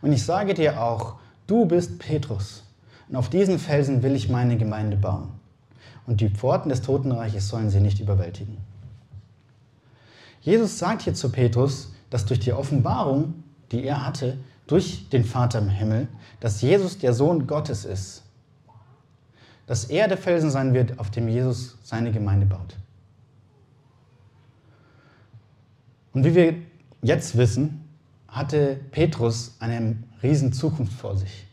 Und 0.03 0.13
ich 0.13 0.23
sage 0.23 0.53
dir 0.53 0.79
auch, 0.79 1.15
du 1.47 1.65
bist 1.65 1.97
Petrus, 1.97 2.61
und 3.09 3.15
auf 3.15 3.27
diesen 3.27 3.57
Felsen 3.57 4.03
will 4.03 4.13
ich 4.15 4.29
meine 4.29 4.55
Gemeinde 4.55 4.97
bauen. 4.97 5.29
Und 6.05 6.21
die 6.21 6.29
Pforten 6.29 6.69
des 6.69 6.83
Totenreiches 6.83 7.49
sollen 7.49 7.71
sie 7.71 7.79
nicht 7.79 7.99
überwältigen. 7.99 8.59
Jesus 10.41 10.77
sagt 10.77 11.01
hier 11.01 11.15
zu 11.15 11.31
Petrus, 11.31 11.91
dass 12.11 12.27
durch 12.27 12.39
die 12.39 12.53
Offenbarung, 12.53 13.33
die 13.71 13.83
er 13.83 14.05
hatte, 14.05 14.37
durch 14.67 15.09
den 15.09 15.25
Vater 15.25 15.57
im 15.57 15.69
Himmel, 15.69 16.07
dass 16.39 16.61
Jesus 16.61 16.99
der 16.99 17.13
Sohn 17.13 17.47
Gottes 17.47 17.83
ist 17.83 18.23
dass 19.65 19.85
er 19.85 20.07
der 20.07 20.17
Felsen 20.17 20.49
sein 20.49 20.73
wird, 20.73 20.99
auf 20.99 21.09
dem 21.09 21.27
Jesus 21.27 21.77
seine 21.83 22.11
Gemeinde 22.11 22.45
baut. 22.45 22.75
Und 26.13 26.25
wie 26.25 26.35
wir 26.35 26.55
jetzt 27.01 27.37
wissen, 27.37 27.83
hatte 28.27 28.79
Petrus 28.91 29.55
eine 29.59 29.95
riesen 30.21 30.53
Zukunft 30.53 30.93
vor 30.93 31.15
sich. 31.15 31.45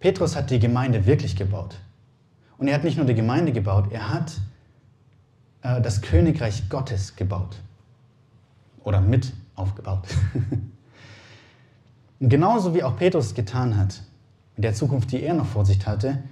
Petrus 0.00 0.36
hat 0.36 0.50
die 0.50 0.58
Gemeinde 0.58 1.06
wirklich 1.06 1.36
gebaut. 1.36 1.76
Und 2.58 2.68
er 2.68 2.74
hat 2.74 2.84
nicht 2.84 2.96
nur 2.96 3.06
die 3.06 3.14
Gemeinde 3.14 3.52
gebaut, 3.52 3.88
er 3.90 4.12
hat 4.12 4.32
äh, 5.62 5.80
das 5.80 6.02
Königreich 6.02 6.68
Gottes 6.68 7.16
gebaut. 7.16 7.56
Oder 8.84 9.00
mit 9.00 9.32
aufgebaut. 9.56 10.06
Und 12.20 12.28
genauso 12.30 12.74
wie 12.74 12.82
auch 12.82 12.96
Petrus 12.96 13.34
getan 13.34 13.76
hat, 13.76 14.02
in 14.56 14.62
der 14.62 14.72
Zukunft, 14.72 15.12
die 15.12 15.22
er 15.22 15.34
noch 15.34 15.46
vor 15.46 15.66
sich 15.66 15.86
hatte, 15.86 16.22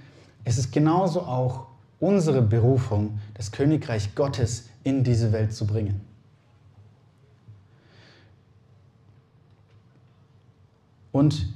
es 0.45 0.57
ist 0.57 0.71
genauso 0.71 1.21
auch 1.21 1.67
unsere 1.99 2.41
Berufung, 2.41 3.19
das 3.33 3.51
Königreich 3.51 4.15
Gottes 4.15 4.69
in 4.83 5.03
diese 5.03 5.31
Welt 5.31 5.53
zu 5.53 5.65
bringen. 5.65 6.01
Und 11.11 11.47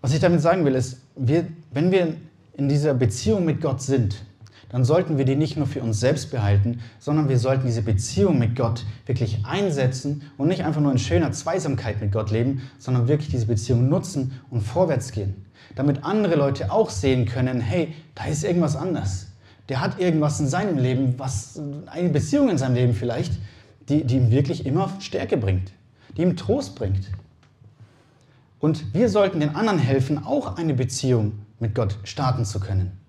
was 0.00 0.12
ich 0.12 0.20
damit 0.20 0.40
sagen 0.40 0.64
will, 0.64 0.74
ist, 0.74 1.00
wir, 1.14 1.46
wenn 1.70 1.92
wir 1.92 2.16
in 2.54 2.68
dieser 2.68 2.94
Beziehung 2.94 3.44
mit 3.44 3.60
Gott 3.60 3.80
sind, 3.80 4.24
dann 4.70 4.84
sollten 4.84 5.18
wir 5.18 5.26
die 5.26 5.36
nicht 5.36 5.58
nur 5.58 5.66
für 5.66 5.82
uns 5.82 6.00
selbst 6.00 6.30
behalten, 6.30 6.80
sondern 6.98 7.28
wir 7.28 7.38
sollten 7.38 7.66
diese 7.66 7.82
Beziehung 7.82 8.38
mit 8.38 8.56
Gott 8.56 8.86
wirklich 9.04 9.44
einsetzen 9.44 10.22
und 10.38 10.48
nicht 10.48 10.64
einfach 10.64 10.80
nur 10.80 10.90
in 10.90 10.98
schöner 10.98 11.30
Zweisamkeit 11.30 12.00
mit 12.00 12.10
Gott 12.10 12.30
leben, 12.30 12.62
sondern 12.78 13.06
wirklich 13.06 13.28
diese 13.28 13.46
Beziehung 13.46 13.90
nutzen 13.90 14.40
und 14.50 14.62
vorwärts 14.62 15.12
gehen. 15.12 15.44
Damit 15.74 16.04
andere 16.04 16.34
Leute 16.36 16.70
auch 16.70 16.90
sehen 16.90 17.26
können, 17.26 17.60
hey, 17.60 17.94
da 18.14 18.24
ist 18.26 18.44
irgendwas 18.44 18.76
anders. 18.76 19.28
Der 19.68 19.80
hat 19.80 19.98
irgendwas 19.98 20.40
in 20.40 20.48
seinem 20.48 20.78
Leben, 20.78 21.18
was 21.18 21.60
eine 21.86 22.10
Beziehung 22.10 22.50
in 22.50 22.58
seinem 22.58 22.74
Leben 22.74 22.94
vielleicht, 22.94 23.34
die, 23.88 24.04
die 24.04 24.16
ihm 24.16 24.30
wirklich 24.30 24.66
immer 24.66 24.90
Stärke 25.00 25.36
bringt, 25.36 25.72
die 26.16 26.22
ihm 26.22 26.36
Trost 26.36 26.74
bringt. 26.74 27.10
Und 28.60 28.94
wir 28.94 29.08
sollten 29.08 29.40
den 29.40 29.54
anderen 29.54 29.78
helfen, 29.78 30.24
auch 30.24 30.56
eine 30.56 30.74
Beziehung 30.74 31.32
mit 31.58 31.74
Gott 31.74 31.98
starten 32.04 32.44
zu 32.44 32.60
können 32.60 33.02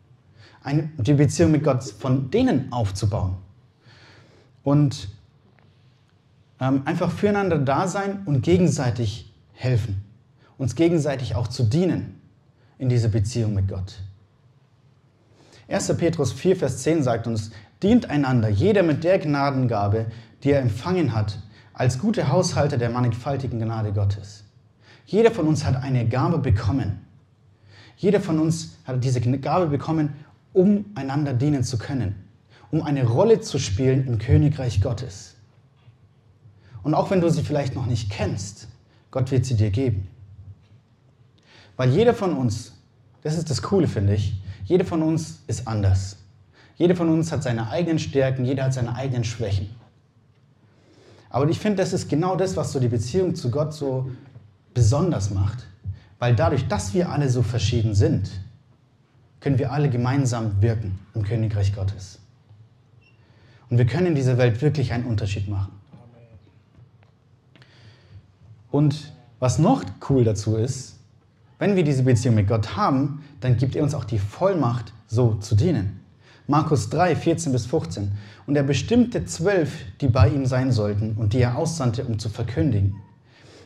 eine, 0.64 0.90
die 0.98 1.14
Beziehung 1.14 1.52
mit 1.52 1.64
Gott 1.64 1.84
von 1.84 2.32
denen 2.32 2.72
aufzubauen. 2.72 3.36
Und 4.64 5.10
ähm, 6.60 6.84
einfach 6.86 7.12
füreinander 7.12 7.60
da 7.60 7.88
sein 7.88 8.22
und 8.26 8.42
gegenseitig 8.42 9.34
helfen. 9.54 10.04
Uns 10.58 10.76
gegenseitig 10.76 11.36
auch 11.36 11.48
zu 11.48 11.64
dienen 11.64 12.20
in 12.78 12.90
dieser 12.90 13.10
Beziehung 13.10 13.54
mit 13.54 13.68
Gott. 13.68 14.00
1. 15.68 15.96
Petrus 15.98 16.34
4, 16.34 16.58
Vers 16.58 16.84
10 16.84 17.04
sagt 17.04 17.28
uns, 17.28 17.52
dient 17.82 18.10
einander, 18.10 18.50
jeder 18.50 18.84
mit 18.84 19.04
der 19.04 19.20
Gnadengabe, 19.20 20.08
die 20.44 20.52
er 20.52 20.62
empfangen 20.62 21.14
hat, 21.14 21.40
als 21.74 22.00
gute 22.00 22.30
Haushalter 22.30 22.78
der 22.78 22.90
mannigfaltigen 22.90 23.60
Gnade 23.60 23.94
Gottes. 23.94 24.44
Jeder 25.06 25.32
von 25.32 25.48
uns 25.48 25.66
hat 25.66 25.82
eine 25.82 26.08
Gabe 26.08 26.38
bekommen. 26.38 27.06
Jeder 27.98 28.22
von 28.22 28.40
uns 28.40 28.78
hat 28.86 29.04
diese 29.04 29.22
Gabe 29.22 29.68
bekommen, 29.68 30.14
um 30.54 30.86
einander 30.96 31.34
dienen 31.34 31.64
zu 31.64 31.78
können, 31.78 32.16
um 32.72 32.82
eine 32.84 33.06
Rolle 33.06 33.42
zu 33.42 33.60
spielen 33.60 34.08
im 34.08 34.20
Königreich 34.20 34.82
Gottes. 34.82 35.36
Und 36.84 36.94
auch 36.94 37.10
wenn 37.12 37.22
du 37.22 37.30
sie 37.30 37.44
vielleicht 37.44 37.76
noch 37.76 37.86
nicht 37.86 38.12
kennst, 38.12 38.68
Gott 39.10 39.32
wird 39.32 39.46
sie 39.46 39.56
dir 39.56 39.72
geben. 39.72 40.08
Weil 41.76 41.90
jeder 41.90 42.14
von 42.14 42.34
uns, 42.34 42.74
das 43.22 43.38
ist 43.38 43.50
das 43.50 43.62
Coole, 43.62 43.88
finde 43.88 44.16
ich, 44.16 44.42
jeder 44.66 44.86
von 44.86 45.02
uns 45.02 45.40
ist 45.48 45.68
anders. 45.68 46.18
Jeder 46.76 46.96
von 46.96 47.10
uns 47.10 47.32
hat 47.32 47.44
seine 47.44 47.70
eigenen 47.70 48.00
Stärken, 48.00 48.46
jeder 48.46 48.66
hat 48.66 48.74
seine 48.74 48.96
eigenen 48.96 49.24
Schwächen. 49.24 49.70
Aber 51.30 51.50
ich 51.50 51.60
finde, 51.60 51.78
das 51.78 51.94
ist 51.94 52.10
genau 52.10 52.36
das, 52.36 52.56
was 52.56 52.72
so 52.72 52.80
die 52.80 52.88
Beziehung 52.88 53.36
zu 53.36 53.50
Gott 53.50 53.74
so 53.74 54.10
besonders 54.74 55.32
macht. 55.32 55.66
Weil 56.20 56.36
dadurch, 56.36 56.68
dass 56.68 56.94
wir 56.94 57.10
alle 57.10 57.30
so 57.30 57.42
verschieden 57.42 57.96
sind, 57.96 58.30
können 59.40 59.60
wir 59.60 59.72
alle 59.72 59.90
gemeinsam 59.90 60.62
wirken 60.62 61.00
im 61.14 61.24
Königreich 61.24 61.76
Gottes. 61.76 62.20
Und 63.70 63.78
wir 63.78 63.86
können 63.86 64.08
in 64.08 64.16
dieser 64.16 64.38
Welt 64.38 64.62
wirklich 64.62 64.94
einen 64.94 65.06
Unterschied 65.06 65.50
machen. 65.50 65.72
Und 68.72 69.12
was 69.40 69.60
noch 69.60 69.84
cool 70.10 70.24
dazu 70.24 70.56
ist, 70.56 70.93
wenn 71.64 71.78
wir 71.78 71.86
diese 71.86 72.04
Beziehung 72.04 72.36
mit 72.36 72.50
Gott 72.50 72.76
haben, 72.76 73.24
dann 73.40 73.56
gibt 73.56 73.78
er 73.78 73.84
uns 73.84 73.94
auch 73.94 74.04
die 74.04 74.20
Vollmacht, 74.20 74.92
so 75.08 75.36
zu 75.36 75.56
dienen. 75.56 76.02
Markus 76.46 76.90
3, 76.90 77.16
14 77.16 77.54
bis 77.54 77.68
15. 77.68 78.12
Und 78.46 78.58
er 78.58 78.64
bestimmte 78.64 79.24
zwölf, 79.24 79.72
die 80.02 80.10
bei 80.10 80.28
ihm 80.28 80.46
sein 80.46 80.74
sollten 80.74 81.14
und 81.14 81.32
die 81.32 81.40
er 81.40 81.56
aussandte, 81.58 82.04
um 82.04 82.20
zu 82.20 82.28
verkündigen. 82.28 82.98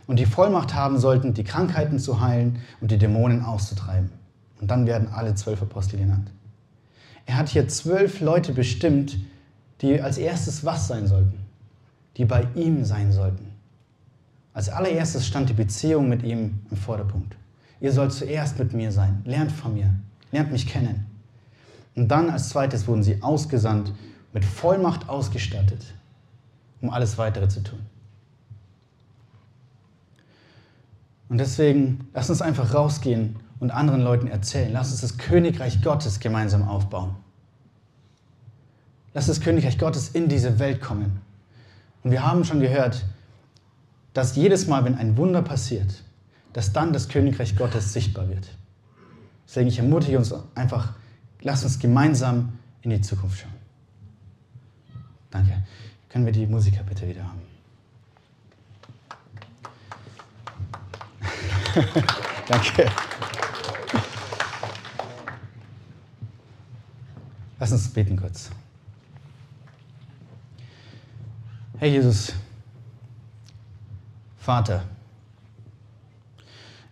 Und 0.06 0.20
die 0.20 0.28
Vollmacht 0.28 0.76
haben 0.76 1.00
sollten, 1.00 1.34
die 1.34 1.44
Krankheiten 1.44 1.98
zu 1.98 2.22
heilen 2.22 2.60
und 2.82 2.92
die 2.92 3.00
Dämonen 3.00 3.44
auszutreiben. 3.44 4.12
Und 4.62 4.70
dann 4.70 4.86
werden 4.86 5.08
alle 5.12 5.34
zwölf 5.34 5.64
Apostel 5.64 5.98
genannt. 5.98 6.30
Er 7.26 7.38
hat 7.38 7.50
hier 7.50 7.68
zwölf 7.68 8.22
Leute 8.22 8.54
bestimmt, 8.54 9.18
die 9.82 10.00
als 10.00 10.20
erstes 10.20 10.64
was 10.64 10.88
sein 10.88 11.08
sollten? 11.08 11.40
Die 12.18 12.26
bei 12.26 12.46
ihm 12.54 12.86
sein 12.86 13.12
sollten. 13.12 13.48
Als 14.54 14.70
allererstes 14.70 15.26
stand 15.26 15.50
die 15.50 15.54
Beziehung 15.54 16.08
mit 16.08 16.22
ihm 16.22 16.60
im 16.70 16.78
Vorderpunkt. 16.78 17.36
Ihr 17.80 17.92
sollt 17.92 18.12
zuerst 18.12 18.58
mit 18.60 18.74
mir 18.74 18.92
sein. 18.92 19.22
Lernt 19.26 19.52
von 19.52 19.74
mir. 19.74 19.94
Lernt 20.32 20.52
mich 20.52 20.68
kennen. 20.68 21.06
Und 21.96 22.10
dann 22.10 22.30
als 22.30 22.50
zweites 22.50 22.88
wurden 22.88 23.04
sie 23.04 23.22
ausgesandt, 23.24 23.92
mit 24.34 24.46
Vollmacht 24.46 25.10
ausgestattet, 25.10 25.84
um 26.82 26.90
alles 26.90 27.18
weitere 27.18 27.48
zu 27.50 27.64
tun. 27.64 27.80
Und 31.30 31.40
deswegen, 31.40 32.08
lass 32.14 32.30
uns 32.30 32.42
einfach 32.42 32.74
rausgehen 32.74 33.38
und 33.60 33.72
anderen 33.72 34.02
Leuten 34.02 34.28
erzählen. 34.28 34.72
Lass 34.72 34.92
uns 34.92 35.02
das 35.02 35.18
Königreich 35.18 35.82
Gottes 35.82 36.20
gemeinsam 36.20 36.68
aufbauen. 36.68 37.16
Lass 39.14 39.28
das 39.28 39.42
Königreich 39.42 39.78
Gottes 39.78 40.10
in 40.10 40.30
diese 40.30 40.60
Welt 40.60 40.80
kommen. 40.82 41.20
Und 42.04 42.12
wir 42.12 42.26
haben 42.26 42.46
schon 42.46 42.60
gehört, 42.60 43.06
dass 44.14 44.36
jedes 44.36 44.68
Mal, 44.68 44.86
wenn 44.86 44.96
ein 44.96 45.18
Wunder 45.18 45.42
passiert, 45.42 46.04
dass 46.54 46.74
dann 46.74 46.94
das 46.94 47.10
Königreich 47.10 47.56
Gottes 47.56 47.94
sichtbar 47.94 48.30
wird. 48.30 48.48
Deswegen 49.48 49.68
ich 49.68 49.80
ermutige 49.80 50.18
uns 50.18 50.34
einfach, 50.56 50.94
lass 51.42 51.64
uns 51.64 51.80
gemeinsam 51.80 52.60
in 52.82 52.90
die 52.90 53.02
Zukunft 53.02 53.40
schauen. 53.40 53.54
Danke. 55.30 55.64
Können 56.10 56.26
wir 56.26 56.34
die 56.34 56.46
Musiker 56.48 56.84
bitte 56.84 57.08
wieder 57.08 57.24
haben? 57.24 57.42
Danke. 62.48 62.90
Lass 67.60 67.72
uns 67.72 67.90
beten 67.90 68.18
kurz. 68.18 68.50
Herr 71.80 71.88
Jesus, 71.88 72.34
Vater, 74.38 74.84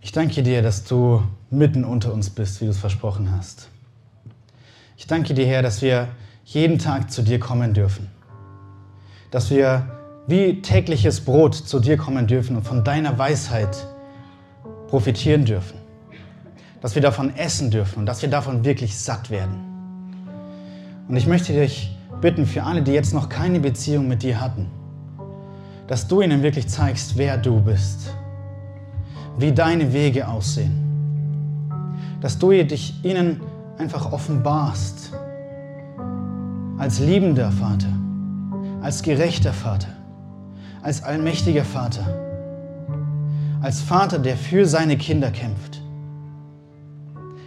ich 0.06 0.12
danke 0.12 0.44
dir, 0.44 0.62
dass 0.62 0.84
du 0.84 1.24
mitten 1.50 1.84
unter 1.84 2.14
uns 2.14 2.30
bist, 2.30 2.62
wie 2.62 2.66
du 2.66 2.72
es 2.72 2.78
versprochen 2.78 3.32
hast. 3.36 3.70
Ich 4.98 5.08
danke 5.08 5.34
dir, 5.34 5.48
Herr, 5.48 5.64
dass 5.64 5.82
wir 5.82 6.10
jeden 6.44 6.78
Tag 6.78 7.12
zu 7.12 7.24
dir 7.24 7.40
kommen 7.40 7.74
dürfen. 7.74 8.12
Dass 9.32 9.50
wir 9.50 9.88
wie 10.28 10.62
tägliches 10.62 11.22
Brot 11.22 11.56
zu 11.56 11.80
dir 11.80 11.98
kommen 11.98 12.28
dürfen 12.28 12.56
und 12.56 12.68
von 12.68 12.84
deiner 12.84 13.18
Weisheit 13.18 13.88
profitieren 14.90 15.44
dürfen. 15.44 15.80
Dass 16.82 16.94
wir 16.94 17.02
davon 17.02 17.36
essen 17.36 17.72
dürfen 17.72 17.98
und 17.98 18.06
dass 18.06 18.22
wir 18.22 18.30
davon 18.30 18.64
wirklich 18.64 18.96
satt 18.96 19.32
werden. 19.32 19.58
Und 21.08 21.18
ich 21.18 21.26
möchte 21.26 21.52
dich 21.52 21.98
bitten 22.22 22.46
für 22.46 22.62
alle, 22.62 22.84
die 22.84 22.92
jetzt 22.92 23.16
noch 23.16 23.28
keine 23.28 23.60
Beziehung 23.60 24.08
mit 24.08 24.22
dir 24.22 24.40
hatten, 24.40 24.70
dass 25.88 26.08
du 26.08 26.22
ihnen 26.22 26.44
wirklich 26.44 26.68
zeigst, 26.68 27.18
wer 27.18 27.40
du 27.40 27.60
bist, 27.60 28.12
wie 29.38 29.52
deine 29.52 29.94
Wege 29.94 30.28
aussehen, 30.28 31.70
dass 32.22 32.38
du 32.40 32.52
dich 32.52 33.04
ihnen 33.04 33.42
einfach 33.78 34.12
offenbarst 34.12 35.12
als 36.78 37.00
liebender 37.00 37.52
Vater, 37.52 37.90
als 38.82 39.02
gerechter 39.02 39.54
Vater, 39.54 39.90
als 40.82 41.04
allmächtiger 41.04 41.66
Vater, 41.66 42.06
als 43.62 43.82
Vater, 43.82 44.20
der 44.20 44.38
für 44.38 44.66
seine 44.66 44.98
Kinder 44.98 45.32
kämpft 45.32 45.82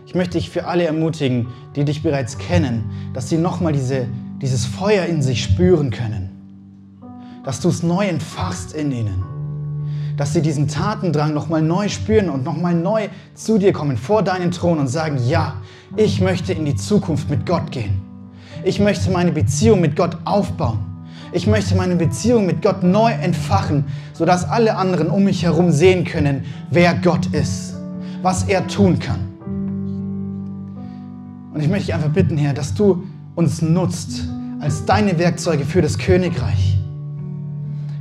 ich 0.09 0.15
möchte 0.15 0.39
dich 0.39 0.49
für 0.49 0.65
alle 0.65 0.85
ermutigen, 0.85 1.49
die 1.77 1.85
dich 1.85 2.03
bereits 2.03 2.39
kennen, 2.39 2.91
dass 3.13 3.29
sie 3.29 3.37
nochmal 3.37 3.75
diese, 3.75 4.07
dieses 4.41 4.65
Feuer 4.65 5.05
in 5.05 5.21
sich 5.21 5.43
spüren 5.43 5.91
können. 5.91 6.31
Dass 7.45 7.61
du 7.61 7.69
es 7.69 7.83
neu 7.83 8.07
entfachst 8.07 8.73
in 8.73 8.91
ihnen. 8.91 9.38
Dass 10.19 10.35
sie 10.35 10.43
diesen 10.43 10.69
Tatendrang 10.69 11.33
nochmal 11.33 11.63
neu 11.63 11.89
spüren 11.89 12.29
und 12.29 12.45
nochmal 12.45 12.75
neu 12.75 13.09
zu 13.35 13.57
dir 13.57 13.73
kommen, 13.73 13.97
vor 13.97 14.23
deinen 14.23 14.51
Thron 14.51 14.79
und 14.79 14.89
sagen, 14.89 15.17
ja, 15.27 15.55
ich 15.97 16.21
möchte 16.21 16.53
in 16.53 16.67
die 16.67 16.77
Zukunft 16.77 17.31
mit 17.31 17.47
Gott 17.47 17.71
gehen. 17.71 18.03
Ich 18.65 18.81
möchte 18.81 19.11
meine 19.11 19.33
Beziehung 19.33 19.81
mit 19.81 19.97
Gott 19.97 20.19
aufbauen. 20.25 20.81
Ich 21.33 21.47
möchte 21.47 21.77
meine 21.77 21.95
Beziehung 21.95 22.47
mit 22.47 22.63
Gott 22.63 22.83
neu 22.83 23.13
entfachen, 23.13 23.85
sodass 24.13 24.45
alle 24.45 24.77
anderen 24.77 25.09
um 25.09 25.25
mich 25.25 25.45
herum 25.45 25.71
sehen 25.71 26.05
können, 26.05 26.45
wer 26.71 26.95
Gott 26.95 27.27
ist, 27.27 27.77
was 28.21 28.45
er 28.45 28.67
tun 28.67 28.99
kann. 28.99 29.21
Und 31.55 31.61
ich 31.61 31.69
möchte 31.69 31.87
dich 31.87 31.95
einfach 31.95 32.11
bitten, 32.11 32.37
Herr, 32.37 32.55
dass 32.55 32.75
du 32.75 33.05
uns 33.37 33.63
nutzt 33.63 34.25
als 34.61 34.85
deine 34.85 35.17
Werkzeuge 35.19 35.65
für 35.65 35.81
das 35.81 35.97
Königreich. 35.97 36.77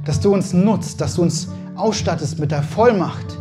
Dass 0.04 0.20
du 0.20 0.34
uns 0.34 0.54
nutzt, 0.54 1.00
dass 1.02 1.16
du 1.16 1.22
uns 1.22 1.50
ausstattest 1.78 2.40
mit 2.40 2.52
der 2.52 2.64
Vollmacht. 2.64 3.38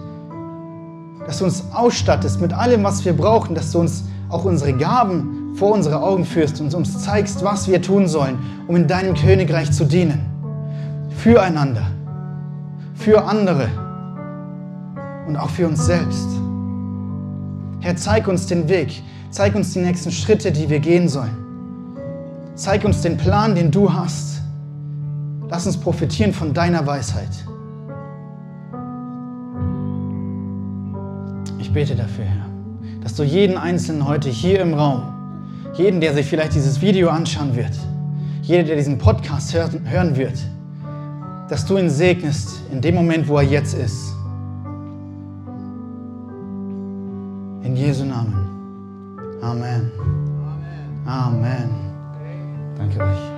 Dass 1.26 1.38
du 1.38 1.44
uns 1.44 1.64
ausstattest 1.72 2.40
mit 2.40 2.52
allem, 2.52 2.84
was 2.84 3.04
wir 3.04 3.12
brauchen, 3.12 3.54
dass 3.54 3.72
du 3.72 3.80
uns 3.80 4.04
auch 4.28 4.44
unsere 4.44 4.72
Gaben 4.72 5.54
vor 5.56 5.72
unsere 5.72 6.02
Augen 6.02 6.24
führst 6.24 6.60
und 6.60 6.74
uns 6.74 7.02
zeigst, 7.02 7.42
was 7.42 7.66
wir 7.66 7.80
tun 7.80 8.06
sollen, 8.06 8.38
um 8.66 8.76
in 8.76 8.86
deinem 8.86 9.14
Königreich 9.14 9.72
zu 9.72 9.84
dienen. 9.84 10.20
Füreinander, 11.16 11.86
für 12.94 13.24
andere 13.24 13.68
und 15.26 15.36
auch 15.36 15.50
für 15.50 15.66
uns 15.66 15.84
selbst. 15.86 16.28
Herr, 17.80 17.96
zeig 17.96 18.28
uns 18.28 18.46
den 18.46 18.68
Weg, 18.68 19.02
zeig 19.30 19.54
uns 19.54 19.72
die 19.72 19.80
nächsten 19.80 20.10
Schritte, 20.10 20.52
die 20.52 20.68
wir 20.68 20.80
gehen 20.80 21.08
sollen. 21.08 21.36
Zeig 22.54 22.84
uns 22.84 23.00
den 23.02 23.16
Plan, 23.16 23.54
den 23.54 23.70
du 23.70 23.92
hast. 23.92 24.40
Lass 25.48 25.66
uns 25.66 25.76
profitieren 25.76 26.32
von 26.32 26.52
deiner 26.52 26.86
Weisheit. 26.86 27.30
Bete 31.76 31.94
dafür, 31.94 32.24
Herr, 32.24 32.46
dass 33.02 33.14
du 33.16 33.22
jeden 33.22 33.58
Einzelnen 33.58 34.08
heute 34.08 34.30
hier 34.30 34.60
im 34.62 34.72
Raum, 34.72 35.02
jeden, 35.74 36.00
der 36.00 36.14
sich 36.14 36.24
vielleicht 36.24 36.54
dieses 36.54 36.80
Video 36.80 37.10
anschauen 37.10 37.54
wird, 37.54 37.72
jeder, 38.40 38.62
der 38.62 38.76
diesen 38.76 38.96
Podcast 38.96 39.52
hören 39.52 40.16
wird, 40.16 40.38
dass 41.50 41.66
du 41.66 41.76
ihn 41.76 41.90
segnest 41.90 42.62
in 42.72 42.80
dem 42.80 42.94
Moment, 42.94 43.28
wo 43.28 43.36
er 43.36 43.42
jetzt 43.42 43.74
ist. 43.74 44.14
In 47.62 47.76
Jesu 47.76 48.06
Namen. 48.06 48.46
Amen. 49.42 49.92
Amen. 51.04 51.68
Danke 52.78 53.02
euch. 53.02 53.35